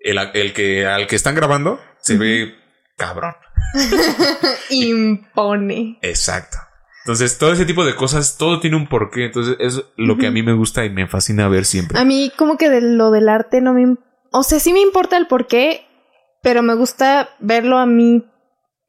el, 0.00 0.18
el 0.34 0.52
que, 0.52 0.86
al 0.86 1.06
que 1.06 1.16
están 1.16 1.34
grabando 1.34 1.80
se 1.98 2.18
ve 2.18 2.54
cabrón. 2.98 3.34
Impone. 4.68 5.98
Exacto. 6.02 6.58
Entonces, 7.04 7.38
todo 7.38 7.52
ese 7.52 7.64
tipo 7.64 7.84
de 7.84 7.96
cosas, 7.96 8.36
todo 8.36 8.60
tiene 8.60 8.76
un 8.76 8.86
porqué. 8.86 9.26
Entonces, 9.26 9.56
es 9.58 9.82
lo 9.96 10.18
que 10.18 10.26
a 10.26 10.30
mí 10.30 10.42
me 10.42 10.52
gusta 10.52 10.84
y 10.84 10.90
me 10.90 11.06
fascina 11.06 11.48
ver 11.48 11.64
siempre. 11.64 11.98
A 11.98 12.04
mí 12.04 12.30
como 12.36 12.56
que 12.56 12.68
de 12.68 12.80
lo 12.80 13.10
del 13.10 13.28
arte 13.28 13.60
no 13.60 13.72
me... 13.72 13.96
O 14.32 14.42
sea, 14.42 14.60
sí 14.60 14.72
me 14.72 14.80
importa 14.80 15.16
el 15.16 15.26
por 15.26 15.46
qué, 15.46 15.86
pero 16.42 16.62
me 16.62 16.74
gusta 16.74 17.30
verlo 17.40 17.78
a 17.78 17.86
mí 17.86 18.24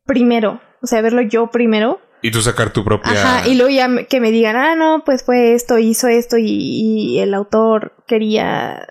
primero. 0.06 0.62
O 0.82 0.88
sea, 0.88 1.02
verlo 1.02 1.22
yo 1.22 1.48
primero. 1.48 2.02
Y 2.22 2.32
tú 2.32 2.42
sacar 2.42 2.72
tu 2.72 2.84
propia. 2.84 3.14
Ajá, 3.14 3.48
y 3.48 3.56
luego 3.56 3.72
ya 3.72 4.06
que 4.06 4.20
me 4.20 4.32
digan, 4.32 4.56
ah, 4.56 4.76
no, 4.76 5.04
pues 5.06 5.24
fue 5.24 5.54
esto, 5.54 5.80
hizo 5.80 6.08
esto 6.08 6.38
y, 6.38 6.46
y 6.46 7.20
el 7.20 7.34
autor 7.34 7.94
quería 8.06 8.86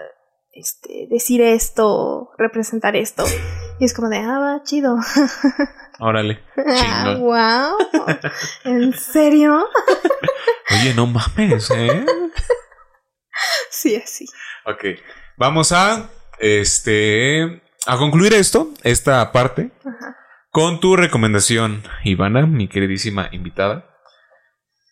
este, 0.53 1.07
decir 1.11 1.41
esto, 1.41 2.31
representar 2.39 2.97
esto. 2.97 3.25
Y 3.79 3.85
es 3.85 3.95
como 3.95 4.09
de, 4.09 4.19
ah, 4.19 4.39
va, 4.39 4.63
chido. 4.65 4.97
Órale. 6.01 6.43
Ah, 6.67 7.17
wow. 7.21 7.77
¿En 8.65 8.93
serio? 8.99 9.69
Oye, 10.71 10.95
no 10.95 11.07
mames, 11.07 11.71
¿eh? 11.71 12.05
Sí, 13.71 13.97
así. 13.97 14.27
ok. 14.67 14.99
Vamos 15.37 15.73
a. 15.73 16.11
Este. 16.39 17.63
A 17.87 17.97
concluir 17.97 18.35
esto, 18.35 18.71
esta 18.83 19.31
parte. 19.33 19.71
Ajá. 19.81 20.17
Con 20.51 20.81
tu 20.81 20.97
recomendación, 20.97 21.83
Ivana, 22.05 22.45
mi 22.47 22.69
queridísima 22.69 23.29
invitada. 23.33 23.87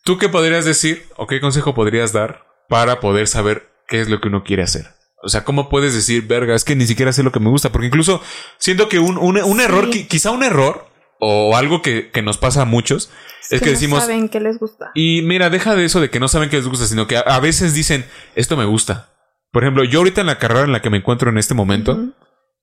¿Tú 0.04 0.16
qué 0.18 0.28
podrías 0.28 0.64
decir 0.64 1.06
o 1.16 1.26
qué 1.26 1.40
consejo 1.40 1.74
podrías 1.74 2.12
dar 2.12 2.44
para 2.68 3.00
poder 3.00 3.26
saber 3.26 3.68
qué 3.88 4.00
es 4.00 4.08
lo 4.08 4.20
que 4.20 4.28
uno 4.28 4.42
quiere 4.44 4.62
hacer? 4.62 4.86
O 5.22 5.28
sea, 5.28 5.42
¿cómo 5.44 5.68
puedes 5.68 5.94
decir, 5.94 6.26
verga, 6.28 6.54
es 6.54 6.64
que 6.64 6.76
ni 6.76 6.86
siquiera 6.86 7.12
sé 7.12 7.22
lo 7.24 7.32
que 7.32 7.40
me 7.40 7.50
gusta? 7.50 7.70
Porque 7.72 7.88
incluso 7.88 8.22
siento 8.58 8.88
que 8.88 9.00
un, 9.00 9.18
un- 9.18 9.42
un 9.42 9.58
Sí. 9.58 9.64
error, 9.64 9.88
qui- 9.88 10.06
quizá 10.06 10.30
un 10.30 10.44
error, 10.44 10.87
o 11.20 11.56
algo 11.56 11.82
que, 11.82 12.10
que 12.10 12.22
nos 12.22 12.38
pasa 12.38 12.62
a 12.62 12.64
muchos, 12.64 13.10
es 13.50 13.60
que, 13.60 13.66
no 13.66 13.72
decimos, 13.72 14.00
saben 14.00 14.28
qué 14.28 14.40
les 14.40 14.58
gusta. 14.58 14.90
y 14.94 15.22
mira, 15.22 15.50
deja 15.50 15.74
de 15.74 15.84
eso 15.84 16.00
de 16.00 16.10
que 16.10 16.20
no 16.20 16.28
saben 16.28 16.50
qué 16.50 16.56
les 16.56 16.68
gusta, 16.68 16.86
sino 16.86 17.06
que 17.06 17.16
a, 17.16 17.20
a 17.20 17.40
veces 17.40 17.74
dicen, 17.74 18.04
esto 18.34 18.56
me 18.56 18.64
gusta. 18.64 19.10
Por 19.52 19.62
ejemplo, 19.62 19.84
yo 19.84 20.00
ahorita 20.00 20.20
en 20.20 20.26
la 20.26 20.38
carrera 20.38 20.64
en 20.64 20.72
la 20.72 20.82
que 20.82 20.90
me 20.90 20.98
encuentro 20.98 21.30
en 21.30 21.38
este 21.38 21.54
momento, 21.54 21.98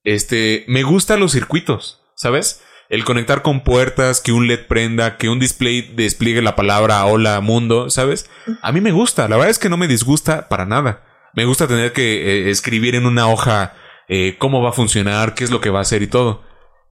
este, 0.03 0.65
me 0.67 0.83
gustan 0.83 1.19
los 1.19 1.31
circuitos, 1.31 2.01
¿sabes? 2.15 2.63
El 2.89 3.03
conectar 3.03 3.41
con 3.41 3.63
puertas, 3.63 4.21
que 4.21 4.32
un 4.32 4.47
LED 4.47 4.67
prenda, 4.67 5.17
que 5.17 5.30
un 5.30 5.39
display 5.39 5.82
despliegue 5.82 6.43
la 6.43 6.55
palabra 6.55 7.03
hola 7.05 7.41
mundo, 7.41 7.89
¿sabes? 7.89 8.30
A 8.61 8.71
mí 8.71 8.82
me 8.82 8.91
gusta, 8.91 9.27
la 9.27 9.38
verdad 9.38 9.49
es 9.49 9.57
que 9.57 9.69
no 9.69 9.77
me 9.77 9.88
disgusta 9.88 10.47
para 10.47 10.65
nada. 10.65 11.03
Me 11.34 11.45
gusta 11.45 11.67
tener 11.67 11.91
que 11.91 12.47
eh, 12.47 12.49
escribir 12.51 12.93
en 12.93 13.07
una 13.07 13.27
hoja 13.27 13.73
eh, 14.07 14.36
cómo 14.38 14.61
va 14.61 14.69
a 14.69 14.73
funcionar, 14.73 15.34
qué 15.34 15.43
es 15.43 15.51
lo 15.51 15.59
que 15.59 15.71
va 15.71 15.80
a 15.80 15.82
hacer 15.82 16.03
y 16.03 16.07
todo. 16.07 16.43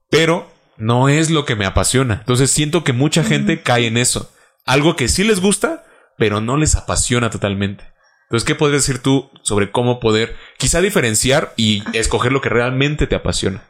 Pero 0.09 0.51
no 0.77 1.09
es 1.09 1.29
lo 1.29 1.45
que 1.45 1.55
me 1.55 1.65
apasiona. 1.65 2.15
Entonces 2.15 2.51
siento 2.51 2.83
que 2.83 2.93
mucha 2.93 3.23
gente 3.23 3.61
cae 3.61 3.87
en 3.87 3.97
eso. 3.97 4.31
Algo 4.65 4.95
que 4.95 5.07
sí 5.07 5.23
les 5.23 5.41
gusta, 5.41 5.85
pero 6.17 6.41
no 6.41 6.57
les 6.57 6.75
apasiona 6.75 7.29
totalmente. 7.29 7.83
Entonces, 8.25 8.47
¿qué 8.47 8.55
podrías 8.55 8.85
decir 8.85 9.01
tú 9.01 9.29
sobre 9.43 9.71
cómo 9.71 9.99
poder 9.99 10.35
quizá 10.57 10.81
diferenciar 10.81 11.53
y 11.57 11.83
escoger 11.93 12.31
lo 12.31 12.41
que 12.41 12.49
realmente 12.49 13.05
te 13.05 13.15
apasiona? 13.15 13.63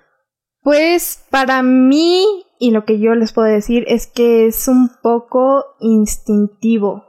Pues 0.62 1.26
para 1.30 1.62
mí, 1.62 2.26
y 2.60 2.72
lo 2.72 2.86
que 2.86 3.00
yo 3.00 3.14
les 3.16 3.34
puedo 3.34 3.48
decir 3.48 3.84
es 3.88 4.08
que 4.08 4.48
es 4.48 4.68
un 4.68 4.90
poco 5.04 5.66
instintivo. 5.82 7.04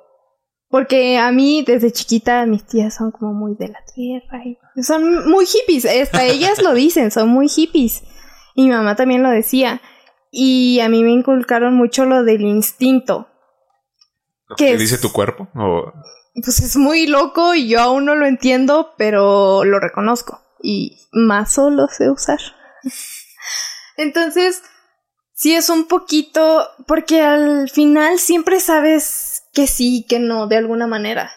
Porque 0.69 1.19
a 1.19 1.31
mí 1.31 1.65
desde 1.65 1.93
chiquita 1.93 2.45
mis 2.45 2.67
tías 2.67 2.97
son 2.97 3.13
como 3.13 3.33
muy 3.33 3.55
de 3.55 3.69
la 3.69 3.79
tierra 3.95 4.43
y 4.75 4.83
son 4.83 5.31
muy 5.31 5.47
hippies, 5.47 5.87
hasta 5.87 6.25
ellas 6.25 6.61
lo 6.61 6.75
dicen, 6.75 7.13
son 7.13 7.29
muy 7.29 7.49
hippies. 7.49 8.03
Y 8.57 8.65
mi 8.65 8.71
mamá 8.71 8.97
también 8.97 9.23
lo 9.23 9.31
decía. 9.31 9.81
Y 10.39 10.81
a 10.81 10.91
mí 10.91 11.03
me 11.03 11.13
inculcaron 11.13 11.73
mucho 11.73 12.05
lo 12.05 12.23
del 12.23 12.43
instinto. 12.43 13.27
¿Lo 14.49 14.57
que 14.57 14.77
dice 14.77 14.99
tu 14.99 15.11
cuerpo? 15.11 15.49
Pues 16.35 16.61
es 16.61 16.77
muy 16.77 17.07
loco 17.07 17.55
y 17.55 17.69
yo 17.69 17.81
aún 17.81 18.05
no 18.05 18.15
lo 18.15 18.27
entiendo, 18.27 18.93
pero 18.99 19.65
lo 19.65 19.81
reconozco. 19.81 20.43
Y 20.63 21.09
más 21.11 21.55
solo 21.55 21.89
sé 21.89 22.11
usar. 22.11 22.39
Entonces, 23.97 24.63
sí 25.33 25.55
es 25.55 25.71
un 25.71 25.89
poquito, 25.89 26.69
porque 26.87 27.23
al 27.23 27.71
final 27.71 28.19
siempre 28.19 28.61
sabes 28.61 29.45
que 29.55 29.67
sí, 29.67 30.05
que 30.07 30.19
no, 30.19 30.49
de 30.49 30.59
alguna 30.59 30.87
manera. 30.87 31.33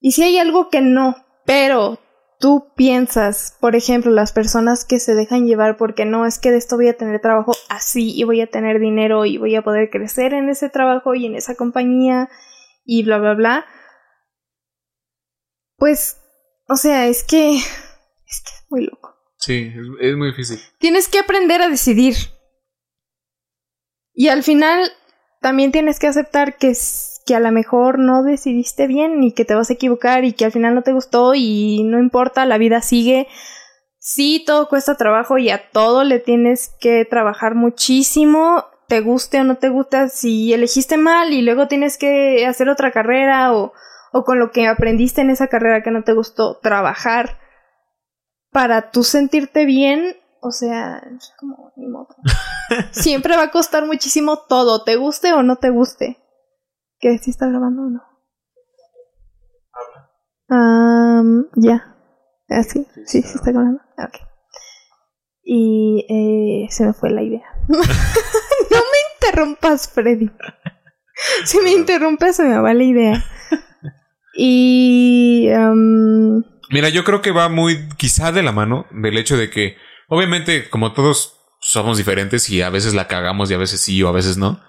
Y 0.00 0.10
si 0.10 0.24
hay 0.24 0.38
algo 0.38 0.70
que 0.70 0.80
no, 0.80 1.24
pero 1.46 2.00
tú 2.38 2.72
piensas, 2.76 3.56
por 3.60 3.76
ejemplo, 3.76 4.10
las 4.10 4.32
personas 4.32 4.84
que 4.84 4.98
se 4.98 5.14
dejan 5.14 5.46
llevar 5.46 5.76
porque 5.76 6.04
no 6.04 6.26
es 6.26 6.38
que 6.38 6.50
de 6.50 6.58
esto 6.58 6.76
voy 6.76 6.88
a 6.88 6.96
tener 6.96 7.20
trabajo 7.20 7.52
así 7.68 8.12
y 8.14 8.24
voy 8.24 8.40
a 8.40 8.50
tener 8.50 8.78
dinero 8.78 9.24
y 9.24 9.38
voy 9.38 9.54
a 9.56 9.62
poder 9.62 9.90
crecer 9.90 10.34
en 10.34 10.48
ese 10.48 10.68
trabajo 10.68 11.14
y 11.14 11.26
en 11.26 11.34
esa 11.34 11.54
compañía 11.54 12.28
y 12.84 13.02
bla, 13.04 13.18
bla, 13.18 13.34
bla. 13.34 13.66
Pues, 15.76 16.20
o 16.68 16.76
sea, 16.76 17.06
es 17.06 17.24
que 17.24 17.56
es 17.56 18.42
que 18.42 18.50
es 18.54 18.66
muy 18.70 18.84
loco. 18.84 19.16
Sí, 19.38 19.72
es, 20.00 20.16
muy 20.16 20.28
difícil. 20.28 20.58
Tienes 20.78 21.08
que 21.08 21.18
aprender 21.18 21.62
a 21.62 21.68
decidir. 21.68 22.16
Y 24.12 24.28
al 24.28 24.42
final 24.42 24.90
también 25.40 25.70
tienes 25.70 26.00
que 26.00 26.08
aceptar 26.08 26.58
que, 26.58 26.72
que 27.28 27.36
a 27.36 27.40
lo 27.40 27.52
mejor 27.52 27.98
no 27.98 28.22
decidiste 28.22 28.86
bien 28.86 29.22
y 29.22 29.32
que 29.32 29.44
te 29.44 29.54
vas 29.54 29.68
a 29.68 29.74
equivocar 29.74 30.24
y 30.24 30.32
que 30.32 30.46
al 30.46 30.52
final 30.52 30.74
no 30.74 30.80
te 30.80 30.94
gustó 30.94 31.34
y 31.34 31.82
no 31.84 31.98
importa, 31.98 32.46
la 32.46 32.56
vida 32.56 32.80
sigue. 32.80 33.28
Sí, 33.98 34.42
todo 34.46 34.66
cuesta 34.70 34.96
trabajo 34.96 35.36
y 35.36 35.50
a 35.50 35.68
todo 35.70 36.04
le 36.04 36.20
tienes 36.20 36.74
que 36.80 37.04
trabajar 37.04 37.54
muchísimo, 37.54 38.64
te 38.86 39.02
guste 39.02 39.42
o 39.42 39.44
no 39.44 39.58
te 39.58 39.68
gusta, 39.68 40.08
si 40.08 40.54
elegiste 40.54 40.96
mal 40.96 41.34
y 41.34 41.42
luego 41.42 41.68
tienes 41.68 41.98
que 41.98 42.46
hacer 42.46 42.70
otra 42.70 42.92
carrera 42.92 43.52
o, 43.52 43.74
o 44.14 44.24
con 44.24 44.38
lo 44.38 44.50
que 44.50 44.66
aprendiste 44.66 45.20
en 45.20 45.28
esa 45.28 45.48
carrera 45.48 45.82
que 45.82 45.90
no 45.90 46.04
te 46.04 46.14
gustó, 46.14 46.56
trabajar 46.62 47.38
para 48.52 48.90
tú 48.90 49.04
sentirte 49.04 49.66
bien, 49.66 50.16
o 50.40 50.50
sea, 50.50 51.02
como 51.38 51.74
ni 51.76 51.88
modo. 51.88 52.16
Siempre 52.92 53.36
va 53.36 53.42
a 53.42 53.50
costar 53.50 53.84
muchísimo 53.84 54.38
todo, 54.48 54.82
te 54.82 54.96
guste 54.96 55.34
o 55.34 55.42
no 55.42 55.56
te 55.56 55.68
guste. 55.68 56.16
¿Qué? 57.00 57.18
¿Si 57.18 57.30
está 57.30 57.46
grabando 57.46 57.82
o 57.82 57.90
no? 57.90 58.02
Um, 60.50 61.46
ya. 61.56 61.96
¿Así? 62.48 62.86
¿Ah, 62.88 63.00
sí, 63.06 63.22
sí 63.22 63.32
está 63.34 63.52
grabando. 63.52 63.80
Ok. 63.98 64.16
Y 65.44 66.06
eh, 66.08 66.66
se 66.70 66.86
me 66.86 66.92
fue 66.92 67.10
la 67.10 67.22
idea. 67.22 67.44
no 67.68 67.76
me 67.78 68.98
interrumpas, 69.14 69.88
Freddy. 69.88 70.30
Si 71.44 71.58
me 71.60 71.72
interrumpes, 71.72 72.36
se 72.36 72.44
me 72.44 72.58
va 72.58 72.74
la 72.74 72.84
idea. 72.84 73.24
Y... 74.34 75.48
Um, 75.50 76.44
Mira, 76.70 76.90
yo 76.90 77.02
creo 77.02 77.22
que 77.22 77.32
va 77.32 77.48
muy 77.48 77.88
quizá 77.96 78.30
de 78.30 78.42
la 78.42 78.52
mano 78.52 78.86
del 78.90 79.18
hecho 79.18 79.36
de 79.36 79.50
que, 79.50 79.76
obviamente, 80.08 80.68
como 80.68 80.92
todos 80.92 81.34
somos 81.60 81.98
diferentes 81.98 82.48
y 82.50 82.62
a 82.62 82.70
veces 82.70 82.94
la 82.94 83.08
cagamos 83.08 83.50
y 83.50 83.54
a 83.54 83.58
veces 83.58 83.80
sí 83.80 84.02
o 84.02 84.08
a 84.08 84.12
veces 84.12 84.36
no. 84.36 84.60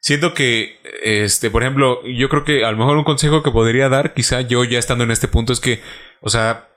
Siento 0.00 0.34
que, 0.34 0.78
este, 1.02 1.50
por 1.50 1.62
ejemplo, 1.62 2.00
yo 2.06 2.28
creo 2.28 2.44
que 2.44 2.64
a 2.64 2.70
lo 2.70 2.78
mejor 2.78 2.96
un 2.96 3.04
consejo 3.04 3.42
que 3.42 3.50
podría 3.50 3.88
dar, 3.88 4.14
quizá 4.14 4.40
yo 4.42 4.64
ya 4.64 4.78
estando 4.78 5.04
en 5.04 5.10
este 5.10 5.28
punto, 5.28 5.52
es 5.52 5.60
que, 5.60 5.80
o 6.20 6.30
sea, 6.30 6.68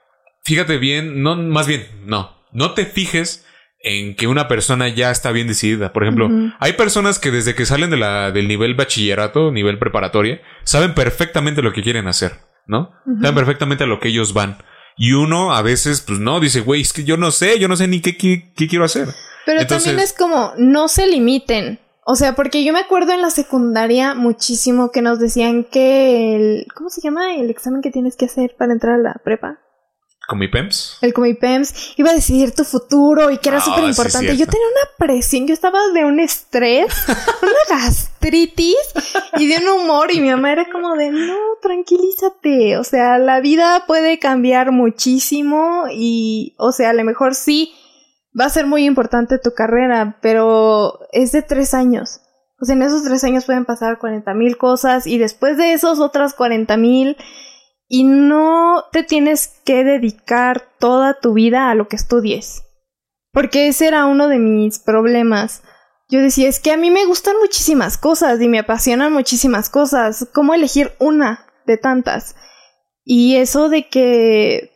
fíjate 0.43 0.77
bien, 0.77 1.21
no, 1.21 1.35
más 1.35 1.67
bien, 1.67 1.87
no, 2.05 2.45
no 2.51 2.73
te 2.73 2.85
fijes 2.85 3.45
en 3.83 4.15
que 4.15 4.27
una 4.27 4.47
persona 4.47 4.87
ya 4.89 5.11
está 5.11 5.31
bien 5.31 5.47
decidida. 5.47 5.93
Por 5.93 6.03
ejemplo, 6.03 6.29
hay 6.59 6.73
personas 6.73 7.19
que 7.19 7.31
desde 7.31 7.55
que 7.55 7.65
salen 7.65 7.89
de 7.89 7.97
la, 7.97 8.31
del 8.31 8.47
nivel 8.47 8.75
bachillerato, 8.75 9.51
nivel 9.51 9.79
preparatoria, 9.79 10.41
saben 10.63 10.93
perfectamente 10.93 11.61
lo 11.61 11.73
que 11.73 11.81
quieren 11.81 12.07
hacer. 12.07 12.33
¿no? 12.67 12.91
Saben 13.19 13.35
perfectamente 13.35 13.83
a 13.83 13.87
lo 13.87 13.99
que 13.99 14.09
ellos 14.09 14.33
van. 14.33 14.57
Y 14.97 15.13
uno 15.13 15.53
a 15.53 15.61
veces, 15.61 16.01
pues 16.01 16.19
no, 16.19 16.39
dice, 16.39 16.61
güey, 16.61 16.81
es 16.81 16.93
que 16.93 17.03
yo 17.03 17.17
no 17.17 17.31
sé, 17.31 17.59
yo 17.59 17.67
no 17.67 17.75
sé 17.75 17.87
ni 17.87 18.01
qué, 18.01 18.17
qué, 18.17 18.67
quiero 18.67 18.85
hacer. 18.85 19.07
Pero 19.45 19.65
también 19.65 19.99
es 19.99 20.13
como, 20.13 20.53
no 20.57 20.87
se 20.87 21.07
limiten. 21.07 21.79
O 22.03 22.15
sea, 22.15 22.35
porque 22.35 22.63
yo 22.63 22.73
me 22.73 22.79
acuerdo 22.79 23.13
en 23.13 23.21
la 23.21 23.29
secundaria 23.29 24.15
muchísimo 24.15 24.91
que 24.91 25.01
nos 25.01 25.19
decían 25.19 25.63
que 25.63 26.35
el, 26.35 26.67
¿cómo 26.73 26.89
se 26.89 27.01
llama? 27.01 27.35
El 27.35 27.49
examen 27.49 27.81
que 27.81 27.91
tienes 27.91 28.15
que 28.15 28.25
hacer 28.25 28.55
para 28.57 28.73
entrar 28.73 28.95
a 28.95 29.03
la 29.03 29.21
prepa. 29.23 29.59
¿Comipems? 30.27 30.97
El 31.01 31.13
Comipems 31.13 31.93
iba 31.97 32.11
a 32.11 32.13
decidir 32.13 32.55
tu 32.55 32.63
futuro 32.63 33.31
y 33.31 33.37
que 33.37 33.49
era 33.49 33.57
ah, 33.57 33.61
súper 33.61 33.83
importante. 33.83 34.37
yo 34.37 34.45
tenía 34.47 34.67
una 34.67 34.97
presión, 34.97 35.45
yo 35.45 35.53
estaba 35.53 35.79
de 35.89 36.05
un 36.05 36.19
estrés, 36.19 36.85
una 37.41 37.81
gastritis 37.81 38.77
y 39.37 39.47
de 39.47 39.57
un 39.57 39.81
humor 39.81 40.11
y 40.13 40.21
mi 40.21 40.29
mamá 40.29 40.53
era 40.53 40.69
como 40.71 40.95
de, 40.95 41.09
no, 41.09 41.37
tranquilízate. 41.61 42.77
O 42.77 42.83
sea, 42.83 43.17
la 43.17 43.41
vida 43.41 43.83
puede 43.87 44.19
cambiar 44.19 44.71
muchísimo 44.71 45.85
y, 45.91 46.55
o 46.57 46.71
sea, 46.71 46.91
a 46.91 46.93
lo 46.93 47.03
mejor 47.03 47.35
sí 47.35 47.73
va 48.39 48.45
a 48.45 48.49
ser 48.49 48.65
muy 48.65 48.85
importante 48.85 49.39
tu 49.39 49.53
carrera, 49.53 50.17
pero 50.21 50.99
es 51.11 51.31
de 51.31 51.41
tres 51.41 51.73
años. 51.73 52.21
O 52.59 52.65
sea, 52.65 52.75
en 52.75 52.83
esos 52.83 53.03
tres 53.03 53.23
años 53.23 53.45
pueden 53.45 53.65
pasar 53.65 53.97
40 53.97 54.33
mil 54.35 54.57
cosas 54.57 55.07
y 55.07 55.17
después 55.17 55.57
de 55.57 55.73
esos 55.73 55.99
otras 55.99 56.33
40 56.33 56.77
mil 56.77 57.17
y 57.87 58.03
no 58.03 58.85
te 58.91 59.03
tienes 59.03 59.59
que 59.65 59.83
dedicar 59.83 60.63
toda 60.79 61.19
tu 61.19 61.33
vida 61.33 61.69
a 61.69 61.75
lo 61.75 61.87
que 61.87 61.97
estudies. 61.97 62.63
Porque 63.33 63.67
ese 63.67 63.87
era 63.87 64.05
uno 64.05 64.27
de 64.27 64.39
mis 64.39 64.79
problemas. 64.79 65.63
Yo 66.07 66.21
decía, 66.21 66.47
es 66.47 66.59
que 66.59 66.71
a 66.71 66.77
mí 66.77 66.91
me 66.91 67.05
gustan 67.05 67.35
muchísimas 67.41 67.97
cosas 67.97 68.39
y 68.41 68.47
me 68.47 68.59
apasionan 68.59 69.11
muchísimas 69.11 69.69
cosas. 69.69 70.27
¿Cómo 70.33 70.53
elegir 70.53 70.91
una 70.99 71.47
de 71.65 71.77
tantas? 71.77 72.35
Y 73.03 73.37
eso 73.37 73.69
de 73.69 73.89
que, 73.89 74.70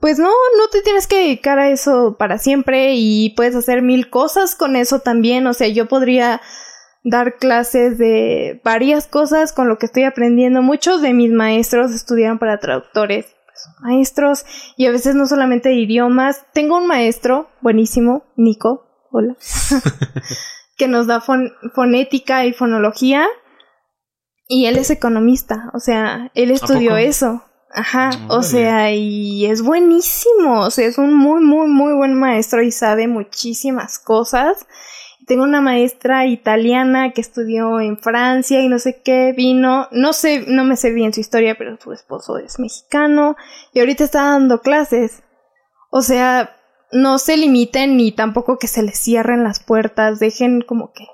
pues 0.00 0.18
no, 0.18 0.28
no 0.28 0.68
te 0.70 0.82
tienes 0.82 1.06
que 1.06 1.18
dedicar 1.18 1.58
a 1.58 1.70
eso 1.70 2.16
para 2.18 2.38
siempre 2.38 2.94
y 2.94 3.30
puedes 3.30 3.54
hacer 3.56 3.82
mil 3.82 4.10
cosas 4.10 4.54
con 4.54 4.76
eso 4.76 5.00
también. 5.00 5.46
O 5.46 5.54
sea, 5.54 5.68
yo 5.68 5.88
podría 5.88 6.40
dar 7.02 7.36
clases 7.36 7.98
de 7.98 8.60
varias 8.64 9.06
cosas 9.06 9.52
con 9.52 9.68
lo 9.68 9.78
que 9.78 9.86
estoy 9.86 10.04
aprendiendo. 10.04 10.62
Muchos 10.62 11.02
de 11.02 11.14
mis 11.14 11.32
maestros 11.32 11.92
estudiaron 11.92 12.38
para 12.38 12.58
traductores, 12.58 13.26
pues, 13.46 13.68
maestros, 13.80 14.44
y 14.76 14.86
a 14.86 14.92
veces 14.92 15.14
no 15.14 15.26
solamente 15.26 15.70
de 15.70 15.76
idiomas. 15.76 16.44
Tengo 16.52 16.76
un 16.76 16.86
maestro 16.86 17.48
buenísimo, 17.60 18.24
Nico, 18.36 18.86
hola, 19.10 19.36
que 20.76 20.86
nos 20.86 21.06
da 21.06 21.20
fonética 21.20 22.44
y 22.44 22.52
fonología. 22.52 23.26
Y 24.50 24.64
él 24.64 24.78
es 24.78 24.90
economista, 24.90 25.70
o 25.74 25.78
sea, 25.78 26.30
él 26.34 26.50
estudió 26.50 26.96
eso. 26.96 27.42
Ajá, 27.70 28.10
o 28.28 28.42
sea, 28.42 28.92
y 28.94 29.44
es 29.46 29.62
buenísimo, 29.62 30.62
o 30.62 30.70
sea, 30.70 30.86
es 30.86 30.96
un 30.96 31.14
muy, 31.14 31.40
muy, 31.42 31.68
muy 31.68 31.92
buen 31.92 32.14
maestro 32.14 32.62
y 32.62 32.70
sabe 32.70 33.06
muchísimas 33.06 33.98
cosas. 33.98 34.66
Tengo 35.26 35.42
una 35.42 35.60
maestra 35.60 36.24
italiana 36.24 37.12
que 37.12 37.20
estudió 37.20 37.80
en 37.80 37.98
Francia 37.98 38.62
y 38.62 38.68
no 38.68 38.78
sé 38.78 39.02
qué, 39.04 39.34
vino, 39.36 39.86
no 39.92 40.14
sé, 40.14 40.46
no 40.48 40.64
me 40.64 40.76
sé 40.76 40.92
bien 40.92 41.12
su 41.12 41.20
historia, 41.20 41.56
pero 41.58 41.76
su 41.78 41.92
esposo 41.92 42.38
es 42.38 42.58
mexicano 42.58 43.36
y 43.74 43.80
ahorita 43.80 44.04
está 44.04 44.22
dando 44.22 44.62
clases. 44.62 45.22
O 45.90 46.00
sea, 46.00 46.56
no 46.90 47.18
se 47.18 47.36
limiten 47.36 47.98
ni 47.98 48.12
tampoco 48.12 48.58
que 48.58 48.68
se 48.68 48.82
les 48.82 48.98
cierren 48.98 49.44
las 49.44 49.62
puertas, 49.62 50.18
dejen 50.18 50.62
como 50.62 50.92
que 50.92 51.06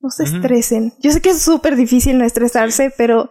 no 0.00 0.10
se 0.10 0.24
estresen. 0.24 0.92
Yo 0.98 1.12
sé 1.12 1.22
que 1.22 1.30
es 1.30 1.40
súper 1.40 1.76
difícil 1.76 2.18
no 2.18 2.24
estresarse, 2.24 2.92
pero 2.96 3.30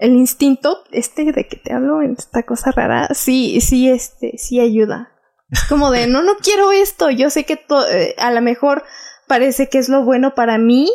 el 0.00 0.16
instinto 0.16 0.82
este 0.90 1.30
de 1.30 1.46
que 1.46 1.56
te 1.56 1.74
hablo 1.74 2.02
en 2.02 2.16
esta 2.18 2.42
cosa 2.42 2.72
rara, 2.72 3.08
sí, 3.12 3.60
sí, 3.60 3.88
este, 3.88 4.38
sí 4.38 4.58
ayuda. 4.58 5.12
Es 5.50 5.62
como 5.64 5.90
de, 5.90 6.06
no, 6.06 6.22
no 6.22 6.36
quiero 6.36 6.72
esto, 6.72 7.10
yo 7.10 7.28
sé 7.28 7.44
que 7.44 7.64
eh, 7.92 8.14
a 8.18 8.30
lo 8.32 8.40
mejor 8.40 8.82
parece 9.28 9.68
que 9.68 9.78
es 9.78 9.90
lo 9.90 10.02
bueno 10.04 10.34
para 10.34 10.56
mí, 10.56 10.90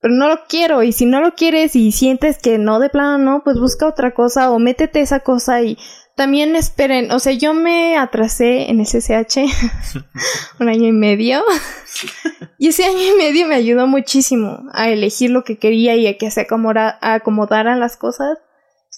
pero 0.00 0.14
no 0.14 0.26
lo 0.26 0.44
quiero. 0.48 0.82
Y 0.82 0.92
si 0.92 1.06
no 1.06 1.20
lo 1.20 1.34
quieres 1.34 1.76
y 1.76 1.92
sientes 1.92 2.38
que 2.38 2.58
no 2.58 2.80
de 2.80 2.90
plano 2.90 3.18
no, 3.18 3.42
pues 3.44 3.58
busca 3.60 3.86
otra 3.86 4.12
cosa 4.12 4.50
o 4.50 4.58
métete 4.58 5.00
esa 5.00 5.20
cosa 5.20 5.62
y 5.62 5.78
también 6.16 6.56
esperen, 6.56 7.10
o 7.10 7.18
sea, 7.18 7.32
yo 7.32 7.54
me 7.54 7.96
atrasé 7.96 8.70
en 8.70 8.84
SSH 8.84 9.44
un 10.60 10.68
año 10.68 10.86
y 10.86 10.92
medio. 10.92 11.42
y 12.58 12.68
ese 12.68 12.84
año 12.84 13.02
y 13.02 13.16
medio 13.16 13.46
me 13.46 13.54
ayudó 13.54 13.86
muchísimo 13.86 14.64
a 14.72 14.90
elegir 14.90 15.30
lo 15.30 15.42
que 15.44 15.58
quería 15.58 15.96
y 15.96 16.06
a 16.06 16.18
que 16.18 16.30
se 16.30 16.40
acomodaran 16.42 17.80
las 17.80 17.96
cosas. 17.96 18.38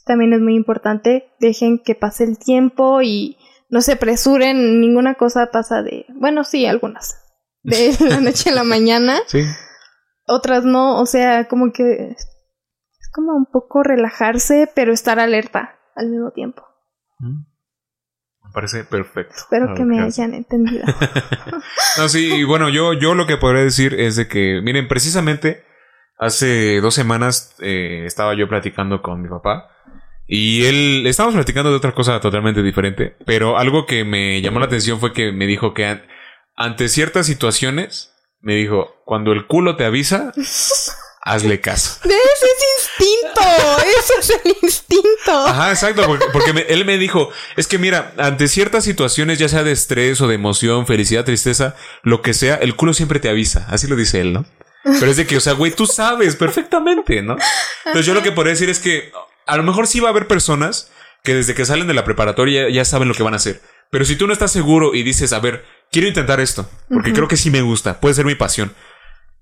También 0.04 0.32
es 0.32 0.40
muy 0.40 0.54
importante. 0.54 1.32
Dejen 1.40 1.78
que 1.78 1.94
pase 1.94 2.24
el 2.24 2.38
tiempo 2.38 3.00
y 3.00 3.38
no 3.70 3.80
se 3.80 3.92
apresuren. 3.92 4.80
Ninguna 4.80 5.14
cosa 5.14 5.50
pasa 5.50 5.82
de. 5.82 6.06
Bueno, 6.14 6.44
sí, 6.44 6.66
algunas. 6.66 7.16
De 7.62 7.96
la 8.00 8.20
noche 8.20 8.50
a 8.50 8.54
la 8.54 8.64
mañana. 8.64 9.20
Sí. 9.28 9.42
Otras 10.26 10.64
no. 10.64 11.00
O 11.00 11.06
sea, 11.06 11.48
como 11.48 11.72
que. 11.72 12.10
Es 12.10 13.10
como 13.14 13.32
un 13.34 13.46
poco 13.46 13.82
relajarse, 13.82 14.70
pero 14.74 14.92
estar 14.92 15.18
alerta 15.20 15.78
al 15.94 16.10
mismo 16.10 16.32
tiempo. 16.32 16.73
Me 17.24 18.50
parece 18.52 18.84
perfecto. 18.84 19.34
Espero 19.36 19.74
que 19.74 19.84
me 19.84 20.00
hayan 20.00 20.34
entendido. 20.34 20.84
no, 21.98 22.08
sí, 22.08 22.44
bueno, 22.44 22.68
yo, 22.68 22.92
yo 22.92 23.14
lo 23.14 23.26
que 23.26 23.36
podría 23.36 23.62
decir 23.62 23.94
es 23.94 24.16
de 24.16 24.28
que, 24.28 24.60
miren, 24.62 24.88
precisamente 24.88 25.64
hace 26.18 26.80
dos 26.80 26.94
semanas 26.94 27.56
eh, 27.60 28.04
estaba 28.06 28.34
yo 28.34 28.48
platicando 28.48 29.02
con 29.02 29.22
mi 29.22 29.28
papá 29.28 29.70
y 30.26 30.64
él, 30.64 31.06
estábamos 31.06 31.34
platicando 31.34 31.70
de 31.70 31.76
otra 31.76 31.92
cosa 31.92 32.20
totalmente 32.20 32.62
diferente, 32.62 33.16
pero 33.26 33.58
algo 33.58 33.84
que 33.84 34.04
me 34.04 34.40
llamó 34.40 34.58
la 34.58 34.66
atención 34.66 34.98
fue 34.98 35.12
que 35.12 35.32
me 35.32 35.46
dijo 35.46 35.74
que 35.74 36.00
ante 36.56 36.88
ciertas 36.88 37.26
situaciones, 37.26 38.12
me 38.40 38.54
dijo, 38.54 39.02
cuando 39.04 39.32
el 39.32 39.46
culo 39.46 39.76
te 39.76 39.84
avisa, 39.84 40.32
hazle 41.22 41.60
caso. 41.60 42.00
Ese 42.04 42.46
es 42.46 43.00
instinto, 43.00 43.42
ese 43.98 44.12
es 44.20 44.30
el 44.30 44.56
instinto. 44.62 44.84
Ajá, 45.35 45.70
exacto, 45.70 46.03
porque, 46.32 46.66
él 46.68 46.85
me 46.85 46.99
dijo, 46.99 47.30
es 47.57 47.66
que 47.66 47.78
mira, 47.78 48.12
ante 48.18 48.49
ciertas 48.49 48.85
situaciones, 48.85 49.39
ya 49.39 49.49
sea 49.49 49.62
de 49.62 49.72
estrés 49.72 50.20
o 50.20 50.28
de 50.28 50.35
emoción, 50.35 50.87
felicidad, 50.87 51.24
tristeza, 51.24 51.76
lo 52.03 52.22
que 52.22 52.35
sea, 52.35 52.57
el 52.57 52.76
culo 52.76 52.95
siempre 52.95 53.20
te 53.20 53.28
avisa, 53.28 53.66
así 53.70 53.87
lo 53.87 53.97
dice 53.97 54.20
él, 54.20 54.32
¿no? 54.32 54.47
Pero 54.85 55.11
es 55.11 55.16
de 55.16 55.26
que, 55.26 55.37
o 55.37 55.41
sea, 55.41 55.55
güey, 55.55 55.72
tú 55.72 55.87
sabes 55.87 56.37
perfectamente, 56.37 57.22
¿no? 57.22 57.37
Entonces 57.87 58.07
yo 58.07 58.14
lo 58.14 58.22
que 58.22 58.32
podría 58.32 58.53
decir 58.53 58.68
es 58.68 58.78
que 58.78 59.12
a 59.47 59.57
lo 59.57 59.62
mejor 59.62 59.87
sí 59.87 60.01
va 60.01 60.09
a 60.09 60.11
haber 60.11 60.26
personas 60.26 60.91
que 61.22 61.35
desde 61.35 61.55
que 61.55 61.64
salen 61.64 61.87
de 61.87 61.95
la 61.95 62.05
preparatoria 62.05 62.68
ya, 62.68 62.85
saben 62.85 63.09
lo 63.09 63.14
que 63.14 63.22
van 63.22 63.32
a 63.32 63.39
hacer. 63.39 63.62
Pero 63.91 64.05
si 64.05 64.16
tú 64.16 64.26
no 64.26 64.32
estás 64.35 64.53
seguro 64.53 64.95
y 64.95 65.03
dices, 65.03 65.32
a 65.32 65.41
ver, 65.41 65.64
quiero 65.91 66.07
intentar 66.07 66.41
esto, 66.41 66.68
porque 66.91 67.14
creo 67.14 67.28
que 67.28 67.39
sí 67.39 67.51
me 67.51 67.62
gusta, 67.62 68.01
puede 68.01 68.14
ser 68.14 68.26
mi 68.26 68.35
pasión 68.35 68.74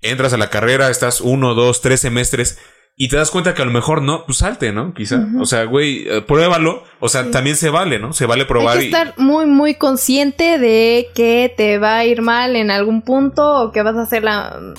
entras 0.03 0.33
a 0.33 0.37
la 0.37 0.49
carrera, 0.49 0.89
estás 0.89 1.21
uno, 1.21 1.55
dos, 1.55 1.81
tres 1.81 2.01
semestres 2.01 2.59
y 2.95 3.07
te 3.07 3.15
das 3.15 3.31
cuenta 3.31 3.55
que 3.55 3.61
a 3.63 3.65
lo 3.65 3.71
mejor 3.71 4.03
no, 4.03 4.23
pues 4.25 4.37
salte, 4.37 4.71
¿no? 4.71 4.93
Quizá. 4.93 5.25
O 5.39 5.45
sea, 5.45 5.63
güey, 5.63 6.07
eh, 6.07 6.21
pruébalo. 6.21 6.83
O 6.99 7.09
sea, 7.09 7.31
también 7.31 7.55
se 7.55 7.69
vale, 7.69 7.97
¿no? 7.97 8.13
Se 8.13 8.27
vale 8.27 8.45
probar. 8.45 8.77
Hay 8.77 8.89
que 8.91 8.97
estar 8.97 9.15
muy, 9.17 9.47
muy 9.47 9.75
consciente 9.75 10.59
de 10.59 11.07
que 11.15 11.51
te 11.57 11.79
va 11.79 11.97
a 11.97 12.05
ir 12.05 12.21
mal 12.21 12.55
en 12.55 12.69
algún 12.69 13.01
punto 13.01 13.63
o 13.63 13.71
que 13.71 13.81
vas 13.81 13.95
a 13.95 14.03
hacer 14.03 14.23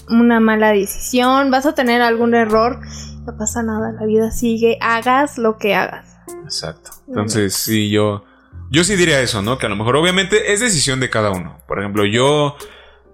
una 0.09 0.39
mala 0.39 0.71
decisión, 0.73 1.51
vas 1.51 1.67
a 1.67 1.75
tener 1.75 2.03
algún 2.03 2.35
error. 2.35 2.79
No 3.27 3.37
pasa 3.37 3.65
nada, 3.65 3.91
la 3.99 4.07
vida 4.07 4.31
sigue, 4.31 4.79
hagas 4.81 5.37
lo 5.37 5.57
que 5.59 5.75
hagas. 5.75 6.17
Exacto. 6.45 6.91
Entonces, 7.09 7.55
sí, 7.55 7.91
yo, 7.91 8.25
yo 8.71 8.85
sí 8.85 8.95
diría 8.95 9.21
eso, 9.23 9.43
¿no? 9.43 9.59
Que 9.59 9.67
a 9.67 9.71
lo 9.71 9.77
mejor, 9.77 9.97
obviamente, 9.97 10.53
es 10.53 10.61
decisión 10.61 11.01
de 11.01 11.11
cada 11.11 11.33
uno. 11.33 11.59
Por 11.67 11.81
ejemplo, 11.81 12.05
yo 12.05 12.57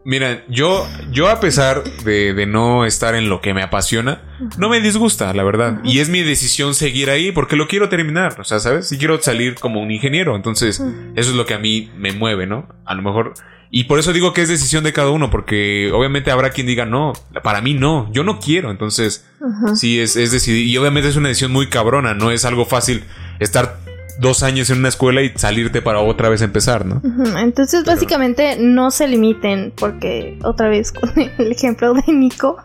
Mira, 0.03 0.45
yo, 0.49 0.89
yo 1.13 1.29
a 1.29 1.41
pesar 1.41 1.85
de, 2.05 2.47
no 2.47 2.87
estar 2.87 3.15
en 3.15 3.29
lo 3.29 3.43
que 3.43 3.53
me 3.53 3.63
apasiona, 3.63 4.23
no 4.57 4.71
me 4.71 4.81
disgusta, 4.81 5.33
la 5.35 5.43
verdad. 5.43 5.81
Y 5.85 5.99
es 5.99 6.09
mi 6.09 6.23
decisión 6.23 6.75
seguir 6.75 7.11
ahí 7.11 7.33
porque 7.33 7.57
lo 7.57 7.69
quiero 7.69 7.91
terminar. 7.91 8.41
O 8.41 8.45
sea, 8.45 8.61
¿sabes? 8.61 8.89
Si 8.89 8.97
quiero 8.97 9.21
salir 9.21 9.57
como 9.57 9.83
un 9.83 9.91
ingeniero. 9.91 10.37
Entonces, 10.37 10.81
eso 11.17 11.31
es 11.31 11.37
lo 11.37 11.45
que 11.45 11.55
a 11.55 11.59
mí 11.59 11.91
me 11.97 12.13
mueve, 12.13 12.47
¿no? 12.47 12.67
A 12.87 12.95
lo 12.95 13.03
mejor. 13.03 13.35
Y 13.71 13.85
por 13.85 13.99
eso 13.99 14.13
digo 14.13 14.33
que 14.33 14.41
es 14.43 14.49
decisión 14.49 14.85
de 14.85 14.93
cada 14.93 15.11
uno, 15.11 15.31
porque 15.31 15.91
obviamente 15.93 16.31
habrá 16.31 16.51
quien 16.51 16.67
diga 16.67 16.87
no, 16.87 17.13
para 17.43 17.61
mí 17.61 17.75
no, 17.75 18.11
yo 18.13 18.25
no 18.25 18.41
quiero. 18.41 18.71
Entonces, 18.71 19.27
sí, 19.75 20.01
es, 20.01 20.17
es 20.17 20.33
decidir. 20.33 20.67
Y 20.67 20.77
obviamente 20.79 21.11
es 21.11 21.17
una 21.17 21.29
decisión 21.29 21.53
muy 21.53 21.69
cabrona, 21.69 22.15
no 22.15 22.31
es 22.31 22.47
algo 22.47 22.65
fácil 22.65 23.05
estar 23.39 23.79
dos 24.21 24.43
años 24.43 24.71
en 24.71 24.79
una 24.79 24.89
escuela 24.89 25.23
y 25.23 25.33
salirte 25.35 25.83
para 25.83 26.01
otra 26.01 26.29
vez 26.29 26.43
empezar, 26.43 26.85
¿no? 26.85 27.01
Entonces, 27.39 27.85
básicamente, 27.85 28.57
no 28.59 28.91
se 28.91 29.09
limiten, 29.09 29.73
porque 29.77 30.39
otra 30.45 30.69
vez 30.69 30.93
con 30.93 31.11
el 31.17 31.53
ejemplo 31.53 31.95
de 31.95 32.13
Nico. 32.13 32.57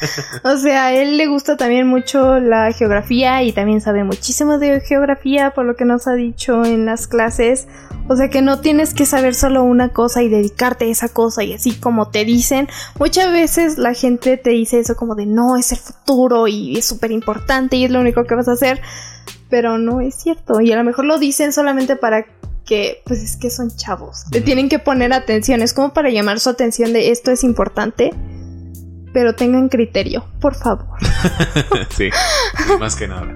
o 0.42 0.56
sea, 0.56 0.86
a 0.86 0.94
él 0.94 1.16
le 1.16 1.26
gusta 1.26 1.56
también 1.56 1.86
mucho 1.86 2.38
la 2.38 2.72
geografía 2.72 3.42
y 3.42 3.52
también 3.52 3.80
sabe 3.80 4.04
muchísimo 4.04 4.58
de 4.58 4.80
geografía, 4.80 5.50
por 5.50 5.64
lo 5.66 5.76
que 5.76 5.84
nos 5.84 6.06
ha 6.06 6.14
dicho 6.14 6.64
en 6.64 6.86
las 6.86 7.06
clases. 7.06 7.68
O 8.08 8.16
sea 8.16 8.30
que 8.30 8.40
no 8.40 8.60
tienes 8.60 8.94
que 8.94 9.04
saber 9.04 9.34
solo 9.34 9.64
una 9.64 9.88
cosa 9.88 10.22
y 10.22 10.28
dedicarte 10.28 10.84
a 10.84 10.88
esa 10.88 11.08
cosa 11.08 11.42
y 11.42 11.54
así 11.54 11.72
como 11.74 12.08
te 12.08 12.24
dicen. 12.24 12.68
Muchas 12.98 13.32
veces 13.32 13.78
la 13.78 13.94
gente 13.94 14.36
te 14.36 14.50
dice 14.50 14.78
eso 14.78 14.94
como 14.96 15.14
de 15.14 15.26
no, 15.26 15.56
es 15.56 15.72
el 15.72 15.78
futuro 15.78 16.46
y 16.46 16.78
es 16.78 16.84
súper 16.84 17.10
importante 17.10 17.76
y 17.76 17.84
es 17.84 17.90
lo 17.90 18.00
único 18.00 18.24
que 18.24 18.34
vas 18.34 18.48
a 18.48 18.52
hacer 18.52 18.80
pero 19.48 19.78
no 19.78 20.00
es 20.00 20.14
cierto. 20.14 20.60
Y 20.60 20.72
a 20.72 20.76
lo 20.76 20.84
mejor 20.84 21.04
lo 21.04 21.18
dicen 21.18 21.52
solamente 21.52 21.96
para 21.96 22.26
que, 22.64 23.02
pues 23.06 23.22
es 23.22 23.36
que 23.36 23.50
son 23.50 23.74
chavos. 23.74 24.24
Te 24.30 24.40
tienen 24.40 24.68
que 24.68 24.78
poner 24.78 25.12
atención. 25.12 25.62
Es 25.62 25.72
como 25.72 25.92
para 25.92 26.10
llamar 26.10 26.40
su 26.40 26.50
atención 26.50 26.92
de 26.92 27.10
esto 27.10 27.30
es 27.30 27.44
importante. 27.44 28.10
Pero 29.12 29.34
tengan 29.34 29.70
criterio, 29.70 30.26
por 30.40 30.54
favor. 30.54 30.98
sí, 31.96 32.10
más 32.78 32.96
que 32.96 33.08
nada. 33.08 33.26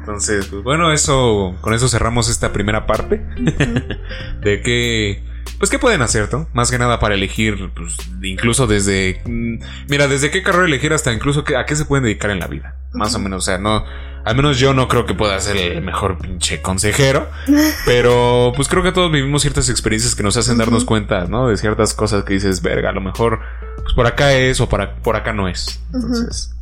Entonces, 0.00 0.46
pues 0.46 0.64
bueno, 0.64 0.92
eso, 0.92 1.54
con 1.60 1.72
eso 1.72 1.88
cerramos 1.88 2.28
esta 2.28 2.52
primera 2.52 2.86
parte. 2.86 3.18
de 4.40 4.60
que 4.60 5.22
pues 5.58 5.70
qué 5.70 5.78
pueden 5.78 6.02
hacer, 6.02 6.32
¿no? 6.32 6.48
Más 6.52 6.70
que 6.70 6.78
nada 6.78 6.98
para 6.98 7.14
elegir, 7.14 7.70
pues, 7.74 7.96
incluso 8.22 8.66
desde, 8.66 9.22
mm, 9.24 9.58
mira, 9.88 10.08
desde 10.08 10.30
qué 10.30 10.42
carrera 10.42 10.66
elegir 10.66 10.92
hasta 10.92 11.12
incluso 11.12 11.44
a 11.56 11.64
qué 11.64 11.76
se 11.76 11.84
pueden 11.84 12.04
dedicar 12.04 12.30
en 12.30 12.40
la 12.40 12.48
vida, 12.48 12.76
más 12.92 13.14
o 13.14 13.18
menos, 13.18 13.44
o 13.44 13.46
sea, 13.46 13.58
no, 13.58 13.84
al 14.24 14.36
menos 14.36 14.58
yo 14.58 14.72
no 14.74 14.88
creo 14.88 15.04
que 15.06 15.14
pueda 15.14 15.38
ser 15.40 15.56
el 15.56 15.82
mejor 15.82 16.18
pinche 16.18 16.62
consejero, 16.62 17.28
pero 17.84 18.52
pues 18.56 18.68
creo 18.68 18.82
que 18.82 18.92
todos 18.92 19.12
vivimos 19.12 19.42
ciertas 19.42 19.68
experiencias 19.68 20.14
que 20.14 20.22
nos 20.22 20.36
hacen 20.36 20.56
darnos 20.58 20.84
cuenta, 20.84 21.26
¿no? 21.26 21.48
De 21.48 21.56
ciertas 21.56 21.94
cosas 21.94 22.24
que 22.24 22.34
dices, 22.34 22.62
verga, 22.62 22.90
a 22.90 22.92
lo 22.92 23.00
mejor, 23.00 23.40
pues 23.82 23.94
por 23.94 24.06
acá 24.06 24.32
es 24.32 24.60
o 24.60 24.68
para, 24.68 24.96
por 24.96 25.16
acá 25.16 25.32
no 25.32 25.48
es. 25.48 25.80
Entonces, 25.92 26.54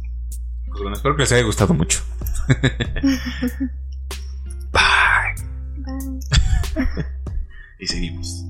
pues 0.68 0.80
bueno, 0.80 0.96
espero 0.96 1.16
que 1.16 1.22
les 1.22 1.32
haya 1.32 1.44
gustado 1.44 1.74
mucho. 1.74 2.00
Bye. 4.72 5.34
Bye. 5.76 6.20
y 7.78 7.86
seguimos. 7.86 8.44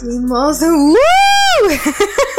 Seguimos. 0.00 0.60